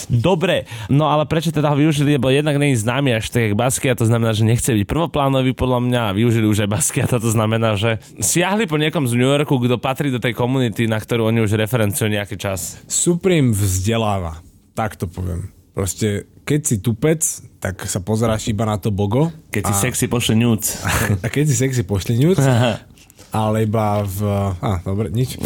Dobre, 0.07 0.63
no 0.87 1.11
ale 1.11 1.27
prečo 1.27 1.51
teda 1.51 1.71
ho 1.71 1.75
využili, 1.75 2.15
lebo 2.15 2.31
jednak 2.31 2.55
není 2.55 2.75
známy 2.79 3.19
až 3.19 3.27
tak 3.27 3.41
jak 3.51 3.53
Basquiat, 3.59 3.97
to 3.99 4.07
znamená, 4.07 4.31
že 4.31 4.47
nechce 4.47 4.71
byť 4.71 4.85
prvoplánový 4.87 5.51
podľa 5.51 5.79
mňa 5.83 6.01
a 6.11 6.15
využili 6.15 6.47
už 6.47 6.63
aj 6.63 6.69
Basquiata, 6.69 7.19
to 7.19 7.27
znamená, 7.27 7.40
že 7.77 8.01
siahli 8.19 8.67
po 8.67 8.75
niekom 8.75 9.06
z 9.08 9.15
New 9.15 9.30
Yorku, 9.30 9.58
kto 9.62 9.77
patrí 9.80 10.10
do 10.10 10.19
tej 10.19 10.36
komunity, 10.36 10.86
na 10.86 10.99
ktorú 10.99 11.30
oni 11.30 11.45
už 11.45 11.56
referencujú 11.56 12.12
nejaký 12.12 12.36
čas. 12.36 12.82
Supreme 12.86 13.56
vzdeláva, 13.56 14.41
tak 14.75 14.99
to 14.99 15.08
poviem. 15.08 15.54
Proste, 15.71 16.27
keď 16.43 16.60
si 16.67 16.75
tupec, 16.84 17.23
tak 17.63 17.88
sa 17.88 18.04
pozeráš 18.04 18.51
iba 18.51 18.67
na 18.67 18.75
to 18.75 18.91
bogo. 18.91 19.32
Keď 19.56 19.71
si 19.71 19.73
a, 19.73 19.82
sexy 19.88 20.06
pošle 20.12 20.36
nudes. 20.36 20.84
a 21.23 21.27
keď 21.32 21.47
si 21.47 21.56
sexy 21.56 21.88
pošli 21.88 22.19
nudes, 22.19 22.43
ale 23.31 23.63
iba 23.63 24.03
v... 24.03 24.19
Á, 24.59 24.83
dobre, 24.83 25.07
nič. 25.07 25.39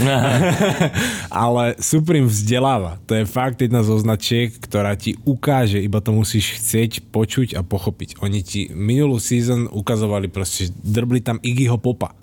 ale 1.29 1.77
Supreme 1.77 2.25
vzdeláva. 2.25 2.97
To 3.05 3.13
je 3.13 3.29
fakt 3.29 3.61
jedna 3.61 3.85
zo 3.85 3.93
značiek, 4.01 4.49
ktorá 4.57 4.97
ti 4.97 5.15
ukáže, 5.21 5.77
iba 5.77 6.01
to 6.01 6.09
musíš 6.09 6.57
chcieť, 6.57 7.13
počuť 7.13 7.53
a 7.53 7.61
pochopiť. 7.61 8.19
Oni 8.25 8.41
ti 8.41 8.67
minulú 8.73 9.21
season 9.21 9.69
ukazovali 9.69 10.27
proste, 10.33 10.73
drbli 10.81 11.21
tam 11.21 11.37
Iggyho 11.45 11.77
Popa. 11.77 12.17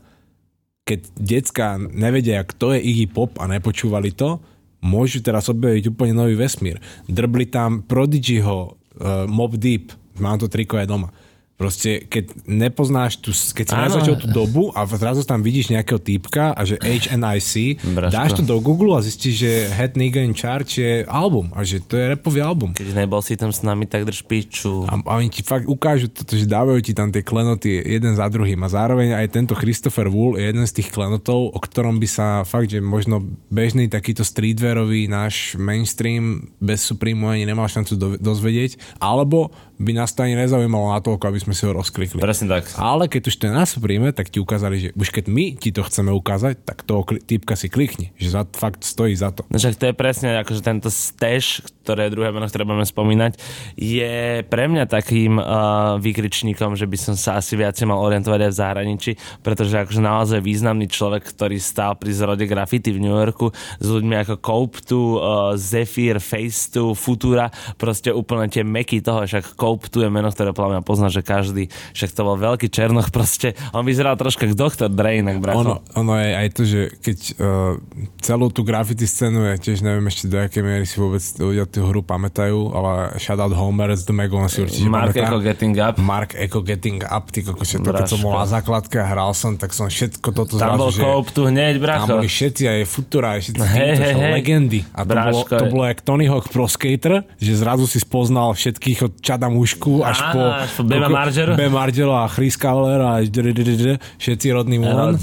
Keď 0.82 1.00
decka 1.14 1.78
nevedia, 1.78 2.42
kto 2.42 2.74
je 2.74 2.82
Iggy 2.82 3.06
Pop 3.06 3.38
a 3.38 3.46
nepočúvali 3.46 4.10
to, 4.10 4.42
môžu 4.82 5.22
teraz 5.22 5.46
objaviť 5.46 5.94
úplne 5.94 6.18
nový 6.18 6.34
vesmír. 6.34 6.82
Drbli 7.06 7.46
tam 7.46 7.86
Prodigyho, 7.86 8.74
uh, 8.98 9.30
Mob 9.30 9.54
Deep, 9.54 9.94
mám 10.18 10.42
to 10.42 10.50
triko 10.50 10.82
aj 10.82 10.90
doma. 10.90 11.14
Proste, 11.60 12.08
keď 12.10 12.32
nepoznáš 12.48 13.22
tu, 13.22 13.30
keď 13.30 13.66
si 13.70 13.76
nezačal 13.76 14.16
tú 14.18 14.26
dobu 14.32 14.74
a 14.74 14.82
zrazu 14.88 15.22
tam 15.22 15.44
vidíš 15.46 15.70
nejakého 15.70 16.00
týpka 16.00 16.50
a 16.56 16.66
že 16.66 16.80
HNIC, 16.80 17.78
Braško. 17.92 18.12
dáš 18.12 18.30
to 18.34 18.42
do 18.42 18.58
Google 18.58 18.98
a 18.98 19.04
zistíš, 19.04 19.34
že 19.46 19.52
Head 19.70 19.94
Nigga 19.94 20.24
in 20.24 20.34
Charge 20.34 20.82
je 20.82 20.92
album 21.06 21.54
a 21.54 21.62
že 21.62 21.78
to 21.78 21.94
je 21.94 22.18
repový 22.18 22.42
album. 22.42 22.74
Keď 22.74 22.96
nebol 22.96 23.22
si 23.22 23.38
tam 23.38 23.54
s 23.54 23.62
nami, 23.62 23.86
tak 23.86 24.08
drž 24.08 24.26
piču. 24.26 24.90
A, 24.90 24.98
a 25.06 25.12
oni 25.22 25.30
ti 25.30 25.46
fakt 25.46 25.70
ukážu 25.70 26.10
toto, 26.10 26.34
že 26.34 26.50
dávajú 26.50 26.82
ti 26.82 26.96
tam 26.98 27.14
tie 27.14 27.22
klenoty 27.22 27.78
jeden 27.78 28.18
za 28.18 28.26
druhým 28.26 28.58
a 28.64 28.68
zároveň 28.72 29.14
aj 29.14 29.30
tento 29.30 29.54
Christopher 29.54 30.10
Wool 30.10 30.40
je 30.40 30.50
jeden 30.50 30.66
z 30.66 30.82
tých 30.82 30.90
klenotov, 30.90 31.54
o 31.54 31.58
ktorom 31.62 32.02
by 32.02 32.08
sa 32.10 32.26
fakt, 32.42 32.74
že 32.74 32.82
možno 32.82 33.22
bežný 33.54 33.86
takýto 33.86 34.26
streetwearový 34.26 35.06
náš 35.06 35.54
mainstream 35.60 36.50
bez 36.58 36.82
Supreme 36.82 37.22
ani 37.22 37.46
nemal 37.46 37.70
šancu 37.70 37.92
do, 37.94 38.08
dozvedieť, 38.18 38.98
alebo 38.98 39.54
by 39.82 39.92
nás 39.92 40.14
to 40.14 40.22
ani 40.22 40.38
nezaujímalo 40.38 40.94
natoľko, 40.94 41.24
aby 41.26 41.40
sme 41.42 41.52
si 41.52 41.66
ho 41.66 41.74
rozklikli. 41.74 42.22
Presne 42.22 42.46
tak. 42.48 42.70
Ale 42.78 43.10
keď 43.10 43.22
už 43.28 43.34
je 43.36 43.50
na 43.50 43.66
Supreme, 43.66 44.14
tak 44.14 44.30
ti 44.30 44.38
ukázali, 44.38 44.76
že 44.78 44.88
už 44.94 45.10
keď 45.10 45.24
my 45.26 45.58
ti 45.58 45.74
to 45.74 45.82
chceme 45.82 46.14
ukázať, 46.14 46.62
tak 46.62 46.86
toho 46.86 47.02
typka 47.26 47.58
si 47.58 47.66
klikni, 47.66 48.14
že 48.16 48.30
za, 48.32 48.46
fakt 48.46 48.86
stojí 48.86 49.12
za 49.18 49.34
to. 49.34 49.42
No 49.50 49.58
však 49.58 49.74
to 49.76 49.84
je 49.90 49.94
presne 49.94 50.38
akože 50.38 50.62
tento 50.62 50.88
stash, 50.88 51.60
ktoré 51.82 52.08
druhé 52.14 52.30
meno, 52.30 52.46
ktoré 52.46 52.62
budeme 52.62 52.86
spomínať, 52.86 53.32
je 53.74 54.46
pre 54.46 54.70
mňa 54.70 54.86
takým 54.86 55.36
uh, 55.36 55.98
výkričníkom, 55.98 56.78
že 56.78 56.86
by 56.86 56.96
som 56.96 57.14
sa 57.18 57.42
asi 57.42 57.58
viacej 57.58 57.90
mal 57.90 57.98
orientovať 57.98 58.40
aj 58.46 58.50
v 58.54 58.60
zahraničí, 58.62 59.12
pretože 59.42 59.74
akože 59.74 59.98
naozaj 59.98 60.38
významný 60.38 60.86
človek, 60.86 61.26
ktorý 61.34 61.58
stál 61.58 61.98
pri 61.98 62.14
zrode 62.14 62.46
graffiti 62.46 62.94
v 62.94 63.02
New 63.02 63.14
Yorku 63.14 63.50
s 63.82 63.86
ľuďmi 63.86 64.14
ako 64.22 64.34
Cope 64.38 64.78
tu, 64.86 65.18
uh, 65.18 65.58
Zephyr, 65.58 66.22
Face 66.22 66.70
tu, 66.70 66.94
Futura, 66.94 67.50
proste 67.74 68.14
úplne 68.14 68.46
tie 68.46 68.62
meky 68.62 69.02
toho, 69.02 69.26
však 69.26 69.58
Cope 69.58 69.90
tu 69.90 70.06
je 70.06 70.08
meno, 70.08 70.30
ktoré 70.30 70.54
podľa 70.54 70.78
mňa 70.78 70.82
pozná, 70.86 71.10
že 71.10 71.26
každý, 71.26 71.66
však 71.98 72.14
to 72.14 72.22
bol 72.22 72.38
veľký 72.38 72.70
černoch, 72.70 73.10
proste 73.16 73.58
on 73.74 73.82
vyzeral 73.82 74.14
troška 74.14 74.46
ako 74.46 74.54
doktor 74.54 74.88
Dre, 74.92 75.18
inak 75.18 75.42
bracho. 75.42 75.58
Ono, 75.66 75.74
ono 75.98 76.14
je 76.20 76.30
aj 76.30 76.48
to, 76.54 76.62
že 76.62 76.80
keď 77.02 77.18
uh, 77.40 77.74
celú 78.22 78.52
tú 78.54 78.62
graffiti 78.62 79.08
scénu, 79.08 79.50
ja 79.50 79.56
tiež 79.58 79.82
neviem 79.82 80.06
ešte 80.06 80.30
do 80.30 80.38
akej 80.38 80.62
miery 80.62 80.86
si 80.86 81.00
vôbec 81.00 81.22
ľudia 81.40 81.64
tú 81.72 81.88
hru 81.88 82.04
pamätajú, 82.04 82.68
ale 82.70 83.16
shoutout 83.16 83.56
Homer 83.56 83.96
z 83.96 84.04
The 84.04 84.12
Meg, 84.12 84.28
on 84.28 84.52
si 84.52 84.60
určite 84.60 84.84
Mark 84.84 85.16
pamätá. 85.16 85.24
Echo 85.24 85.38
Getting 85.40 85.74
Up. 85.80 85.94
Mark 85.96 86.30
Echo 86.36 86.60
Getting 86.60 87.00
Up, 87.00 87.24
ty 87.32 87.40
koko, 87.40 87.64
všetko, 87.64 87.88
keď 87.88 88.06
som 88.06 88.20
bol 88.20 88.36
na 88.36 88.44
základke 88.44 89.00
a 89.00 89.06
hral 89.08 89.32
som, 89.32 89.56
tak 89.56 89.72
som 89.72 89.88
všetko 89.88 90.28
toto 90.36 90.60
Tam 90.60 90.76
bol 90.76 90.92
zrazu, 90.92 91.00
že... 91.00 91.02
Cope 91.02 91.30
tu 91.32 91.42
hneď, 91.48 91.74
Tam 91.80 91.84
bracho. 91.88 92.08
boli 92.20 92.28
všetci, 92.28 92.62
aj 92.68 92.78
Futura, 92.84 93.26
aj 93.34 93.40
všetci 93.48 93.60
hej, 93.80 93.90
čo 93.96 94.18
hej. 94.20 94.32
legendy. 94.36 94.80
A 94.92 95.00
to 95.02 95.08
bolo, 95.08 95.16
Bráško, 95.16 95.48
to 95.48 95.64
je- 95.64 95.72
bolo 95.72 95.84
jak 95.88 95.98
Tony 96.04 96.26
Hawk 96.28 96.46
Pro 96.52 96.68
Skater, 96.68 97.24
že 97.40 97.52
zrazu 97.56 97.88
si 97.88 97.96
spoznal 97.96 98.52
všetkých 98.52 98.98
od 99.08 99.12
Čada 99.24 99.48
Mušku 99.48 100.04
až 100.04 100.20
po... 100.36 100.40
Bema 100.84 101.08
Margera. 101.08 101.56
Bema 101.56 101.88
Margera 101.88 102.22
a 102.22 102.28
Chris 102.28 102.60
Cavler 102.60 103.00
a 103.00 103.24
všetci 104.22 104.46
rodný 104.52 104.76
Mulan. 104.76 105.16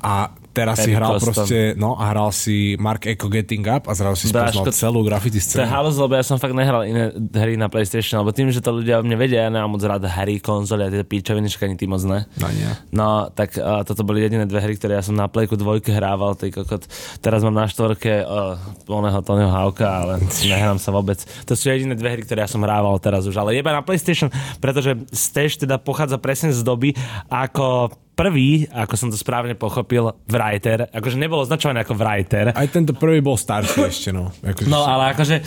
A 0.00 0.32
teraz 0.50 0.82
si 0.82 0.90
Perry 0.90 0.98
hral 0.98 1.12
Coston. 1.16 1.26
proste, 1.30 1.58
no 1.78 1.94
a 1.94 2.04
hral 2.10 2.30
si 2.34 2.74
Mark 2.76 3.06
Echo 3.06 3.30
Getting 3.30 3.64
Up 3.70 3.86
a 3.86 3.94
zrazu 3.94 4.26
si 4.26 4.26
spoznal 4.30 4.66
celú 4.74 5.00
graffiti 5.06 5.38
To 5.38 5.62
je 5.62 5.62
scénu. 5.62 5.70
halus, 5.70 5.96
lebo 5.96 6.12
ja 6.18 6.24
som 6.26 6.36
fakt 6.42 6.54
nehral 6.54 6.82
iné 6.86 7.14
hry 7.14 7.54
na 7.54 7.70
PlayStation, 7.70 8.22
lebo 8.22 8.34
tým, 8.34 8.50
že 8.50 8.58
to 8.58 8.74
ľudia 8.74 8.98
mne 9.00 9.14
vedia, 9.14 9.46
ja 9.46 9.50
nemám 9.50 9.78
moc 9.78 9.82
rád 9.86 10.02
hry, 10.06 10.42
konzoly 10.42 10.86
a 10.86 10.90
tie 10.90 11.06
píčoviny, 11.06 11.46
ani 11.46 11.76
ty 11.78 11.86
moc 11.86 12.02
ne. 12.02 12.26
No 12.38 12.46
nie. 12.50 12.70
No, 12.90 13.30
tak 13.30 13.54
uh, 13.54 13.86
toto 13.86 14.02
boli 14.02 14.26
jediné 14.26 14.44
dve 14.44 14.58
hry, 14.58 14.74
ktoré 14.74 14.98
ja 14.98 15.02
som 15.06 15.14
na 15.14 15.30
Playku 15.30 15.54
dvojke 15.54 15.94
hrával, 15.94 16.34
ty 16.34 16.50
kokot. 16.50 16.86
Teraz 17.22 17.46
mám 17.46 17.54
na 17.54 17.70
štvorke 17.70 18.26
uh, 18.26 18.58
plného 18.84 19.20
Tonyho 19.22 19.50
Hawka, 19.50 19.86
ale 19.86 20.12
nehrám 20.50 20.82
sa 20.82 20.90
vôbec. 20.90 21.22
To 21.46 21.54
sú 21.54 21.70
jediné 21.70 21.94
dve 21.94 22.10
hry, 22.18 22.22
ktoré 22.26 22.42
ja 22.42 22.50
som 22.50 22.62
hrával 22.66 22.98
teraz 22.98 23.24
už, 23.24 23.38
ale 23.38 23.54
jeba 23.54 23.70
na 23.70 23.86
PlayStation, 23.86 24.28
pretože 24.58 24.98
Stage 25.14 25.62
teda 25.62 25.78
pochádza 25.78 26.18
presne 26.18 26.50
z 26.50 26.60
doby, 26.66 26.92
ako 27.30 27.94
prvý, 28.20 28.48
ako 28.68 28.94
som 28.94 29.08
to 29.08 29.16
správne 29.16 29.56
pochopil, 29.56 30.12
writer, 30.26 30.84
akože 30.90 31.16
nebol 31.16 31.40
označovaný 31.40 31.80
ako 31.80 31.94
writer, 31.94 32.52
Aj 32.52 32.68
tento 32.68 32.92
prvý 32.92 33.18
bol 33.18 33.34
starší 33.34 33.80
ešte, 33.82 34.08
no. 34.10 34.28
Akože 34.44 34.68
No 34.68 34.84
ale 34.84 35.16
akože 35.16 35.40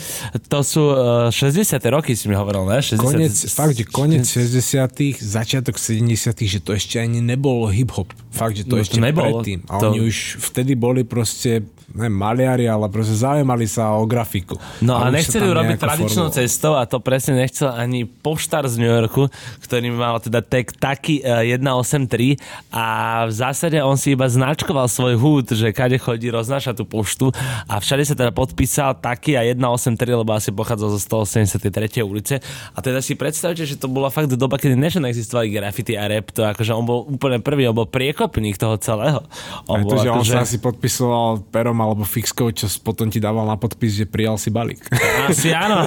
to 0.44 0.58
sú 0.60 0.82
uh, 0.90 1.30
60. 1.30 1.78
roky 1.86 2.12
si 2.12 2.26
mi 2.26 2.34
hovoril, 2.34 2.66
ne? 2.66 2.82
60. 2.82 2.98
Konec, 2.98 3.34
fakt, 3.48 3.74
že 3.74 3.84
konec 3.84 4.24
60 4.26 5.22
začiatok 5.22 5.78
70 5.78 6.34
že 6.44 6.58
to 6.58 6.74
ešte 6.74 6.98
ani 6.98 7.22
nebol 7.22 7.68
hip-hop. 7.68 8.10
Fakt, 8.28 8.58
že 8.58 8.66
to 8.66 8.74
No, 8.74 8.82
ešte 8.82 8.98
to 8.98 9.06
nebolo. 9.06 9.38
predtým. 9.38 9.62
A 9.70 9.78
To- 9.78 9.88
oni 9.88 10.02
už 10.02 10.16
vtedy 10.42 10.74
boli 10.74 11.06
proste, 11.06 11.62
ne 11.92 12.08
maliari, 12.08 12.64
ale 12.64 12.88
proste 12.88 13.12
zaujímali 13.14 13.68
sa 13.68 13.92
o 13.92 14.08
grafiku. 14.08 14.56
No 14.80 14.96
a 14.96 15.08
sa 15.08 15.12
nechceli 15.12 15.46
nejako 15.46 15.76
tradičnou 15.76 16.26
formovalo. 16.32 16.38
cestou 16.40 16.72
a 16.74 16.82
to 16.88 16.96
presne 16.98 17.36
nechcel 17.36 17.68
ani 17.68 18.08
poštár 18.08 18.64
z 18.64 18.80
New 18.80 18.88
Yorku, 18.88 19.28
ktorý 19.60 19.92
mal 19.92 20.16
teda 20.18 20.40
tag 20.40 20.72
taký 20.80 21.20
eh, 21.20 21.60
183 21.60 22.40
a 22.72 22.84
v 23.28 23.32
zásade 23.32 23.76
on 23.84 24.00
si 24.00 24.16
iba 24.16 24.24
značkoval 24.24 24.88
svoj 24.88 25.14
húd, 25.20 25.52
že 25.52 25.70
kade 25.76 26.00
chodí, 26.00 26.32
roznáša 26.32 26.72
tú 26.72 26.88
poštu 26.88 27.30
a 27.68 27.78
všade 27.78 28.04
sa 28.08 28.14
teda 28.16 28.32
podpísal 28.32 28.96
taký 28.98 29.36
a 29.36 29.44
183, 29.44 29.96
lebo 30.24 30.30
asi 30.32 30.50
pochádzal 30.54 30.88
zo 30.96 31.00
183. 31.26 32.00
ulice 32.00 32.40
a 32.74 32.78
teda 32.80 33.02
si 33.04 33.14
predstavte, 33.14 33.64
že 33.66 33.76
to 33.76 33.90
bola 33.90 34.08
fakt 34.08 34.30
doba, 34.34 34.56
kedy 34.56 34.78
než 34.78 34.96
existovali 34.98 35.50
graffiti 35.50 35.98
a 35.98 36.06
rap, 36.06 36.30
to 36.30 36.46
akože 36.46 36.72
on 36.72 36.84
bol 36.86 37.04
úplne 37.06 37.42
prvý, 37.42 37.66
on 37.66 37.76
bol 37.76 37.88
priekopník 37.88 38.54
toho 38.56 38.78
celého. 38.78 39.20
On 39.66 39.82
Aj 39.82 39.86
to, 39.86 39.96
že 39.98 40.08
on 40.10 40.22
akože- 40.22 40.34
sa 40.34 40.46
asi 40.46 40.58
podpisoval 40.62 41.42
perom 41.50 41.73
alebo 41.78 42.04
fixkou, 42.04 42.50
čo 42.50 42.66
potom 42.82 43.08
ti 43.08 43.18
dával 43.18 43.44
na 43.44 43.56
podpis, 43.56 43.94
že 43.94 44.04
prijal 44.04 44.36
si 44.36 44.50
balík. 44.50 44.84
Asi 45.26 45.50
áno, 45.50 45.78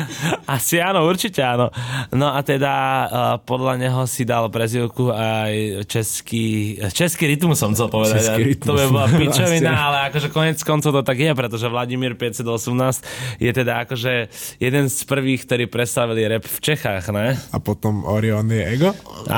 asi 0.56 0.78
áno, 0.78 1.06
určite 1.06 1.40
áno. 1.40 1.70
No 2.10 2.30
a 2.30 2.40
teda 2.42 2.72
uh, 2.74 3.08
podľa 3.40 3.80
neho 3.80 4.02
si 4.04 4.22
dal 4.22 4.46
prezivku 4.48 5.10
aj 5.10 5.84
český, 5.88 6.76
český 6.92 7.30
rytmus 7.30 7.58
som 7.58 7.72
chcel 7.72 7.88
povedať. 7.88 8.20
Český 8.20 8.42
rytmus. 8.54 8.68
To 8.68 8.74
by 8.76 8.84
bola 8.90 9.08
pičovina, 9.20 9.72
ale 9.72 9.96
akože 10.12 10.28
konec 10.30 10.58
koncov 10.60 10.90
to 10.92 11.02
tak 11.02 11.18
je, 11.18 11.32
pretože 11.32 11.66
Vladimír 11.66 12.14
518 12.14 13.40
je 13.40 13.50
teda 13.50 13.86
akože 13.86 14.12
jeden 14.60 14.84
z 14.86 14.98
prvých, 15.04 15.46
ktorí 15.46 15.64
predstavili 15.66 16.26
rap 16.26 16.44
v 16.44 16.58
Čechách, 16.60 17.08
ne? 17.10 17.34
A 17.50 17.56
potom 17.58 18.04
Orion 18.04 18.46
je 18.46 18.62
ego? 18.62 18.90
A, 19.26 19.36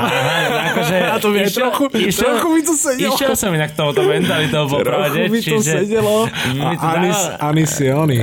akože, 0.73 0.95
A 1.13 1.15
to 1.17 1.31
mi 1.31 1.41
išiel- 1.43 1.71
trochu, 1.71 1.83
išiel- 1.95 2.35
trochu 2.35 2.47
mi 2.51 2.61
to 2.61 2.73
sedelo. 2.75 3.15
Išiel 3.15 3.33
som 3.33 3.51
inak 3.53 3.71
touto 3.73 4.03
mentalitou 4.03 4.67
po 4.67 4.83
pravde, 4.83 5.25
Trochu 5.27 5.31
mi 5.31 5.39
to 5.39 5.45
čiže... 5.57 5.71
A 6.81 6.99
Anis, 6.99 7.19
Anis 7.39 7.71
je 7.79 7.91
oný. 7.95 8.19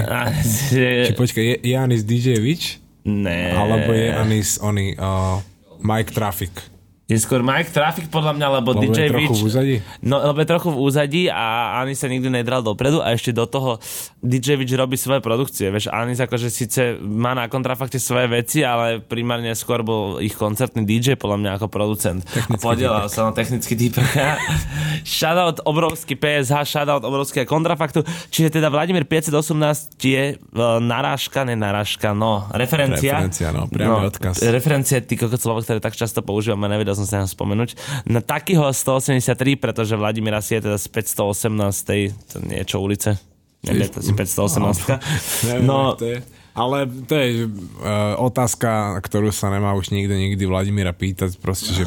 Či 1.09 1.13
počkaj, 1.17 1.45
je, 1.45 1.55
je 1.63 1.75
Anis 1.79 2.03
DJ 2.05 2.37
Witch? 2.43 2.83
Ne. 3.05 3.53
Alebo 3.53 3.93
je 3.93 4.09
Anis 4.13 4.57
oný 4.61 4.97
uh, 4.97 5.41
Mike 5.81 6.13
Traffic? 6.13 6.74
Je 7.05 7.21
skôr 7.21 7.45
Mike 7.45 7.69
Traffic 7.69 8.09
podľa 8.09 8.33
mňa, 8.33 8.47
lebo, 8.61 8.73
Lebo 8.73 8.81
DJ 8.81 9.13
je 9.13 9.13
trochu 9.13 9.21
Witch... 9.29 9.37
v 9.37 9.45
úzadí? 9.45 9.75
No, 10.01 10.25
lebo 10.25 10.41
je 10.41 10.49
trochu 10.49 10.69
v 10.73 10.79
úzadí 10.81 11.23
a 11.29 11.77
Anis 11.85 12.01
sa 12.01 12.09
nikdy 12.09 12.33
nedral 12.33 12.65
dopredu 12.65 13.05
a 13.05 13.13
ešte 13.13 13.29
do 13.37 13.45
toho 13.45 13.77
DJ 14.25 14.57
Witch 14.57 14.73
robí 14.73 14.97
svoje 14.97 15.21
produkcie. 15.21 15.69
Vieš, 15.69 15.93
Anis 15.93 16.17
akože 16.25 16.49
síce 16.49 16.97
má 17.05 17.37
na 17.37 17.53
kontrafakte 17.53 18.01
svoje 18.01 18.33
veci, 18.33 18.65
ale 18.65 19.05
primárne 19.05 19.53
skôr 19.53 19.85
bol 19.85 20.17
ich 20.17 20.33
koncertný 20.33 20.89
DJ 20.89 21.21
podľa 21.21 21.45
mňa 21.45 21.51
ako 21.61 21.67
producent. 21.69 22.25
a 22.49 22.57
podielal 22.57 23.13
sa 23.13 23.29
na 23.29 23.37
technický 23.37 23.77
typek. 23.77 24.09
shoutout 25.05 25.61
obrovský 25.69 26.17
PSH, 26.17 26.65
shoutout 26.65 27.05
obrovský 27.05 27.45
kontrafaktu. 27.45 28.01
Čiže 28.33 28.57
teda 28.57 28.73
Vladimír 28.73 29.05
518 29.05 30.01
je 30.01 30.41
uh, 30.41 30.81
narážka, 30.81 31.45
ne 31.45 31.53
narážka, 31.53 32.17
no, 32.17 32.49
referencia. 32.57 33.21
Referencia, 33.21 33.53
no, 33.53 33.69
priamy 33.69 34.09
odkaz. 34.09 34.41
Referencia, 34.41 35.05
ty 35.05 35.21
kokot 35.21 35.37
slovo, 35.37 35.61
ktoré 35.61 35.85
tak 35.85 35.93
často 35.93 36.25
používam 36.25 36.65
a 36.65 36.73
nevedel 36.95 37.03
som 37.03 37.07
sa 37.07 37.27
na 37.27 37.29
spomenúť. 37.29 37.71
Na 38.07 38.23
takýho 38.23 38.71
183, 38.71 39.59
pretože 39.59 39.99
Vladimír 39.99 40.39
asi 40.39 40.57
je 40.59 40.71
teda 40.71 40.79
z 40.79 40.87
518. 40.87 42.31
to 42.31 42.37
niečo 42.47 42.79
ulice. 42.79 43.19
Neviem, 43.65 43.91
to 43.91 44.01
si 44.05 44.13
518. 44.15 44.95
Neviem, 45.51 45.67
No. 45.67 45.97
Ale 46.55 46.87
to 46.87 47.19
je 47.19 47.51
uh, 47.51 48.15
otázka, 48.15 48.95
ktorú 49.03 49.35
sa 49.35 49.51
nemá 49.51 49.75
už 49.75 49.91
nikto 49.91 50.15
nikdy 50.15 50.39
Vladimíra 50.47 50.95
pýtať, 50.95 51.35
proste, 51.43 51.75
že 51.75 51.83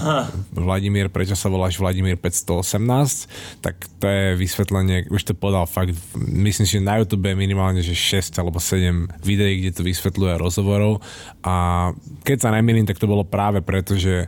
Vladimír, 0.52 1.08
prečo 1.08 1.40
sa 1.40 1.48
voláš 1.48 1.80
Vladimír 1.80 2.20
518, 2.20 3.64
tak 3.64 3.88
to 4.04 4.06
je 4.12 4.36
vysvetlenie, 4.36 5.08
už 5.08 5.24
to 5.24 5.32
podal 5.40 5.64
fakt, 5.64 5.96
myslím, 6.20 6.68
že 6.68 6.84
na 6.84 7.00
YouTube 7.00 7.32
je 7.32 7.40
minimálne, 7.40 7.80
že 7.80 7.96
6 7.96 8.36
alebo 8.44 8.60
7 8.60 9.08
videí, 9.24 9.64
kde 9.64 9.72
to 9.72 9.88
vysvetľuje 9.88 10.36
rozhovorov 10.36 11.00
a 11.48 11.88
keď 12.28 12.38
sa 12.44 12.52
nemýlim, 12.52 12.84
tak 12.84 13.00
to 13.00 13.08
bolo 13.08 13.24
práve 13.24 13.64
preto, 13.64 13.96
že 13.96 14.28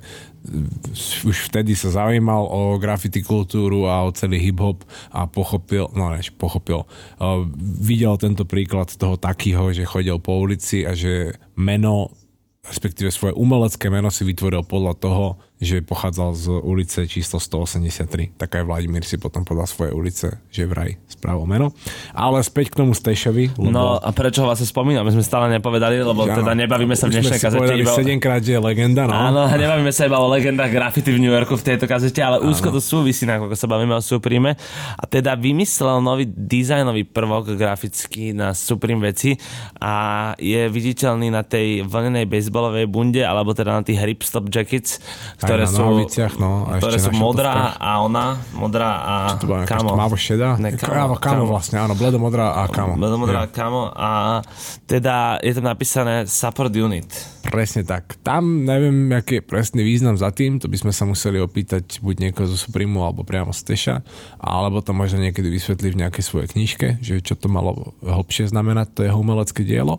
už 1.28 1.52
vtedy 1.52 1.76
sa 1.76 1.92
zaujímal 1.92 2.48
o 2.48 2.62
graffiti 2.80 3.20
kultúru 3.20 3.86
a 3.92 4.08
o 4.08 4.16
celý 4.16 4.40
hip-hop 4.40 4.82
a 5.12 5.28
pochopil, 5.28 5.92
no 5.94 6.16
než 6.16 6.32
pochopil, 6.34 6.88
uh, 6.88 7.44
videl 7.60 8.16
tento 8.16 8.48
príklad 8.48 8.88
toho 8.96 9.20
takého, 9.20 9.76
že 9.76 9.84
chodil 9.84 10.16
po 10.18 10.40
ulici 10.40 10.88
a 10.88 10.96
že 10.96 11.36
meno, 11.60 12.16
respektíve 12.64 13.12
svoje 13.12 13.36
umelecké 13.36 13.92
meno 13.92 14.08
si 14.08 14.24
vytvoril 14.24 14.64
podľa 14.64 14.94
toho, 14.98 15.26
že 15.60 15.84
pochádzal 15.84 16.30
z 16.40 16.46
ulice 16.64 17.04
číslo 17.04 17.36
183. 17.36 18.40
Tak 18.40 18.50
aj 18.56 18.64
Vladimír 18.64 19.04
si 19.04 19.20
potom 19.20 19.44
podal 19.44 19.68
svoje 19.68 19.92
ulice, 19.92 20.40
že 20.48 20.64
vraj 20.64 20.96
správil 21.12 21.44
meno. 21.44 21.68
Ale 22.16 22.40
späť 22.40 22.72
k 22.72 22.80
tomu 22.80 22.96
Stešovi, 22.96 23.60
lebo 23.60 23.68
no 23.68 24.00
a 24.00 24.10
prečo 24.16 24.40
ho 24.42 24.48
vlastne 24.48 24.64
spomínam? 24.64 25.04
My 25.04 25.12
sme 25.12 25.20
stále 25.20 25.52
nepovedali, 25.52 26.00
lebo 26.00 26.24
Že 26.24 26.40
teda 26.40 26.52
nebavíme 26.56 26.96
sa 26.96 27.12
v 27.12 27.20
dnešnej 27.20 27.40
kazete. 27.44 27.72
iba 27.76 27.92
o- 27.92 28.00
7 28.00 28.24
krát, 28.24 28.40
je 28.40 28.56
legenda, 28.56 29.04
no. 29.04 29.12
Áno, 29.12 29.52
nebavíme 29.52 29.92
sa 29.92 30.08
iba 30.08 30.16
o 30.24 30.32
legendách 30.32 30.72
graffiti 30.72 31.12
v 31.12 31.20
New 31.20 31.34
Yorku 31.36 31.60
v 31.60 31.64
tejto 31.76 31.92
kazete, 31.92 32.24
ale 32.24 32.40
úzko 32.40 32.72
to 32.72 32.80
súvisí, 32.80 33.28
ako 33.28 33.52
sa 33.52 33.68
bavíme 33.68 34.00
o 34.00 34.02
Supreme. 34.02 34.56
A 34.96 35.04
teda 35.04 35.36
vymyslel 35.36 36.00
nový 36.00 36.24
dizajnový 36.24 37.04
prvok 37.04 37.60
grafický 37.60 38.32
na 38.32 38.56
Supreme 38.56 39.04
veci 39.12 39.36
a 39.76 40.32
je 40.40 40.72
viditeľný 40.72 41.28
na 41.28 41.44
tej 41.44 41.84
vlnenej 41.84 42.32
baseballovej 42.32 42.88
bunde, 42.88 43.28
alebo 43.28 43.52
teda 43.52 43.76
na 43.76 43.84
tých 43.84 44.00
hipstop 44.00 44.48
jackets, 44.48 45.04
ktoré 45.50 45.66
na 45.66 45.74
sú, 45.74 45.82
nohaviciach, 45.82 46.34
no, 46.38 46.70
a 46.70 46.78
ktoré 46.78 46.96
ešte 47.02 47.10
sú 47.10 47.18
modrá 47.18 47.74
a 47.76 47.90
ona, 48.06 48.38
modrá 48.54 48.90
a 49.02 49.14
To 49.42 49.50
bola 49.50 49.66
kamo. 49.66 49.98
tmavo 49.98 50.16
šedá? 50.16 50.62
Ne, 50.62 50.78
Áno, 50.78 51.18
kamo 51.18 51.44
vlastne, 51.50 51.82
áno, 51.82 51.98
bledomodrá 51.98 52.62
a 52.62 52.70
kamo. 52.70 52.94
Bledomodrá 52.96 53.46
Ja, 53.46 53.52
kamo 53.52 53.90
a 53.90 54.40
teda 54.86 55.42
je 55.42 55.52
tam 55.58 55.66
napísané 55.66 56.30
support 56.30 56.70
unit. 56.72 57.10
Presne 57.50 57.82
tak. 57.82 58.20
Tam 58.22 58.68
neviem, 58.68 59.10
aký 59.16 59.40
je 59.40 59.44
presný 59.44 59.82
význam 59.82 60.14
za 60.14 60.30
tým, 60.30 60.62
to 60.62 60.70
by 60.70 60.78
sme 60.78 60.94
sa 60.94 61.10
museli 61.10 61.42
opýtať 61.42 61.98
buď 62.04 62.30
niekoho 62.30 62.46
zo 62.46 62.60
Supremu 62.60 63.02
alebo 63.02 63.26
priamo 63.26 63.50
z 63.50 63.62
Teša, 63.66 63.96
alebo 64.38 64.86
to 64.86 64.94
možno 64.94 65.18
niekedy 65.18 65.50
vysvetliť 65.50 65.92
v 65.96 66.02
nejakej 66.06 66.24
svojej 66.24 66.48
knižke, 66.54 66.88
že 67.02 67.24
čo 67.26 67.34
to 67.34 67.50
malo 67.50 67.98
hlbšie 68.06 68.52
znamenať, 68.52 68.94
to 68.94 69.02
jeho 69.08 69.18
umelecké 69.18 69.66
dielo. 69.66 69.98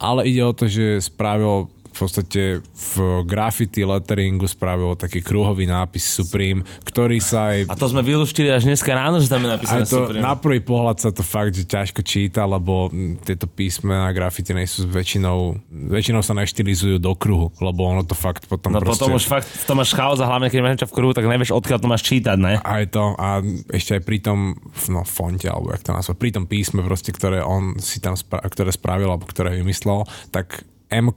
Ale 0.00 0.28
ide 0.28 0.44
o 0.44 0.52
to, 0.52 0.68
že 0.68 1.00
spravil 1.00 1.68
v 1.96 1.98
podstate 2.04 2.42
v 2.60 2.94
graffiti 3.24 3.80
letteringu 3.80 4.44
spravil 4.44 4.92
taký 5.00 5.24
kruhový 5.24 5.64
nápis 5.64 6.04
Supreme, 6.04 6.60
ktorý 6.84 7.16
sa 7.24 7.56
aj 7.56 7.72
A 7.72 7.74
to 7.74 7.88
sme 7.88 8.04
vylúštili 8.04 8.52
až 8.52 8.68
dneska 8.68 8.92
ráno, 8.92 9.16
že 9.16 9.32
tam 9.32 9.40
je 9.40 9.48
napísané 9.56 9.88
to 9.88 10.04
Supreme. 10.04 10.20
na 10.20 10.36
prvý 10.36 10.60
pohľad 10.60 11.00
sa 11.00 11.08
to 11.08 11.24
fakt, 11.24 11.56
že 11.56 11.64
ťažko 11.64 12.04
číta, 12.04 12.44
lebo 12.44 12.92
tieto 13.24 13.48
písme 13.48 13.96
na 13.96 14.12
grafite 14.12 14.52
nie 14.52 14.68
sú 14.68 14.84
väčšinou, 14.84 15.56
väčšinou 15.72 16.20
sa 16.20 16.36
neštilizujú 16.36 17.00
do 17.00 17.16
kruhu, 17.16 17.48
lebo 17.64 17.88
ono 17.88 18.04
to 18.04 18.12
fakt 18.12 18.44
potom 18.44 18.76
No 18.76 18.84
proste... 18.84 19.08
potom 19.08 19.16
už 19.16 19.24
fakt 19.24 19.48
to 19.48 19.72
máš 19.72 19.96
chaos 19.96 20.20
a 20.20 20.28
hlavne 20.28 20.52
keď 20.52 20.60
máš 20.60 20.84
v 20.84 20.92
kruhu, 20.92 21.16
tak 21.16 21.24
nevieš 21.24 21.56
odkiaľ 21.56 21.80
to 21.80 21.88
máš 21.88 22.04
čítať, 22.04 22.36
ne? 22.36 22.60
Aj 22.60 22.84
to 22.92 23.16
a 23.16 23.40
ešte 23.72 23.96
aj 23.96 24.02
pri 24.04 24.18
tom 24.20 24.52
no, 24.92 25.00
fonte, 25.08 25.48
alebo 25.48 25.72
jak 25.72 25.80
to 25.80 25.96
nazva, 25.96 26.12
pri 26.12 26.36
tom 26.36 26.44
písme 26.44 26.84
proste, 26.84 27.16
ktoré 27.16 27.40
on 27.40 27.80
si 27.80 28.04
tam 28.04 28.12
spra- 28.12 28.44
ktoré 28.44 28.68
spravil, 28.68 29.08
alebo 29.08 29.24
ktoré 29.24 29.56
vymyslel, 29.56 30.04
tak 30.28 30.66
m 30.86 31.10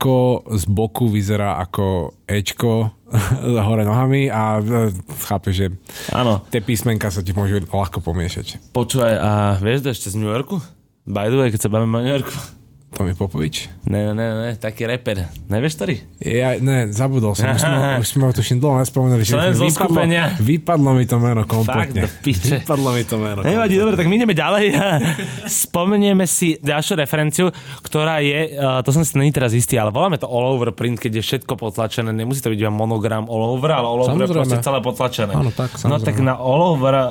z 0.50 0.64
boku 0.66 1.10
vyzerá 1.10 1.62
ako 1.62 2.18
Ečko 2.26 2.90
hore 3.68 3.86
nohami 3.86 4.30
a 4.30 4.58
e, 4.62 4.94
chápe, 5.26 5.54
že 5.54 5.74
Áno. 6.14 6.46
tie 6.50 6.62
písmenka 6.62 7.10
sa 7.10 7.22
ti 7.22 7.34
môžu 7.34 7.62
ľahko 7.62 8.02
pomiešať. 8.02 8.74
Počúvaj, 8.74 9.14
a 9.18 9.32
vieš 9.62 9.86
ešte 9.90 10.14
z 10.14 10.16
New 10.18 10.30
Yorku? 10.30 10.62
By 11.10 11.30
the 11.34 11.38
way, 11.42 11.50
keď 11.50 11.66
sa 11.66 11.74
bavíme 11.74 11.98
o 11.98 12.04
New 12.06 12.14
Yorku. 12.14 12.59
Tomi 12.90 13.14
Popovič? 13.14 13.70
Ne, 13.86 14.12
ne, 14.12 14.28
ne, 14.36 14.50
taký 14.54 14.84
reper. 14.84 15.30
Nevieš, 15.46 15.78
ktorý? 15.78 15.96
Ja, 16.20 16.58
ne, 16.58 16.90
zabudol 16.90 17.32
som. 17.32 17.48
Už 17.48 17.62
sme, 17.62 17.78
už 17.96 18.08
sme 18.08 18.24
ho 18.24 18.34
tuším 18.34 18.58
dlho 18.58 18.76
nespomenuli. 18.78 19.22
Člen 19.22 19.54
zo 19.54 19.64
vypadlo, 19.64 19.72
skupenia. 19.96 20.24
vypadlo 20.36 20.90
mi 20.92 21.06
to 21.06 21.16
meno 21.16 21.42
Fakt, 21.42 21.54
kompletne. 21.54 22.02
do 22.02 22.10
piče. 22.20 22.56
Vypadlo 22.60 22.90
mi 22.92 23.04
to 23.04 23.16
meno. 23.16 23.40
Nevadí, 23.40 23.76
dobre, 23.76 23.94
tak 23.94 24.04
my 24.04 24.16
ideme 24.16 24.34
ďalej. 24.34 24.66
Spomenieme 25.64 26.26
si 26.26 26.58
ďalšiu 26.58 26.94
referenciu, 26.96 27.46
ktorá 27.80 28.20
je, 28.20 28.54
uh, 28.54 28.82
to 28.82 28.90
som 28.90 29.02
si 29.02 29.16
není 29.16 29.30
teraz 29.30 29.52
istý, 29.52 29.76
ale 29.76 29.90
voláme 29.90 30.18
to 30.18 30.26
all 30.26 30.52
over 30.52 30.70
print, 30.70 30.98
keď 30.98 31.12
je 31.16 31.24
všetko 31.24 31.56
potlačené. 31.56 32.10
Nemusí 32.10 32.40
to 32.40 32.50
byť 32.50 32.60
iba 32.60 32.70
monogram 32.70 33.26
all 33.26 33.54
over, 33.54 33.70
ale 33.70 33.86
all 33.86 34.02
over 34.02 34.18
je 34.18 34.28
Samozrejme. 34.28 34.36
proste 34.36 34.58
celé 34.60 34.80
potlačené. 34.80 35.32
Áno, 35.32 35.52
tak, 35.52 35.72
No 35.80 35.96
tak 35.96 36.18
samozrejme. 36.18 36.26
na 36.26 36.36
all 36.36 36.62
over, 36.68 36.94
uh, 36.94 37.06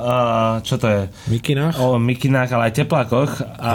čo 0.61 0.75
to 0.75 0.85
je? 0.85 1.01
Mikinách? 1.29 1.79
O 1.79 1.95
mikinách, 1.95 2.51
ale 2.51 2.69
aj 2.69 2.73
teplákoch 2.77 3.31
a 3.57 3.71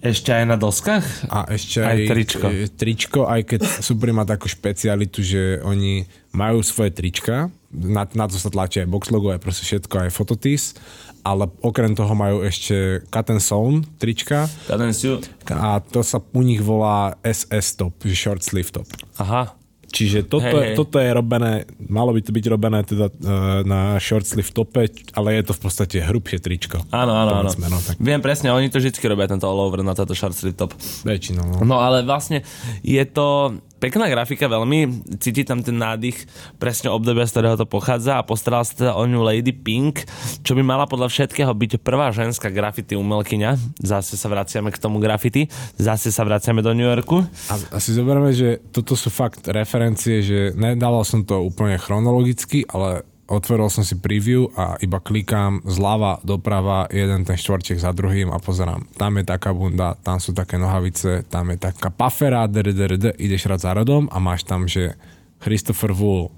ešte 0.00 0.32
aj 0.32 0.44
na 0.48 0.56
doskách? 0.56 1.04
A 1.28 1.44
ešte 1.52 1.84
Aj 1.84 1.92
aj, 1.92 2.08
tričko. 2.08 2.46
e, 2.48 2.66
tričko, 2.68 3.20
aj 3.28 3.40
keď 3.44 3.60
Supreme 3.84 4.20
má 4.20 4.24
takú 4.24 4.48
špecialitu, 4.48 5.20
že 5.20 5.42
oni 5.60 6.04
majú 6.32 6.64
svoje 6.64 6.90
trička, 6.92 7.52
na, 7.70 8.02
na 8.16 8.26
to 8.26 8.34
sa 8.34 8.50
tlačí 8.50 8.82
aj 8.82 8.88
box 8.90 9.12
logo, 9.14 9.30
aj 9.30 9.38
proste 9.38 9.62
všetko, 9.62 10.08
aj 10.08 10.10
fototis, 10.10 10.74
ale 11.20 11.46
okrem 11.60 11.92
toho 11.92 12.16
majú 12.16 12.40
ešte 12.42 13.04
cut 13.12 13.28
and 13.28 13.44
sewn 13.44 13.84
trička 14.00 14.48
Kadenciu. 14.66 15.20
a 15.52 15.78
to 15.84 16.00
sa 16.00 16.18
u 16.18 16.40
nich 16.42 16.64
volá 16.64 17.14
SS 17.20 17.76
top, 17.76 17.92
že 18.02 18.16
short 18.16 18.40
sleeve 18.42 18.72
top. 18.72 18.88
Aha. 19.20 19.52
Čiže 19.90 20.30
toto, 20.30 20.54
hej, 20.54 20.72
hej. 20.72 20.76
toto 20.78 21.02
je 21.02 21.10
robené, 21.10 21.66
malo 21.90 22.14
by 22.14 22.22
to 22.22 22.30
byť 22.30 22.44
robené 22.46 22.86
teda 22.86 23.10
uh, 23.10 23.66
na 23.66 23.98
short 23.98 24.22
sleeve 24.22 24.54
tope, 24.54 24.86
ale 25.18 25.28
je 25.34 25.42
to 25.50 25.52
v 25.52 25.60
podstate 25.66 25.96
hrubšie 25.98 26.38
tričko. 26.38 26.78
Áno, 26.94 27.10
áno, 27.10 27.42
áno. 27.42 27.50
No, 27.50 27.78
tak 27.82 27.98
Viem 27.98 28.22
presne, 28.22 28.54
oni 28.54 28.70
to 28.70 28.78
vždy 28.78 28.94
robia, 29.10 29.26
tento 29.26 29.50
all 29.50 29.58
over 29.58 29.82
na 29.82 29.98
táto 29.98 30.14
short 30.14 30.38
sleeve 30.38 30.54
top. 30.54 30.78
väčšinou. 31.02 31.42
No. 31.42 31.58
No 31.66 31.76
ale 31.82 32.06
vlastne 32.06 32.46
je 32.86 33.02
to 33.02 33.58
pekná 33.80 34.06
grafika 34.06 34.46
veľmi, 34.46 35.08
cíti 35.18 35.42
tam 35.42 35.64
ten 35.64 35.80
nádych 35.80 36.28
presne 36.60 36.92
obdobia, 36.92 37.24
z 37.24 37.34
ktorého 37.34 37.56
to 37.56 37.66
pochádza 37.66 38.20
a 38.20 38.26
postaral 38.26 38.62
sa 38.62 38.76
teda 38.76 38.92
o 38.94 39.02
ňu 39.08 39.24
Lady 39.24 39.56
Pink, 39.56 40.04
čo 40.44 40.52
by 40.52 40.62
mala 40.62 40.84
podľa 40.84 41.08
všetkého 41.08 41.50
byť 41.50 41.80
prvá 41.80 42.12
ženská 42.12 42.52
graffiti 42.52 42.94
umelkyňa. 42.94 43.80
Zase 43.80 44.20
sa 44.20 44.28
vraciame 44.28 44.70
k 44.70 44.78
tomu 44.78 45.00
graffiti, 45.00 45.48
zase 45.80 46.12
sa 46.12 46.22
vraciame 46.22 46.60
do 46.60 46.76
New 46.76 46.86
Yorku. 46.86 47.24
A, 47.50 47.54
a 47.74 47.78
si 47.80 47.96
zoberieme, 47.96 48.30
že 48.36 48.60
toto 48.70 48.94
sú 48.94 49.08
fakt 49.08 49.48
referencie, 49.48 50.20
že 50.20 50.38
nedával 50.52 51.02
som 51.02 51.24
to 51.24 51.40
úplne 51.40 51.80
chronologicky, 51.80 52.68
ale 52.68 53.08
otvoril 53.30 53.70
som 53.70 53.86
si 53.86 53.94
preview 53.94 54.50
a 54.58 54.74
iba 54.82 54.98
klikám 54.98 55.62
zľava 55.62 56.18
doprava 56.26 56.90
jeden 56.90 57.22
ten 57.22 57.38
štvorček 57.38 57.78
za 57.78 57.94
druhým 57.94 58.34
a 58.34 58.42
pozerám. 58.42 58.84
Tam 58.98 59.14
je 59.16 59.24
taká 59.24 59.54
bunda, 59.54 59.94
tam 60.02 60.18
sú 60.18 60.34
také 60.34 60.58
nohavice, 60.58 61.22
tam 61.30 61.54
je 61.54 61.62
taká 61.62 61.94
pafera, 61.94 62.50
drd, 62.50 63.14
ideš 63.16 63.46
rád 63.46 63.62
za 63.62 63.70
rodom 63.72 64.10
a 64.10 64.18
máš 64.18 64.42
tam, 64.42 64.66
že 64.66 64.98
Christopher 65.40 65.94
Wool, 65.94 66.28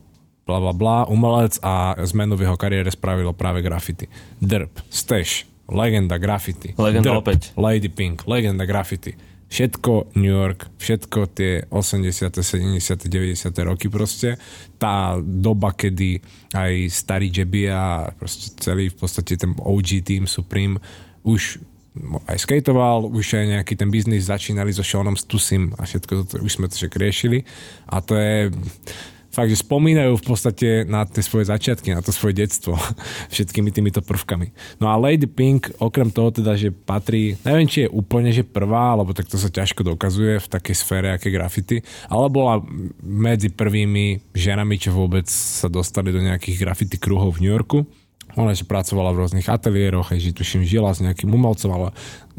bla 0.44 0.60
bla 0.60 0.76
bla, 0.76 0.96
umelec 1.08 1.56
a 1.64 1.96
zmenu 2.04 2.36
v 2.36 2.44
jeho 2.46 2.60
kariére 2.60 2.92
spravilo 2.92 3.32
práve 3.32 3.64
graffiti. 3.64 4.06
Drp, 4.38 4.70
Stash, 4.92 5.48
legenda 5.72 6.20
graffiti. 6.20 6.76
Legenda 6.76 7.16
Drp, 7.16 7.22
opäť. 7.24 7.40
Lady 7.56 7.88
Pink, 7.88 8.28
legenda 8.28 8.68
graffiti. 8.68 9.31
Všetko 9.52 10.16
New 10.16 10.32
York, 10.32 10.72
všetko 10.80 11.18
tie 11.36 11.68
80., 11.68 12.40
70., 12.40 13.04
90. 13.04 13.68
roky 13.68 13.92
proste. 13.92 14.40
Tá 14.80 15.20
doba, 15.20 15.76
kedy 15.76 16.24
aj 16.56 16.88
starý 16.88 17.28
Jebby 17.28 17.68
a 17.68 18.08
proste 18.16 18.56
celý 18.56 18.88
v 18.88 18.96
podstate 18.96 19.36
ten 19.36 19.52
OG 19.52 20.08
team 20.08 20.24
Supreme 20.24 20.80
už 21.20 21.60
aj 22.24 22.48
skateoval, 22.48 23.12
už 23.12 23.36
aj 23.36 23.60
nejaký 23.60 23.76
ten 23.76 23.92
biznis 23.92 24.32
začínali 24.32 24.72
so 24.72 24.80
Seanom 24.80 25.20
Stusim 25.20 25.76
a 25.76 25.84
všetko 25.84 26.12
toto, 26.24 26.40
už 26.40 26.52
sme 26.56 26.72
to 26.72 26.80
však 26.80 26.96
riešili 26.96 27.44
a 27.92 28.00
to 28.00 28.16
je 28.16 28.48
fakt, 29.32 29.48
že 29.48 29.64
spomínajú 29.64 30.20
v 30.20 30.24
podstate 30.24 30.68
na 30.84 31.08
tie 31.08 31.24
svoje 31.24 31.48
začiatky, 31.48 31.96
na 31.96 32.04
to 32.04 32.12
svoje 32.12 32.44
detstvo 32.44 32.76
všetkými 33.34 33.72
týmito 33.72 34.04
prvkami. 34.04 34.52
No 34.78 34.92
a 34.92 35.00
Lady 35.00 35.24
Pink, 35.26 35.72
okrem 35.80 36.12
toho 36.12 36.28
teda, 36.28 36.52
že 36.54 36.68
patrí, 36.68 37.40
neviem, 37.42 37.66
či 37.66 37.88
je 37.88 37.92
úplne, 37.92 38.28
že 38.30 38.44
prvá, 38.44 38.92
lebo 38.92 39.16
tak 39.16 39.26
to 39.26 39.40
sa 39.40 39.48
ťažko 39.48 39.96
dokazuje 39.96 40.36
v 40.38 40.50
takej 40.52 40.76
sfére, 40.76 41.08
aké 41.16 41.32
graffiti, 41.32 41.80
ale 42.12 42.28
bola 42.28 42.60
medzi 43.00 43.48
prvými 43.48 44.36
ženami, 44.36 44.76
čo 44.76 44.92
vôbec 44.92 45.24
sa 45.32 45.72
dostali 45.72 46.12
do 46.12 46.20
nejakých 46.20 46.60
graffiti 46.60 47.00
kruhov 47.00 47.40
v 47.40 47.48
New 47.48 47.52
Yorku. 47.56 47.88
Ona 48.36 48.56
že 48.56 48.64
pracovala 48.64 49.12
v 49.12 49.24
rôznych 49.24 49.48
ateliéroch, 49.48 50.12
že 50.16 50.32
tuším 50.32 50.64
žila 50.64 50.92
s 50.96 51.04
nejakým 51.04 51.28
umelcom, 51.28 51.68
ale 51.68 51.88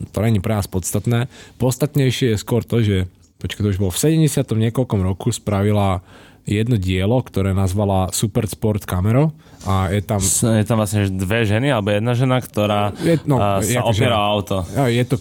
to 0.09 0.17
není 0.25 0.41
pre 0.41 0.57
nás 0.57 0.65
podstatné. 0.65 1.29
Podstatnejšie 1.61 2.33
je 2.33 2.41
skôr 2.41 2.65
to, 2.65 2.81
že 2.81 3.05
počkaj, 3.37 3.61
to 3.61 3.71
už 3.75 3.81
bolo 3.81 3.93
v 3.93 4.25
70. 4.25 4.41
niekoľkom 4.41 5.03
roku 5.05 5.29
spravila 5.29 6.01
jedno 6.43 6.75
dielo, 6.75 7.19
ktoré 7.19 7.51
nazvala 7.51 8.11
Super 8.11 8.45
Sport 8.45 8.83
Camero 8.83 9.31
a 9.63 9.87
je 9.87 10.01
tam... 10.01 10.19
Je 10.19 10.63
tam 10.63 10.77
vlastne 10.77 11.07
dve 11.09 11.43
ženy, 11.43 11.69
alebo 11.69 11.89
jedna 11.89 12.13
žena, 12.13 12.37
ktorá 12.37 12.91
Je- 12.97 13.23
no, 13.23 13.39
sa 13.59 13.81
opiera 13.81 14.17
o 14.17 14.27
auto. 14.37 14.61
Je 14.87 15.03
to 15.03 15.15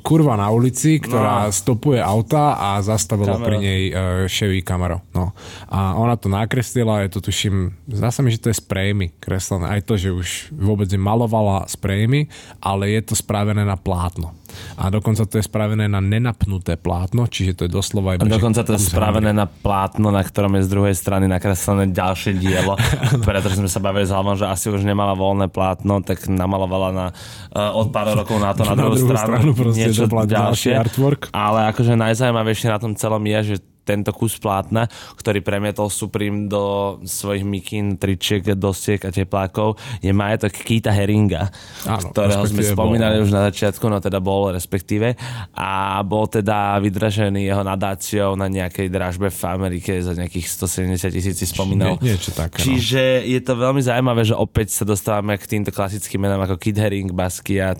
kurva 0.00 0.34
na 0.34 0.50
ulici, 0.50 0.98
ktorá 0.98 1.46
No. 1.46 1.52
stopuje 1.54 2.00
auta 2.00 2.58
a 2.58 2.80
zastavila 2.80 3.36
Camaro. 3.36 3.46
pri 3.46 3.56
nej 3.56 3.80
uh, 3.88 3.94
Chevy 4.26 4.60
Camaro. 4.60 5.04
No. 5.12 5.30
A 5.68 5.94
ona 5.94 6.16
to 6.16 6.26
nakreslila, 6.26 7.04
je 7.04 7.12
to 7.12 7.20
tuším, 7.22 7.70
zdá 7.86 8.10
sa 8.10 8.20
mi, 8.20 8.28
že 8.28 8.40
to 8.40 8.48
je 8.48 8.56
sprejmi 8.56 9.14
kreslené. 9.16 9.70
Aj 9.70 9.80
to, 9.80 9.94
že 9.94 10.10
už 10.10 10.28
vôbec 10.50 10.88
nemalovala 10.88 11.64
sprejmi, 11.66 12.26
ale 12.58 12.90
je 12.90 13.02
to 13.04 13.14
spravené 13.14 13.62
na 13.62 13.76
plátno. 13.76 14.34
A 14.76 14.88
dokonca 14.88 15.24
to 15.26 15.38
je 15.38 15.44
spravené 15.44 15.86
na 15.86 15.98
nenapnuté 15.98 16.76
plátno, 16.80 17.26
čiže 17.26 17.52
to 17.56 17.62
je 17.66 17.70
doslova 17.70 18.16
iba, 18.16 18.26
dokonca 18.26 18.64
to 18.64 18.74
je 18.76 18.82
spravené 18.82 19.30
na 19.30 19.46
plátno, 19.46 20.10
na 20.10 20.20
ktorom 20.20 20.58
je 20.58 20.66
z 20.66 20.70
druhej 20.70 20.94
strany 20.96 21.30
nakreslené 21.30 21.90
ďalšie 21.90 22.36
dielo. 22.36 22.74
Pretože 23.28 23.60
sme 23.60 23.70
sa 23.70 23.80
bavili 23.82 24.08
s 24.08 24.12
Halmom, 24.12 24.34
že 24.34 24.48
asi 24.48 24.72
už 24.72 24.82
nemala 24.82 25.14
voľné 25.14 25.48
plátno, 25.52 26.02
tak 26.02 26.26
namalovala 26.26 26.88
na, 26.90 27.06
uh, 27.54 27.78
od 27.78 27.94
pár 27.94 28.12
rokov 28.14 28.36
na 28.40 28.52
to 28.52 28.62
na, 28.66 28.72
Na 28.78 28.78
druhú, 28.78 28.96
druhú 28.96 29.14
stranu, 29.14 29.52
stranu 29.52 29.72
niečo 29.74 30.04
ďalšie. 30.08 30.72
artwork. 30.76 31.22
Ale 31.30 31.70
akože 31.70 31.94
najzaujímavejšie 31.98 32.68
na 32.70 32.78
tom 32.78 32.92
celom 32.96 33.22
je, 33.26 33.54
že 33.54 33.56
tento 33.82 34.12
kus 34.12 34.36
plátna, 34.36 34.86
ktorý 35.16 35.40
premietol 35.40 35.88
Supreme 35.88 36.46
do 36.46 36.62
svojich 37.02 37.42
mikín, 37.42 37.96
tričiek, 37.96 38.44
dostiek 38.54 39.02
a 39.02 39.10
teplákov, 39.10 39.74
je 39.98 40.10
majetok 40.10 40.52
Kita 40.52 40.90
Heringa, 40.90 41.50
Áno, 41.84 42.12
ktorého 42.12 42.44
sme 42.44 42.62
spomínali 42.62 43.18
bol. 43.18 43.24
už 43.24 43.30
na 43.32 43.42
začiatku, 43.48 43.84
no 43.86 43.98
teda 43.98 44.20
bol 44.20 44.52
respektíve 44.52 45.16
a 45.52 45.98
bol 46.00 46.26
teda 46.26 46.78
vydražený 46.78 47.44
jeho 47.44 47.62
nadáciou 47.62 48.34
na 48.34 48.46
nejakej 48.46 48.88
dražbe 48.88 49.28
v 49.28 49.42
Amerike 49.44 49.98
za 50.00 50.12
nejakých 50.12 50.46
170 50.46 51.10
tisíc 51.10 51.36
si 51.36 51.46
spomínal. 51.46 51.96
Nie- 52.00 52.14
niečo 52.14 52.30
také, 52.30 52.60
no. 52.60 52.66
Čiže 52.66 53.24
je 53.24 53.40
to 53.40 53.52
veľmi 53.54 53.80
zaujímavé, 53.80 54.22
že 54.22 54.34
opäť 54.34 54.72
sa 54.72 54.84
dostávame 54.84 55.34
k 55.36 55.44
týmto 55.46 55.70
klasickým 55.70 56.20
menám 56.20 56.44
ako 56.44 56.56
Kid 56.56 56.76
Haring, 56.76 57.10
Basquiat 57.10 57.78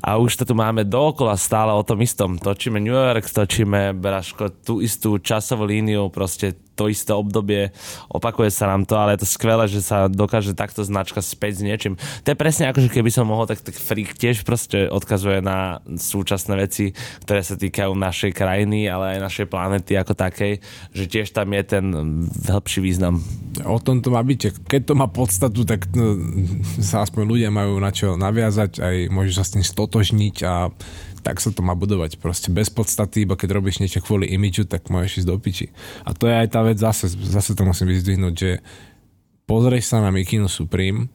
a 0.00 0.18
už 0.18 0.34
to 0.36 0.44
tu 0.44 0.54
máme 0.54 0.84
dookola 0.84 1.36
stále 1.36 1.70
o 1.70 1.82
tom 1.82 2.00
istom. 2.00 2.36
Točíme 2.36 2.78
New 2.78 2.92
York, 2.92 3.28
točíme 3.28 3.92
Braško, 3.94 4.50
tú 4.62 4.80
istú 4.80 5.20
časovú 5.28 5.68
líniu, 5.68 6.08
proste 6.08 6.56
to 6.78 6.86
isté 6.86 7.10
obdobie, 7.10 7.74
opakuje 8.06 8.54
sa 8.54 8.70
nám 8.70 8.86
to, 8.86 8.94
ale 8.94 9.18
je 9.18 9.26
to 9.26 9.28
skvelé, 9.34 9.66
že 9.66 9.82
sa 9.82 10.06
dokáže 10.06 10.54
takto 10.54 10.86
značka 10.86 11.18
späť 11.18 11.58
s 11.58 11.66
niečím. 11.66 11.98
To 12.22 12.30
je 12.30 12.38
presne 12.38 12.70
ako, 12.70 12.86
že 12.86 12.94
keby 12.94 13.10
som 13.10 13.26
mohol, 13.26 13.50
tak, 13.50 13.58
tak 13.66 13.74
Freak 13.74 14.14
tiež 14.14 14.46
proste 14.46 14.86
odkazuje 14.86 15.42
na 15.42 15.82
súčasné 15.82 16.54
veci, 16.54 16.94
ktoré 17.26 17.42
sa 17.42 17.58
týkajú 17.58 17.90
našej 17.98 18.30
krajiny, 18.30 18.86
ale 18.86 19.18
aj 19.18 19.26
našej 19.26 19.46
planety 19.50 19.98
ako 19.98 20.14
takej, 20.14 20.62
že 20.94 21.04
tiež 21.10 21.34
tam 21.34 21.50
je 21.50 21.62
ten 21.66 21.84
hĺbší 22.46 22.78
význam. 22.78 23.18
O 23.66 23.82
tom 23.82 23.98
to 23.98 24.14
má 24.14 24.22
byť. 24.22 24.70
Keď 24.70 24.82
to 24.86 24.94
má 24.94 25.10
podstatu, 25.10 25.66
tak 25.66 25.90
no, 25.98 26.14
sa 26.78 27.02
aspoň 27.02 27.22
ľudia 27.26 27.50
majú 27.50 27.82
na 27.82 27.90
čo 27.90 28.14
naviazať, 28.14 28.78
aj 28.78 28.96
môžu 29.10 29.34
sa 29.34 29.42
s 29.42 29.58
tým 29.58 29.66
stotožniť 29.66 30.36
a 30.46 30.70
tak 31.22 31.42
sa 31.42 31.50
to 31.50 31.60
má 31.60 31.74
budovať. 31.74 32.18
Proste 32.22 32.48
bez 32.50 32.70
podstaty, 32.72 33.24
iba 33.24 33.34
keď 33.34 33.58
robíš 33.58 33.82
niečo 33.82 34.02
kvôli 34.02 34.30
imidžu, 34.30 34.64
tak 34.64 34.88
môžeš 34.88 35.24
ísť 35.24 35.28
do 35.28 35.36
piči. 35.38 35.66
A 36.06 36.14
to 36.14 36.30
je 36.30 36.34
aj 36.34 36.48
tá 36.52 36.60
vec, 36.62 36.78
zase, 36.78 37.10
zase 37.10 37.52
to 37.54 37.62
musím 37.66 37.90
vyzdvihnúť, 37.90 38.34
že 38.34 38.50
pozrieš 39.48 39.90
sa 39.90 40.04
na 40.04 40.12
Mikino 40.14 40.46
Supreme 40.46 41.08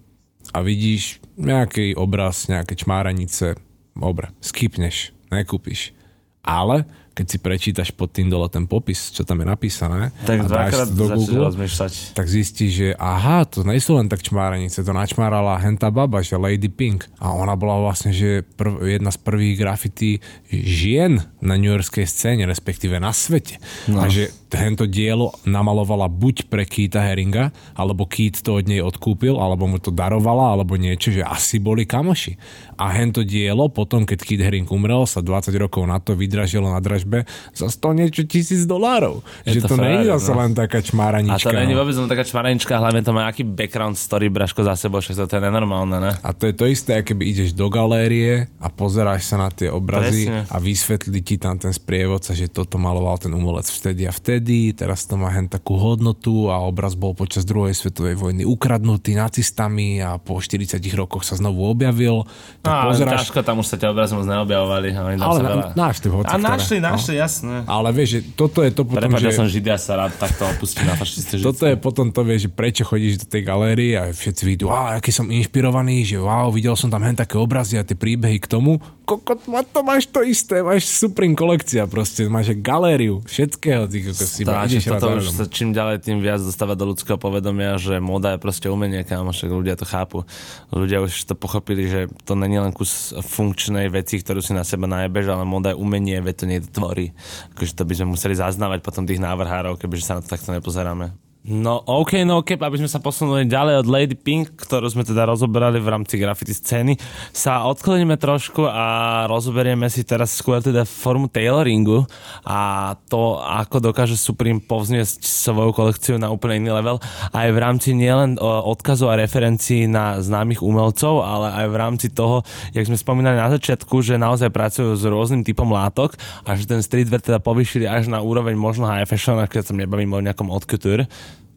a 0.52 0.60
vidíš 0.60 1.24
nejaký 1.40 1.96
obraz, 1.96 2.52
nejaké 2.52 2.76
čmáranice, 2.76 3.56
dobre, 3.96 4.34
skipneš, 4.44 5.16
nekúpiš. 5.32 5.96
Ale 6.44 6.84
keď 7.14 7.26
si 7.30 7.38
prečítaš 7.38 7.90
pod 7.94 8.10
tým 8.10 8.28
dole 8.28 8.50
ten 8.50 8.66
popis, 8.66 9.14
čo 9.14 9.22
tam 9.22 9.46
je 9.46 9.48
napísané 9.48 10.10
Tak 10.26 10.46
a 10.46 10.70
dáš 10.70 10.90
do 10.98 11.14
Google, 11.14 11.54
rozmýšľať. 11.54 12.18
tak 12.18 12.26
zistíš, 12.26 12.72
že 12.74 12.90
aha, 12.98 13.46
to 13.46 13.62
nie 13.62 13.78
sú 13.78 13.94
len 13.96 14.10
tak 14.10 14.26
čmáranice, 14.26 14.82
to 14.82 14.94
načmárala 14.94 15.62
henta 15.62 15.94
baba, 15.94 16.26
že 16.26 16.42
Lady 16.42 16.74
Pink. 16.74 17.06
A 17.22 17.32
ona 17.38 17.54
bola 17.54 17.78
vlastne, 17.86 18.10
že 18.10 18.42
prv, 18.58 18.82
jedna 18.98 19.14
z 19.14 19.20
prvých 19.22 19.56
graffiti 19.62 20.12
žien 20.50 21.22
na 21.38 21.54
newyorskej 21.54 22.10
scéne, 22.10 22.50
respektíve 22.50 22.98
na 22.98 23.14
svete. 23.14 23.62
No. 23.86 24.02
A 24.02 24.10
že 24.10 24.34
hento 24.54 24.86
dielo 24.86 25.34
namalovala 25.50 26.06
buď 26.10 26.50
pre 26.50 26.66
Keita 26.66 27.02
Heringa, 27.02 27.50
alebo 27.74 28.06
Keith 28.06 28.42
to 28.46 28.62
od 28.62 28.66
nej 28.70 28.82
odkúpil, 28.82 29.38
alebo 29.38 29.66
mu 29.66 29.82
to 29.82 29.90
darovala, 29.90 30.54
alebo 30.54 30.78
niečo, 30.78 31.10
že 31.10 31.26
asi 31.26 31.58
boli 31.58 31.90
kamoši. 31.90 32.38
A 32.78 32.94
hento 32.94 33.26
dielo, 33.26 33.70
potom 33.70 34.06
keď 34.06 34.20
Keith 34.22 34.44
Haring 34.46 34.70
umrel, 34.70 35.06
sa 35.10 35.22
20 35.22 35.54
rokov 35.58 35.86
na 35.86 35.98
to 35.98 36.14
vydražilo 36.14 36.70
na 36.70 36.82
dražbe 37.04 37.28
za 37.52 37.68
100 37.68 38.00
niečo 38.00 38.24
tisíc 38.24 38.64
dolárov. 38.64 39.22
Že 39.44 39.60
to 39.60 39.68
to, 39.68 39.76
frajer, 39.76 40.08
zase 40.16 40.32
no. 40.32 40.40
len 40.40 40.52
taká 40.56 40.80
A 40.80 40.84
čmáranička. 40.84 41.52
to 41.52 41.60
není 41.60 41.76
vôbec 41.76 41.96
len 42.00 42.10
taká 42.10 42.24
čmarenička, 42.24 42.74
hlavne 42.80 43.02
to 43.04 43.12
má 43.12 43.28
aký 43.28 43.44
background 43.44 44.00
story, 44.00 44.32
Braško, 44.32 44.64
za 44.64 44.80
sebou, 44.80 45.04
však 45.04 45.28
to 45.28 45.36
je 45.36 45.44
nenormálne, 45.44 45.98
ne? 46.00 46.12
A 46.24 46.32
to 46.32 46.48
je 46.48 46.56
to 46.56 46.66
isté, 46.66 47.04
keby 47.04 47.36
ideš 47.36 47.52
do 47.52 47.68
galérie 47.68 48.48
a 48.64 48.68
pozeráš 48.72 49.28
sa 49.28 49.36
na 49.36 49.52
tie 49.52 49.68
obrazy 49.68 50.32
Presne. 50.32 50.48
a 50.48 50.56
vysvetlí 50.58 51.20
ti 51.20 51.36
tam 51.36 51.60
ten 51.60 51.76
sprievodca, 51.76 52.32
že 52.32 52.48
toto 52.48 52.80
maloval 52.80 53.20
ten 53.20 53.32
umelec 53.36 53.68
vtedy 53.68 54.08
a 54.08 54.14
vtedy, 54.16 54.72
teraz 54.72 55.04
to 55.04 55.20
má 55.20 55.28
hen 55.30 55.52
takú 55.52 55.76
hodnotu 55.76 56.48
a 56.48 56.64
obraz 56.64 56.96
bol 56.96 57.12
počas 57.12 57.44
druhej 57.44 57.76
svetovej 57.76 58.16
vojny 58.16 58.48
ukradnutý 58.48 59.20
nacistami 59.20 60.00
a 60.00 60.16
po 60.18 60.40
40 60.40 60.80
rokoch 60.96 61.28
sa 61.28 61.36
znovu 61.36 61.68
objavil. 61.68 62.24
Tak 62.64 62.72
ale 62.72 62.96
pozeráš, 62.96 63.28
ťažko, 63.28 63.40
tam 63.44 63.60
už 63.60 63.68
sa 63.68 63.76
tie 63.76 63.90
obrazy 63.90 64.14
moc 64.16 64.26
neobjavovali. 64.30 64.90
A, 64.94 65.02
ale 65.20 65.40
sa 65.42 65.56
na, 65.76 65.90
ty 65.92 66.08
v 66.08 66.16
a 66.24 66.36
našli, 66.38 66.78
našli, 66.96 67.14
jasné. 67.18 67.56
Ale 67.66 67.90
vieš, 67.90 68.10
že 68.16 68.20
toto 68.38 68.62
je 68.62 68.72
to 68.72 68.86
potom, 68.86 69.02
Prepač, 69.02 69.22
že... 69.22 69.28
ja 69.30 69.34
som 69.34 69.48
žid, 69.50 69.66
ja 69.66 69.78
sa 69.82 69.98
rád 69.98 70.14
takto 70.16 70.46
opustím 70.46 70.86
na 70.86 70.96
fašisty 70.96 71.42
Toto 71.42 71.66
je 71.66 71.76
potom 71.76 72.14
to, 72.14 72.22
vieš, 72.22 72.48
že 72.48 72.50
prečo 72.54 72.84
chodíš 72.86 73.26
do 73.26 73.28
tej 73.28 73.42
galérie 73.42 73.98
a 73.98 74.14
všetci 74.14 74.44
vidú, 74.46 74.70
wow, 74.70 74.96
aký 74.96 75.10
som 75.10 75.28
inšpirovaný, 75.28 76.06
že 76.06 76.22
wow, 76.22 76.54
videl 76.54 76.78
som 76.78 76.88
tam 76.88 77.02
hen 77.02 77.18
také 77.18 77.36
obrazy 77.36 77.76
a 77.76 77.84
tie 77.84 77.98
príbehy 77.98 78.38
k 78.38 78.48
tomu. 78.48 78.78
Kokot, 79.04 79.52
ma 79.52 79.68
to 79.68 79.84
máš 79.84 80.08
to 80.08 80.24
isté, 80.24 80.64
máš 80.64 80.88
Supreme 80.88 81.36
kolekcia 81.36 81.84
proste, 81.92 82.24
máš 82.32 82.56
galériu 82.56 83.20
všetkého, 83.28 83.84
ty 83.92 84.00
kokos, 84.00 84.32
si 84.32 84.48
rád 84.48 84.72
toto 84.80 85.20
už 85.20 85.28
sa 85.28 85.44
čím 85.44 85.76
ďalej 85.76 86.08
tým 86.08 86.24
viac 86.24 86.40
dostáva 86.40 86.80
do 86.80 86.88
ľudského 86.88 87.20
povedomia, 87.20 87.76
že 87.76 88.00
móda 88.00 88.36
je 88.36 88.40
proste 88.40 88.72
umenie, 88.72 89.04
kámo, 89.04 89.36
však 89.36 89.52
ľudia 89.52 89.76
to 89.76 89.84
chápu. 89.84 90.24
Ľudia 90.72 91.04
už 91.04 91.12
to 91.28 91.36
pochopili, 91.36 91.84
že 91.92 92.08
to 92.24 92.40
není 92.40 92.56
len 92.56 92.72
kus 92.72 93.12
funkčnej 93.12 93.92
veci, 93.92 94.24
ktorú 94.24 94.40
si 94.40 94.56
na 94.56 94.64
seba 94.64 94.88
najebeš, 94.88 95.36
ale 95.36 95.44
móda 95.44 95.76
je 95.76 95.82
umenie, 95.84 96.24
veď 96.24 96.36
to 96.40 96.46
niekto 96.48 96.70
tvorí. 96.72 97.12
Akože 97.60 97.76
to 97.76 97.84
by 97.84 97.94
sme 98.00 98.16
museli 98.16 98.40
zaznávať 98.40 98.80
potom 98.80 99.04
tých 99.04 99.20
návrhárov, 99.20 99.76
kebyže 99.76 100.08
sa 100.08 100.16
na 100.16 100.24
to 100.24 100.32
takto 100.32 100.56
nepozeráme. 100.56 101.23
No 101.44 101.84
OK, 101.84 102.24
no 102.24 102.40
OK, 102.40 102.56
aby 102.56 102.80
sme 102.80 102.88
sa 102.88 103.04
posunuli 103.04 103.44
ďalej 103.44 103.84
od 103.84 103.88
Lady 103.92 104.16
Pink, 104.16 104.56
ktorú 104.56 104.88
sme 104.88 105.04
teda 105.04 105.28
rozoberali 105.28 105.76
v 105.76 105.92
rámci 105.92 106.16
graffiti 106.16 106.56
scény, 106.56 106.96
sa 107.36 107.68
odkloníme 107.68 108.16
trošku 108.16 108.64
a 108.64 109.28
rozoberieme 109.28 109.92
si 109.92 110.08
teraz 110.08 110.40
skôr 110.40 110.64
teda 110.64 110.88
formu 110.88 111.28
tailoringu 111.28 112.08
a 112.48 112.96
to, 113.12 113.44
ako 113.44 113.92
dokáže 113.92 114.16
Supreme 114.16 114.64
povzniesť 114.64 115.20
svoju 115.28 115.76
kolekciu 115.76 116.16
na 116.16 116.32
úplne 116.32 116.64
iný 116.64 116.80
level 116.80 117.04
aj 117.36 117.52
v 117.52 117.60
rámci 117.60 117.92
nielen 117.92 118.40
odkazov 118.40 119.12
a 119.12 119.20
referencií 119.20 119.84
na 119.84 120.24
známych 120.24 120.64
umelcov, 120.64 121.28
ale 121.28 121.60
aj 121.60 121.68
v 121.68 121.76
rámci 121.76 122.08
toho, 122.08 122.48
jak 122.72 122.88
sme 122.88 122.96
spomínali 122.96 123.36
na 123.36 123.52
začiatku, 123.52 124.00
že 124.00 124.16
naozaj 124.16 124.48
pracujú 124.48 124.96
s 124.96 125.04
rôznym 125.04 125.44
typom 125.44 125.68
látok 125.68 126.16
a 126.48 126.56
že 126.56 126.72
ten 126.72 126.80
streetwear 126.80 127.20
teda 127.20 127.44
povyšili 127.44 127.84
až 127.84 128.08
na 128.08 128.24
úroveň 128.24 128.56
možno 128.56 128.88
high 128.88 129.04
fashion, 129.04 129.36
ak 129.44 129.60
sa 129.60 129.76
nebavím 129.76 130.16
o 130.16 130.24
nejakom 130.24 130.48
haute. 130.48 131.04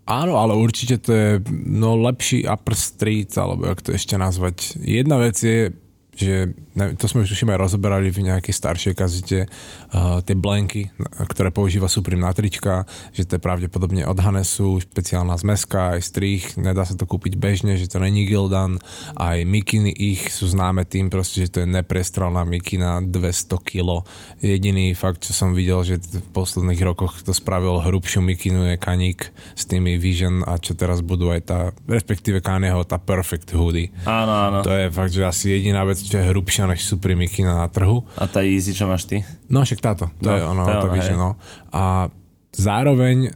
Áno, 0.07 0.38
ale 0.38 0.54
určite 0.54 1.02
to 1.02 1.11
je 1.11 1.30
no, 1.66 1.98
lepší 1.98 2.46
upper 2.46 2.78
street, 2.78 3.34
alebo 3.34 3.66
jak 3.66 3.82
to 3.82 3.90
ešte 3.90 4.14
nazvať. 4.14 4.78
Jedna 4.78 5.18
vec 5.18 5.34
je, 5.42 5.74
že 6.16 6.56
to 6.96 7.04
sme 7.06 7.22
už 7.22 7.36
tuším 7.36 7.52
aj 7.52 7.60
rozoberali 7.60 8.08
v 8.08 8.32
nejakej 8.32 8.54
staršej 8.56 8.94
kazite, 8.96 9.40
uh, 9.46 10.24
tie 10.24 10.32
blanky, 10.32 10.88
ktoré 11.28 11.52
používa 11.52 11.92
Supreme 11.92 12.24
na 12.24 12.32
trička, 12.32 12.88
že 13.12 13.28
to 13.28 13.36
je 13.36 13.44
pravdepodobne 13.44 14.08
od 14.08 14.16
Hanesu, 14.16 14.80
špeciálna 14.80 15.36
zmeska, 15.36 15.96
aj 15.96 16.02
strich, 16.02 16.44
nedá 16.56 16.88
sa 16.88 16.96
to 16.96 17.04
kúpiť 17.04 17.36
bežne, 17.36 17.76
že 17.76 17.92
to 17.92 18.00
není 18.00 18.24
Gildan, 18.24 18.80
aj 19.14 19.44
mikiny 19.44 19.92
ich 19.92 20.32
sú 20.32 20.48
známe 20.48 20.88
tým 20.88 21.12
proste, 21.12 21.44
že 21.44 21.52
to 21.52 21.58
je 21.62 21.68
neprestrelná 21.68 22.42
mikina 22.48 23.04
200 23.04 23.60
kg. 23.60 24.02
Jediný 24.40 24.96
fakt, 24.96 25.28
čo 25.28 25.36
som 25.36 25.52
videl, 25.52 25.84
že 25.84 26.00
v 26.00 26.28
posledných 26.32 26.80
rokoch 26.80 27.20
to 27.20 27.36
spravil 27.36 27.84
hrubšiu 27.84 28.24
mikinu 28.24 28.72
je 28.72 28.80
Kaník 28.80 29.28
s 29.52 29.68
tými 29.68 30.00
Vision 30.00 30.40
a 30.46 30.56
čo 30.56 30.72
teraz 30.72 31.04
budú 31.04 31.28
aj 31.28 31.40
tá, 31.44 31.58
respektíve 31.84 32.40
Kanyeho, 32.40 32.86
tá 32.88 32.96
Perfect 32.96 33.52
Hoodie. 33.52 33.92
Áno, 34.08 34.32
áno. 34.32 34.58
To 34.64 34.72
je 34.72 34.88
fakt, 34.88 35.12
že 35.12 35.26
asi 35.26 35.52
jediná 35.52 35.84
vec, 35.84 36.00
je 36.14 36.30
hrubšia 36.30 36.70
než 36.70 36.86
Supreme 36.86 37.26
mikina 37.26 37.59
na 37.59 37.66
trhu. 37.66 38.07
A 38.14 38.30
tá 38.30 38.46
Easy, 38.46 38.70
čo 38.70 38.86
máš 38.86 39.11
ty? 39.11 39.26
No 39.50 39.66
však 39.66 39.82
táto, 39.82 40.07
to 40.22 40.30
No, 40.30 40.36
je 40.38 40.42
ono, 40.46 40.62
to 40.62 40.70
je 40.70 40.78
ono, 40.78 40.94
hej. 40.94 41.16
no. 41.18 41.30
A 41.74 42.07
zároveň 42.54 43.34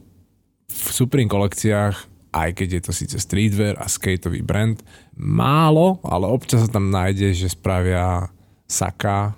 v 0.71 0.89
Supreme 0.95 1.27
kolekciách, 1.27 1.97
aj 2.31 2.51
keď 2.55 2.69
je 2.79 2.83
to 2.87 2.93
síce 2.95 3.17
streetwear 3.19 3.75
a 3.75 3.91
skateový 3.91 4.47
brand, 4.47 4.79
málo, 5.19 5.99
ale 6.07 6.31
občas 6.31 6.67
sa 6.67 6.71
tam 6.71 6.95
nájde, 6.95 7.35
že 7.35 7.51
spravia 7.51 8.31
saka, 8.71 9.35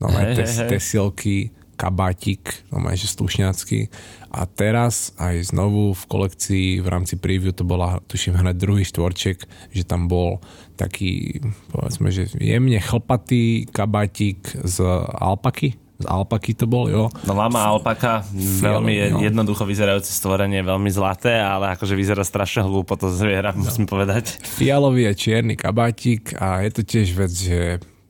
no 0.00 0.08
aj 0.08 0.40
tes, 0.40 0.50
hej. 0.56 0.68
tesilky, 0.72 1.38
kabátik, 1.80 2.64
no 2.68 2.84
že 2.92 3.08
slušňacký. 3.08 3.88
A 4.36 4.44
teraz 4.44 5.16
aj 5.16 5.48
znovu 5.48 5.96
v 5.96 6.04
kolekcii 6.04 6.68
v 6.84 6.88
rámci 6.92 7.16
preview 7.16 7.56
to 7.56 7.64
bola, 7.64 8.04
tuším, 8.04 8.36
hneď 8.36 8.56
druhý 8.60 8.84
štvorček, 8.84 9.48
že 9.72 9.82
tam 9.88 10.04
bol 10.04 10.44
taký, 10.80 11.36
povedzme, 11.68 12.08
že 12.08 12.32
jemne 12.34 12.80
chlpatý 12.80 13.68
kabátik 13.68 14.40
z 14.58 14.80
alpaky, 15.12 15.76
z 15.96 16.06
alpaky 16.06 16.52
to 16.54 16.64
bol, 16.64 16.88
jo. 16.88 17.12
No 17.22 17.32
lama 17.34 17.60
alpaka, 17.66 18.24
veľmi 18.32 18.88
je- 18.90 19.10
no. 19.10 19.18
jednoducho 19.20 19.62
vyzerajúce 19.62 20.08
stvorenie, 20.08 20.62
veľmi 20.62 20.88
zlaté, 20.88 21.36
ale 21.36 21.76
akože 21.76 21.92
vyzerá 21.92 22.24
strašne 22.24 22.64
hlúpo 22.64 22.96
to 22.96 23.12
zviera, 23.12 23.52
No. 23.52 23.68
musím 23.68 23.84
povedať. 23.84 24.40
fialový 24.40 25.04
a 25.04 25.12
čierny 25.12 25.54
kabátik 25.54 26.32
a 26.34 26.64
je 26.64 26.70
to 26.72 26.82
tiež 26.82 27.08
vec, 27.12 27.28
že 27.30 27.60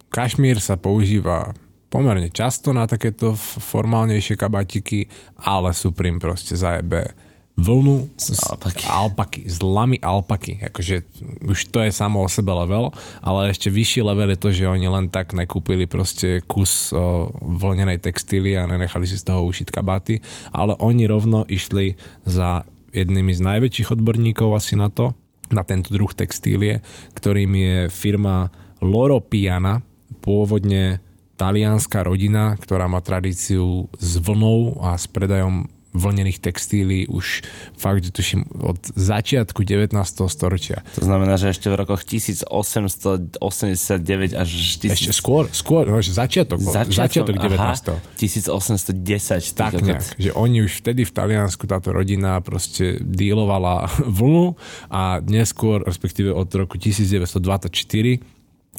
kašmír 0.09 0.59
sa 0.59 0.79
používa 0.79 1.51
pomerne 1.87 2.31
často 2.31 2.71
na 2.71 2.87
takéto 2.87 3.35
formálnejšie 3.59 4.39
kabátiky, 4.39 5.11
ale 5.43 5.75
Supreme 5.75 6.23
proste 6.23 6.55
zajebe 6.55 7.11
vlnu 7.59 8.09
z 8.17 8.39
alpaky. 8.51 8.85
alpaky, 8.89 9.41
z 9.45 9.59
lamy 9.61 9.99
alpaky. 10.01 10.65
Akože 10.71 11.05
už 11.45 11.59
to 11.69 11.85
je 11.85 11.93
samo 11.93 12.25
o 12.25 12.29
sebe 12.31 12.55
level, 12.55 12.95
ale 13.21 13.53
ešte 13.53 13.69
vyšší 13.69 14.01
level 14.01 14.33
je 14.33 14.39
to, 14.41 14.49
že 14.55 14.71
oni 14.71 14.89
len 14.89 15.07
tak 15.13 15.37
nekúpili 15.37 15.85
proste 15.85 16.41
kus 16.47 16.95
o, 16.95 17.29
vlnenej 17.41 18.01
textíly 18.01 18.57
a 18.57 18.65
nenechali 18.65 19.05
si 19.05 19.21
z 19.21 19.29
toho 19.29 19.45
ušiť 19.45 19.69
kabáty, 19.69 20.25
ale 20.55 20.73
oni 20.81 21.05
rovno 21.05 21.45
išli 21.51 22.01
za 22.25 22.65
jednými 22.91 23.35
z 23.37 23.41
najväčších 23.45 23.93
odborníkov 23.95 24.57
asi 24.57 24.75
na 24.75 24.91
to, 24.91 25.15
na 25.51 25.63
tento 25.67 25.95
druh 25.95 26.11
textílie, 26.11 26.83
ktorým 27.15 27.53
je 27.55 27.77
firma 27.91 28.51
Loro 28.81 29.21
Piana, 29.21 29.83
pôvodne 30.25 31.03
talianská 31.41 32.05
rodina, 32.05 32.53
ktorá 32.61 32.85
má 32.85 33.01
tradíciu 33.01 33.89
s 33.97 34.21
vlnou 34.21 34.77
a 34.85 34.93
s 34.97 35.09
predajom 35.09 35.69
vlnených 35.91 36.39
textílií 36.39 37.11
už 37.11 37.43
fakt, 37.75 38.07
že 38.07 38.15
tuším, 38.15 38.47
od 38.63 38.79
začiatku 38.95 39.67
19. 39.67 39.99
storočia. 40.31 40.87
To 40.95 41.07
znamená, 41.07 41.35
že 41.35 41.51
ešte 41.51 41.67
v 41.67 41.83
rokoch 41.83 42.07
1889 42.07 44.39
až 44.39 44.51
Ešte 44.79 45.11
skôr, 45.11 45.51
skôr, 45.51 45.91
no, 45.91 45.99
začiatok, 45.99 46.63
bol, 46.63 46.71
začiatok, 46.71 47.35
19. 47.35 47.59
Aha, 47.59 47.75
1810. 48.15 49.43
ty 49.43 49.51
Tak 49.51 49.83
nejak, 49.83 50.15
že 50.15 50.31
oni 50.31 50.63
už 50.67 50.87
vtedy 50.87 51.03
v 51.03 51.13
Taliansku 51.13 51.67
táto 51.67 51.91
rodina 51.91 52.39
proste 52.39 53.03
dílovala 53.03 53.91
vlnu 54.19 54.55
a 54.95 55.19
neskôr, 55.27 55.83
respektíve 55.83 56.31
od 56.31 56.47
roku 56.55 56.79
1924 56.79 57.67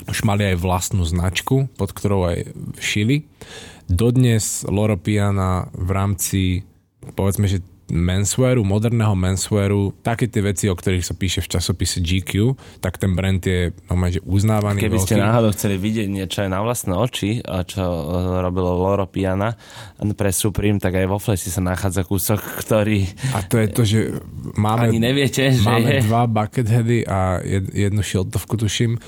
už 0.08 0.24
mali 0.24 0.56
aj 0.56 0.64
vlastnú 0.64 1.04
značku, 1.04 1.68
pod 1.76 1.92
ktorou 1.92 2.32
aj 2.32 2.56
šili. 2.80 3.28
Dodnes 3.92 4.64
Loro 4.64 4.96
Piana 4.96 5.68
v 5.76 5.90
rámci 5.92 6.64
povedzme, 7.16 7.50
že 7.50 7.60
menswearu, 7.92 8.64
moderného 8.64 9.12
menswearu, 9.20 9.92
také 10.00 10.32
tie 10.32 10.40
veci, 10.40 10.72
o 10.72 10.76
ktorých 10.76 11.04
sa 11.04 11.12
píše 11.12 11.44
v 11.44 11.52
časopise 11.52 12.00
GQ, 12.00 12.56
tak 12.80 12.96
ten 12.96 13.12
brand 13.12 13.44
je 13.44 13.76
normálne, 13.92 14.16
že 14.16 14.24
uznávaný. 14.24 14.80
Keby 14.80 15.00
ste 15.04 15.20
veľký. 15.20 15.28
náhodou 15.28 15.52
chceli 15.52 15.76
vidieť 15.76 16.08
niečo 16.08 16.48
aj 16.48 16.50
na 16.50 16.60
vlastné 16.64 16.94
oči, 16.96 17.44
a 17.44 17.68
čo 17.68 17.84
eh, 17.84 18.02
robilo 18.40 18.72
Loro 18.80 19.06
Piana 19.12 19.60
pre 20.16 20.32
Supreme, 20.32 20.80
tak 20.80 20.96
aj 20.96 21.06
vo 21.12 21.20
Fleši 21.20 21.52
sa 21.52 21.60
nachádza 21.60 22.08
kúsok, 22.08 22.40
ktorý 22.64 23.04
A 23.36 23.44
to 23.44 23.60
je 23.60 23.68
to, 23.68 23.82
že 23.84 24.00
máme, 24.56 24.88
ani 24.88 25.04
neviete, 25.04 25.52
že 25.52 25.68
máme 25.68 26.00
je... 26.00 26.02
dva 26.08 26.24
bucketheady 26.32 27.04
a 27.04 27.44
jed, 27.44 27.68
jednu 27.76 28.02
šiltovku, 28.02 28.56
tuším. 28.56 29.04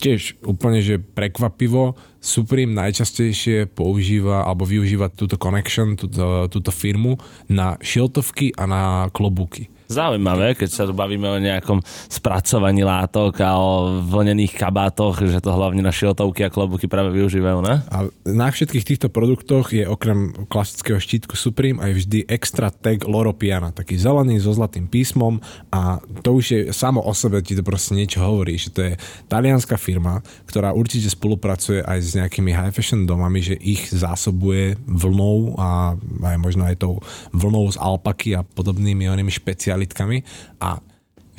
Tiež 0.00 0.40
úplne, 0.48 0.80
že 0.80 0.96
prekvapivo 0.96 1.92
Supreme 2.24 2.72
najčastejšie 2.72 3.68
používa 3.68 4.48
alebo 4.48 4.64
využíva 4.64 5.12
túto 5.12 5.36
connection, 5.36 5.92
túto, 5.92 6.48
túto 6.48 6.72
firmu 6.72 7.20
na 7.52 7.76
šiltovky 7.84 8.56
a 8.56 8.64
na 8.64 8.82
klobúky. 9.12 9.68
Zaujímavé, 9.90 10.54
keď 10.54 10.68
sa 10.70 10.86
tu 10.86 10.94
bavíme 10.94 11.26
o 11.26 11.42
nejakom 11.42 11.82
spracovaní 12.06 12.86
látok 12.86 13.42
a 13.42 13.58
o 13.58 13.98
vlnených 14.06 14.54
kabátoch, 14.54 15.18
že 15.26 15.42
to 15.42 15.50
hlavne 15.50 15.82
na 15.82 15.90
šiltovky 15.90 16.46
a 16.46 16.54
klobúky 16.54 16.86
práve 16.86 17.10
využívajú, 17.10 17.58
ne? 17.58 17.82
A 17.90 18.06
na 18.22 18.48
všetkých 18.54 18.86
týchto 18.86 19.08
produktoch 19.10 19.74
je 19.74 19.82
okrem 19.82 20.46
klasického 20.46 21.02
štítku 21.02 21.34
Supreme 21.34 21.82
aj 21.82 22.06
vždy 22.06 22.18
extra 22.30 22.70
tag 22.70 23.02
Loro 23.10 23.34
Piana, 23.34 23.74
taký 23.74 23.98
zelený 23.98 24.38
so 24.38 24.54
zlatým 24.54 24.86
písmom 24.86 25.42
a 25.74 25.98
to 26.22 26.38
už 26.38 26.44
je 26.46 26.60
samo 26.70 27.02
o 27.02 27.10
sebe 27.10 27.42
ti 27.42 27.58
to 27.58 27.66
proste 27.66 27.98
niečo 27.98 28.22
hovorí, 28.22 28.54
že 28.54 28.70
to 28.70 28.80
je 28.86 28.92
talianská 29.26 29.74
firma, 29.74 30.22
ktorá 30.46 30.70
určite 30.70 31.10
spolupracuje 31.10 31.82
aj 31.82 31.98
s 31.98 32.10
nejakými 32.14 32.54
high 32.54 32.70
fashion 32.70 33.10
domami, 33.10 33.42
že 33.42 33.58
ich 33.58 33.90
zásobuje 33.90 34.78
vlnou 34.86 35.58
a 35.58 35.98
aj 36.30 36.36
možno 36.38 36.62
aj 36.70 36.78
tou 36.78 37.02
vlnou 37.34 37.66
z 37.74 37.76
alpaky 37.82 38.38
a 38.38 38.46
podobnými 38.46 39.10
onými 39.10 39.34
špecialitkami 39.80 40.18
a 40.60 40.78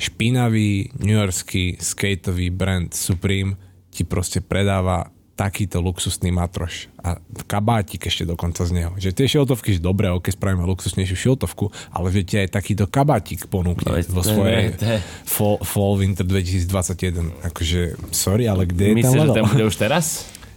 špinavý 0.02 0.90
newyorský 0.98 1.78
skateový 1.78 2.50
brand 2.50 2.90
Supreme 2.90 3.54
ti 3.94 4.02
proste 4.02 4.42
predáva 4.42 5.06
takýto 5.32 5.80
luxusný 5.80 6.28
matroš 6.28 6.92
a 7.00 7.16
kabátik 7.48 8.04
ešte 8.04 8.28
dokonca 8.28 8.68
z 8.68 8.72
neho. 8.76 8.92
Že 9.00 9.10
tie 9.16 9.26
šiltovky, 9.26 9.78
že 9.78 9.80
dobre, 9.80 10.12
ok, 10.12 10.28
spravíme 10.28 10.62
luxusnejšiu 10.68 11.16
šiltovku, 11.16 11.72
ale 11.88 12.12
že 12.12 12.22
ti 12.26 12.34
aj 12.36 12.52
takýto 12.52 12.84
kabátik 12.84 13.48
ponúkne 13.48 14.04
No 14.04 14.12
vo 14.12 14.22
svojej 14.22 14.76
fall, 15.24 15.56
fall 15.64 15.96
Winter 15.96 16.26
2021. 16.28 17.48
Akože, 17.48 17.96
sorry, 18.12 18.44
ale 18.44 18.68
kde 18.68 18.92
je 18.92 18.94
ten 18.94 18.98
Myslíš, 19.00 19.22
že 19.24 19.38
ten 19.38 19.46
bude 19.48 19.64
už 19.64 19.76
teraz? 19.80 20.06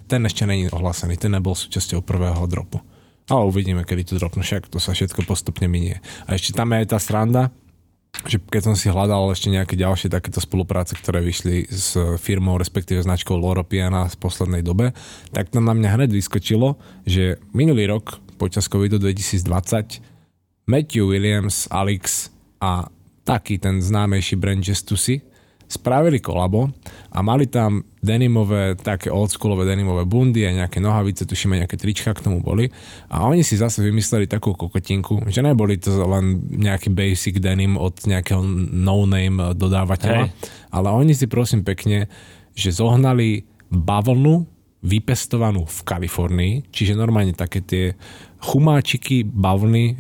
Ten 0.06 0.22
ešte 0.28 0.44
není 0.46 0.70
ohlásený, 0.70 1.18
ten 1.18 1.34
nebol 1.34 1.56
súčasťou 1.56 2.04
prvého 2.04 2.44
dropu. 2.46 2.84
Ale 3.26 3.42
uvidíme, 3.48 3.82
kedy 3.82 4.06
to 4.06 4.22
dropnú, 4.22 4.46
však 4.46 4.70
to 4.70 4.78
sa 4.78 4.94
všetko 4.94 5.26
postupne 5.26 5.66
minie. 5.66 5.98
A 6.30 6.38
ešte 6.38 6.54
tam 6.54 6.70
je 6.76 6.86
aj 6.86 6.88
tá 6.94 6.98
sranda, 7.02 7.50
že 8.26 8.42
keď 8.42 8.62
som 8.72 8.76
si 8.76 8.90
hľadal 8.90 9.30
ešte 9.32 9.54
nejaké 9.54 9.78
ďalšie 9.78 10.10
takéto 10.10 10.42
spolupráce, 10.42 10.98
ktoré 10.98 11.22
vyšli 11.22 11.70
s 11.70 11.94
firmou, 12.18 12.58
respektíve 12.58 13.06
značkou 13.06 13.38
Loro 13.38 13.62
Piana 13.62 14.10
v 14.10 14.18
poslednej 14.18 14.66
dobe, 14.66 14.92
tak 15.30 15.54
tam 15.54 15.70
na 15.70 15.78
mňa 15.78 15.90
hneď 15.96 16.10
vyskočilo, 16.14 16.78
že 17.06 17.38
minulý 17.54 17.86
rok 17.86 18.18
počas 18.42 18.66
covidu 18.66 18.98
2020 18.98 20.02
Matthew 20.66 21.06
Williams, 21.06 21.70
Alex 21.70 22.34
a 22.58 22.90
taký 23.26 23.62
ten 23.62 23.82
známejší 23.82 24.38
brand 24.38 24.62
Gestusi 24.62 25.22
spravili 25.68 26.22
kolabo 26.22 26.70
a 27.12 27.20
mali 27.22 27.50
tam 27.50 27.84
denimové, 28.06 28.78
také 28.78 29.10
oldschoolové 29.10 29.66
denimové 29.66 30.06
bundy 30.06 30.46
a 30.46 30.54
nejaké 30.54 30.78
nohavice, 30.78 31.26
tušíme 31.26 31.58
nejaké 31.58 31.74
trička 31.76 32.14
k 32.14 32.22
tomu 32.22 32.40
boli. 32.40 32.70
A 33.10 33.26
oni 33.26 33.42
si 33.42 33.58
zase 33.58 33.82
vymysleli 33.82 34.30
takú 34.30 34.54
kokotinku, 34.54 35.26
že 35.28 35.42
neboli 35.42 35.82
to 35.82 35.90
len 36.06 36.46
nejaký 36.54 36.94
basic 36.94 37.42
denim 37.42 37.76
od 37.82 37.98
nejakého 38.06 38.46
no-name 38.70 39.58
dodávateľa, 39.58 40.30
Hej. 40.30 40.34
ale 40.70 40.88
oni 40.94 41.18
si 41.18 41.26
prosím 41.26 41.66
pekne, 41.66 42.06
že 42.54 42.70
zohnali 42.72 43.50
bavlnu 43.74 44.56
vypestovanú 44.86 45.66
v 45.66 45.80
Kalifornii, 45.82 46.54
čiže 46.70 46.94
normálne 46.94 47.34
také 47.34 47.66
tie 47.66 47.98
chumáčiky 48.40 49.26
bavlny, 49.26 49.98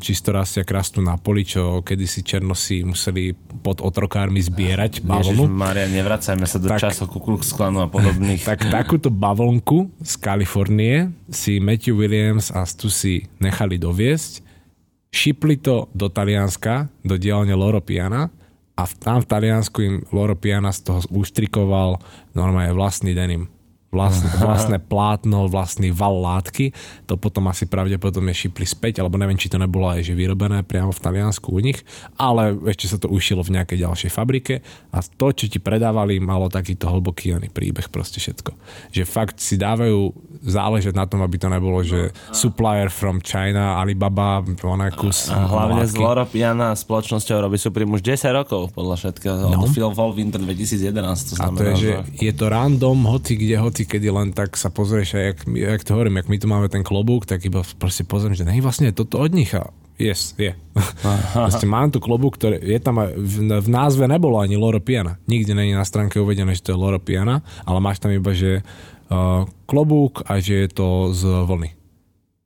čisto 0.00 0.32
rastia, 0.32 0.64
rastú 0.64 1.04
na 1.04 1.20
poli, 1.20 1.44
čo 1.44 1.84
kedysi 1.84 2.24
černosi 2.24 2.86
museli 2.86 3.36
pod 3.60 3.84
otrokármi 3.84 4.40
zbierať 4.40 5.02
Ježiš, 5.02 5.06
bavlnu. 5.06 5.44
Maria, 5.50 5.86
nevracajme 5.90 6.46
sa 6.48 6.56
do 6.56 6.72
Tak- 6.72 6.88
časov 6.88 7.12
Ku 7.12 7.20
Klux 7.20 7.52
Klanu 7.52 7.84
a 7.84 7.88
podobných. 7.92 8.42
Tak 8.52 8.72
takúto 8.72 9.12
bavlnku 9.12 9.92
z 10.00 10.12
Kalifornie 10.18 11.12
si 11.28 11.60
Matthew 11.60 11.94
Williams 11.98 12.48
a 12.50 12.64
Stussy 12.64 13.28
nechali 13.38 13.76
doviesť, 13.76 14.40
šipli 15.12 15.60
to 15.60 15.92
do 15.92 16.08
Talianska, 16.08 16.88
do 17.04 17.20
dielne 17.20 17.52
Loro 17.52 17.84
Piana 17.84 18.32
a 18.72 18.82
tam 18.88 19.20
v 19.20 19.28
Taliansku 19.28 19.78
im 19.84 19.94
Loro 20.10 20.32
Piana 20.32 20.72
z 20.72 20.88
toho 20.88 21.00
úštrikoval 21.12 22.00
normálne 22.32 22.72
vlastný 22.72 23.12
denim. 23.12 23.52
Vlastné, 23.92 24.28
vlastné 24.40 24.78
plátno, 24.80 25.46
vlastný 25.52 25.92
val 25.92 26.16
látky. 26.24 26.72
To 27.06 27.20
potom 27.20 27.46
asi 27.52 27.68
pravdepodobne 27.68 28.32
šipli 28.32 28.64
späť, 28.64 29.04
alebo 29.04 29.20
neviem, 29.20 29.36
či 29.36 29.52
to 29.52 29.60
nebolo 29.60 29.92
aj 29.92 30.00
že 30.02 30.16
vyrobené 30.16 30.64
priamo 30.64 30.90
v 30.90 31.02
Taliansku 31.04 31.52
u 31.52 31.60
nich, 31.60 31.84
ale 32.16 32.56
ešte 32.72 32.88
sa 32.88 32.96
to 32.96 33.12
ušilo 33.12 33.44
v 33.44 33.60
nejakej 33.60 33.84
ďalšej 33.84 34.10
fabrike 34.10 34.64
a 34.90 34.98
to, 35.04 35.36
čo 35.36 35.46
ti 35.46 35.60
predávali, 35.60 36.18
malo 36.18 36.48
takýto 36.48 36.88
hlboký 36.88 37.36
oný 37.36 37.52
príbeh, 37.52 37.92
proste 37.92 38.18
všetko. 38.18 38.56
Že 38.96 39.02
fakt 39.04 39.36
si 39.44 39.60
dávajú 39.60 40.10
záležať 40.42 40.96
na 40.96 41.04
tom, 41.04 41.20
aby 41.22 41.36
to 41.38 41.52
nebolo, 41.52 41.84
že 41.84 42.10
supplier 42.32 42.88
from 42.88 43.20
China, 43.20 43.76
Alibaba, 43.78 44.40
ona 44.64 44.88
kus 44.90 45.28
A 45.28 45.46
hlavne 45.46 45.84
z 45.86 45.94
látky. 45.94 46.02
Loropiana 46.02 46.72
spoločnosťou 46.72 47.44
robí 47.44 47.60
Supreme 47.60 47.92
už 47.92 48.02
10 48.02 48.32
rokov, 48.32 48.72
podľa 48.72 48.96
všetkého. 48.98 49.34
No. 49.52 49.68
Phil 49.68 49.92
Fall 49.92 50.12
Winter 50.16 50.40
2011, 50.40 50.88
to 50.88 51.32
A 51.38 51.52
znamená, 51.52 51.58
to 51.60 51.62
je, 51.62 51.74
že 51.76 51.92
že... 51.92 52.24
je 52.24 52.32
to 52.32 52.44
random, 52.48 52.98
hoci 53.06 53.32
kde, 53.36 53.56
hoci 53.60 53.81
kedy 53.84 54.08
len 54.08 54.28
tak 54.32 54.54
sa 54.58 54.68
pozrieš, 54.68 55.16
a 55.16 55.32
jak, 55.32 55.38
jak 55.46 55.82
to 55.84 55.94
hovorím, 55.94 56.20
jak 56.20 56.28
my 56.28 56.36
tu 56.38 56.46
máme 56.48 56.68
ten 56.68 56.82
klobúk, 56.82 57.26
tak 57.28 57.44
iba 57.44 57.62
proste 57.78 58.02
pozriem, 58.02 58.34
že 58.34 58.46
nej, 58.46 58.62
vlastne 58.62 58.90
je 58.90 58.98
toto 58.98 59.20
od 59.20 59.32
nich 59.32 59.52
a 59.54 59.70
yes, 60.02 60.34
je. 60.34 60.52
Proste 61.46 61.66
mám 61.68 61.94
tu 61.94 62.02
klobúk, 62.02 62.34
ktorý 62.34 62.58
je 62.58 62.80
tam 62.82 62.98
aj, 62.98 63.14
v, 63.14 63.34
v, 63.62 63.68
názve 63.70 64.04
nebolo 64.10 64.42
ani 64.42 64.58
Loro 64.58 64.82
Piana. 64.82 65.20
Nikde 65.30 65.54
není 65.54 65.76
na 65.76 65.86
stránke 65.86 66.18
uvedené, 66.18 66.58
že 66.58 66.66
to 66.66 66.72
je 66.74 66.82
Loro 66.82 66.98
Piana, 66.98 67.44
ale 67.62 67.78
máš 67.78 68.02
tam 68.02 68.10
iba, 68.10 68.34
že 68.34 68.60
uh, 68.62 69.46
klobúk 69.70 70.26
a 70.26 70.42
že 70.42 70.66
je 70.66 70.68
to 70.72 71.14
z 71.14 71.22
vlny. 71.46 71.70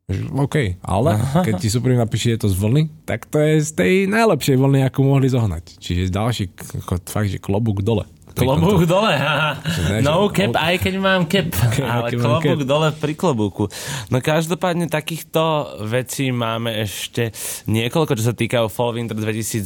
Že, 0.07 0.21
OK, 0.39 0.57
ale 0.87 1.19
keď 1.43 1.55
ti 1.59 1.67
Supreme 1.67 1.99
napíše, 1.99 2.39
je 2.39 2.47
to 2.47 2.49
z 2.53 2.57
vlny, 2.63 2.83
tak 3.03 3.27
to 3.27 3.43
je 3.43 3.59
z 3.59 3.71
tej 3.75 3.93
najlepšej 4.07 4.55
vlny, 4.55 4.87
akú 4.87 5.03
mohli 5.03 5.27
zohnať. 5.27 5.83
Čiže 5.83 6.15
ďalší, 6.15 6.45
ako 6.87 6.93
fakt, 7.11 7.31
že 7.35 7.43
klobúk 7.43 7.83
dole. 7.83 8.07
Klobúk 8.37 8.85
tomto. 8.85 9.01
dole, 9.01 9.17
haha. 9.17 9.57
ne, 9.91 10.05
No 10.05 10.29
cap, 10.29 10.53
aj 10.53 10.77
keď 10.77 10.95
mám 10.97 11.25
cap, 11.25 11.49
ale 11.81 12.13
klobúk 12.13 12.61
cap. 12.61 12.69
dole 12.69 12.89
pri 12.93 13.13
klobúku. 13.13 13.65
No 14.07 14.21
každopádne 14.21 14.87
takýchto 14.87 15.41
vecí 15.83 16.29
máme 16.29 16.69
ešte 16.79 17.33
niekoľko, 17.65 18.13
čo 18.13 18.25
sa 18.27 18.35
týkajú 18.37 18.69
Fall 18.69 18.93
Winter 18.93 19.17
2021 19.17 19.65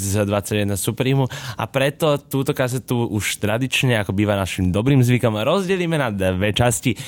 Supremu 0.75 1.27
a 1.55 1.65
preto 1.67 2.15
túto 2.17 2.55
kazetu 2.55 3.11
už 3.11 3.37
tradične, 3.37 3.99
ako 3.99 4.15
býva 4.15 4.33
našim 4.33 4.71
dobrým 4.71 5.03
zvykom, 5.03 5.35
rozdelíme 5.37 5.99
na 5.99 6.09
dve 6.09 6.55
časti. 6.55 6.95
E, 6.95 6.99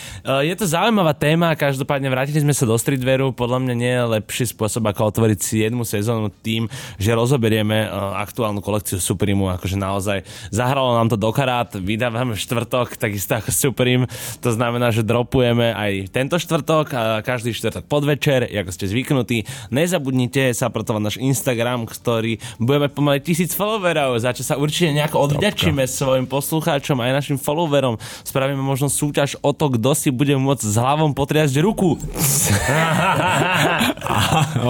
Je 0.42 0.54
to 0.54 0.66
zaujímavá 0.66 1.14
téma, 1.14 1.54
každopádne 1.54 2.10
vrátili 2.10 2.42
sme 2.42 2.50
sa 2.50 2.66
do 2.66 2.74
streetwearu, 2.74 3.30
podľa 3.30 3.58
mňa 3.60 3.74
nie 3.74 3.92
je 3.92 4.10
lepší 4.12 4.44
spôsob, 4.50 4.82
ako 4.84 5.14
otvoriť 5.14 5.38
si 5.38 5.54
jednu 5.62 5.86
sezónu 5.86 6.34
tým, 6.42 6.66
že 6.98 7.14
rozoberieme 7.14 7.86
e, 7.86 7.88
aktuálnu 8.18 8.58
kolekciu 8.58 8.98
Supremu, 8.98 9.46
akože 9.52 9.78
naozaj 9.78 10.18
zahralo 10.50 10.98
nám 10.98 11.06
to 11.06 11.14
do 11.14 11.30
karát, 11.52 11.76
vydávame 11.76 12.32
v 12.32 12.40
štvrtok, 12.40 12.96
takisto 12.96 13.36
ako 13.36 13.52
Supreme, 13.52 14.08
to 14.40 14.56
znamená, 14.56 14.88
že 14.88 15.04
dropujeme 15.04 15.76
aj 15.76 16.08
tento 16.08 16.40
štvrtok 16.40 16.96
každý 17.28 17.52
štvrtok 17.52 17.84
podvečer, 17.92 18.48
ako 18.48 18.72
ste 18.72 18.88
zvyknutí. 18.88 19.44
Nezabudnite 19.68 20.56
saportovať 20.56 21.02
náš 21.04 21.16
Instagram, 21.20 21.84
ktorý 21.84 22.40
budeme 22.56 22.88
pomaly 22.88 23.20
tisíc 23.20 23.52
followerov, 23.52 24.16
za 24.16 24.32
čo 24.32 24.40
sa 24.40 24.56
určite 24.56 24.96
nejako 24.96 25.28
odvďačíme 25.28 25.84
svojim 25.84 26.24
poslucháčom 26.24 26.96
aj 27.04 27.20
našim 27.20 27.36
followerom. 27.36 28.00
Spravíme 28.24 28.64
možno 28.64 28.88
súťaž 28.88 29.36
o 29.44 29.52
to, 29.52 29.76
kto 29.76 29.92
si 29.92 30.08
bude 30.08 30.32
môcť 30.40 30.64
s 30.64 30.80
hlavom 30.80 31.12
potriasť 31.12 31.60
ruku. 31.60 32.00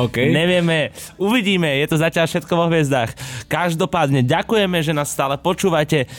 OK. 0.03 0.18
Nevieme, 0.18 0.91
uvidíme, 1.14 1.78
je 1.78 1.87
to 1.87 2.03
zatiaľ 2.03 2.26
všetko 2.26 2.53
vo 2.59 2.66
hviezdách. 2.66 3.14
Každopádne 3.47 4.26
ďakujeme, 4.26 4.83
že 4.83 4.91
nás 4.91 5.14
stále 5.14 5.39
počúvate. 5.39 6.11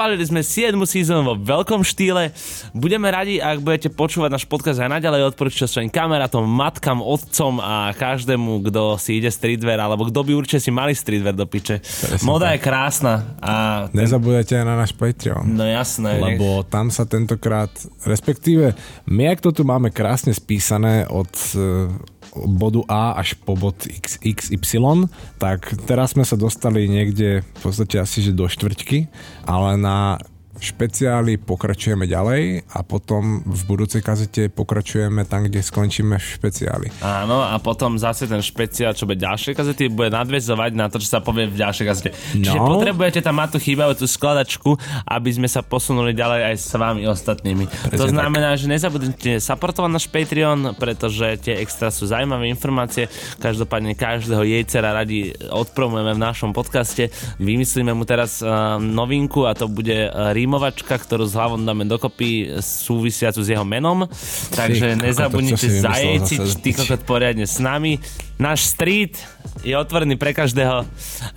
Odpálili 0.00 0.24
sme 0.24 0.40
7 0.40 0.80
sezónu 0.88 1.20
vo 1.22 1.34
veľkom 1.36 1.84
štýle. 1.84 2.32
Budeme 2.72 3.12
radi, 3.12 3.36
ak 3.36 3.60
budete 3.60 3.92
počúvať 3.92 4.32
náš 4.32 4.48
podcast 4.48 4.80
aj 4.80 4.96
naďalej. 4.96 5.28
Odporúčite 5.28 5.68
svojim 5.68 5.92
kamarátom, 5.92 6.40
matkám, 6.40 7.04
otcom 7.04 7.60
a 7.60 7.92
každému, 7.92 8.64
kto 8.64 8.96
si 8.96 9.20
ide 9.20 9.28
streetwear, 9.28 9.76
alebo 9.76 10.08
kto 10.08 10.24
by 10.24 10.32
určite 10.32 10.56
si 10.56 10.72
mali 10.72 10.96
streetwear 10.96 11.36
do 11.36 11.44
piče. 11.44 11.84
Moda 12.24 12.56
je 12.56 12.64
krásna. 12.64 13.36
A 13.44 13.52
ten, 13.92 14.00
Nezabúdajte 14.00 14.56
aj 14.56 14.64
na 14.64 14.80
náš 14.80 14.96
Patreon. 14.96 15.44
no 15.44 15.68
jasné. 15.68 16.16
nech- 16.16 16.40
Lebo 16.40 16.64
tam 16.64 16.88
sa 16.88 17.04
tentokrát, 17.04 17.68
respektíve 18.00 18.72
my, 19.04 19.28
ak 19.28 19.44
to 19.44 19.52
tu 19.52 19.68
máme 19.68 19.92
krásne 19.92 20.32
spísané 20.32 21.04
od 21.04 21.28
e, 21.52 21.92
bodu 22.34 22.86
A 22.86 23.18
až 23.18 23.34
po 23.38 23.58
bod 23.58 23.76
XY, 24.22 25.10
tak 25.42 25.74
teraz 25.86 26.14
sme 26.14 26.22
sa 26.22 26.38
dostali 26.38 26.86
niekde 26.86 27.42
v 27.42 27.60
podstate 27.60 27.98
asi 27.98 28.22
že 28.22 28.32
do 28.36 28.46
štvrťky, 28.46 29.10
ale 29.46 29.76
na 29.76 30.18
špeciály 30.60 31.40
pokračujeme 31.40 32.04
ďalej 32.04 32.68
a 32.70 32.84
potom 32.84 33.40
v 33.42 33.60
budúcej 33.64 34.04
kazete 34.04 34.52
pokračujeme 34.52 35.24
tam, 35.24 35.48
kde 35.48 35.64
skončíme 35.64 36.20
v 36.20 36.24
špeciáli. 36.24 36.86
Áno, 37.00 37.40
a 37.40 37.56
potom 37.58 37.96
zase 37.96 38.28
ten 38.28 38.38
špeciál, 38.38 38.92
čo 38.92 39.08
bude 39.08 39.18
ďalšie 39.18 39.56
kazety, 39.56 39.88
bude 39.88 40.12
nadvezovať 40.12 40.70
na 40.76 40.86
to, 40.86 41.00
čo 41.00 41.08
sa 41.08 41.20
povie 41.24 41.48
v 41.48 41.56
ďalšej 41.56 41.86
kazete. 41.88 42.10
Čiže 42.36 42.58
No. 42.60 42.76
potrebujete 42.76 43.24
tam 43.24 43.40
mať 43.40 43.56
tú 43.56 43.58
chýbajúcu 43.58 44.04
skladačku, 44.04 44.70
aby 45.08 45.30
sme 45.32 45.48
sa 45.48 45.64
posunuli 45.64 46.12
ďalej 46.12 46.40
aj 46.52 46.54
s 46.60 46.70
vami 46.76 47.02
ostatnými. 47.08 47.64
to 47.96 48.04
tak. 48.04 48.12
znamená, 48.12 48.52
že 48.54 48.68
nezabudnite 48.68 49.40
supportovať 49.40 49.90
náš 49.90 50.06
Patreon, 50.12 50.76
pretože 50.76 51.40
tie 51.40 51.56
extra 51.58 51.88
sú 51.88 52.04
zaujímavé 52.04 52.52
informácie. 52.52 53.08
Každopádne 53.40 53.96
každého 53.96 54.44
jejcera 54.44 54.92
radi 54.92 55.32
odpromujeme 55.48 56.12
v 56.12 56.20
našom 56.20 56.50
podcaste. 56.52 57.08
Vymyslíme 57.40 57.96
mu 57.96 58.04
teraz 58.04 58.44
uh, 58.44 58.76
novinku 58.76 59.48
a 59.48 59.56
to 59.56 59.64
bude 59.66 60.10
uh, 60.10 60.34
rímovačka, 60.50 60.98
ktorú 60.98 61.30
s 61.30 61.38
hlavou 61.38 61.62
dáme 61.62 61.86
dokopy 61.86 62.58
súvisiacu 62.58 63.38
s 63.38 63.54
jeho 63.54 63.62
menom. 63.62 64.02
Takže 64.50 64.98
kokot, 64.98 65.04
nezabudnite 65.06 65.66
zase? 65.78 66.42
ty 66.58 66.74
kokot 66.74 67.06
poriadne 67.06 67.46
s 67.46 67.62
nami. 67.62 68.02
Náš 68.34 68.74
street 68.74 69.14
je 69.62 69.78
otvorený 69.78 70.18
pre 70.18 70.34
každého. 70.34 70.82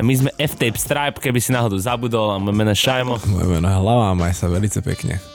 My 0.02 0.14
sme 0.18 0.34
F-Tape 0.34 0.82
Stripe, 0.82 1.22
keby 1.22 1.38
si 1.38 1.54
náhodou 1.54 1.78
zabudol 1.78 2.34
a 2.34 2.42
moje 2.42 2.58
meno 2.58 2.74
Šajmo. 2.74 3.22
Moje 3.30 3.48
meno 3.54 3.70
Hlava, 3.70 4.18
maj 4.18 4.34
sa 4.34 4.50
veľmi 4.50 4.82
pekne. 4.82 5.33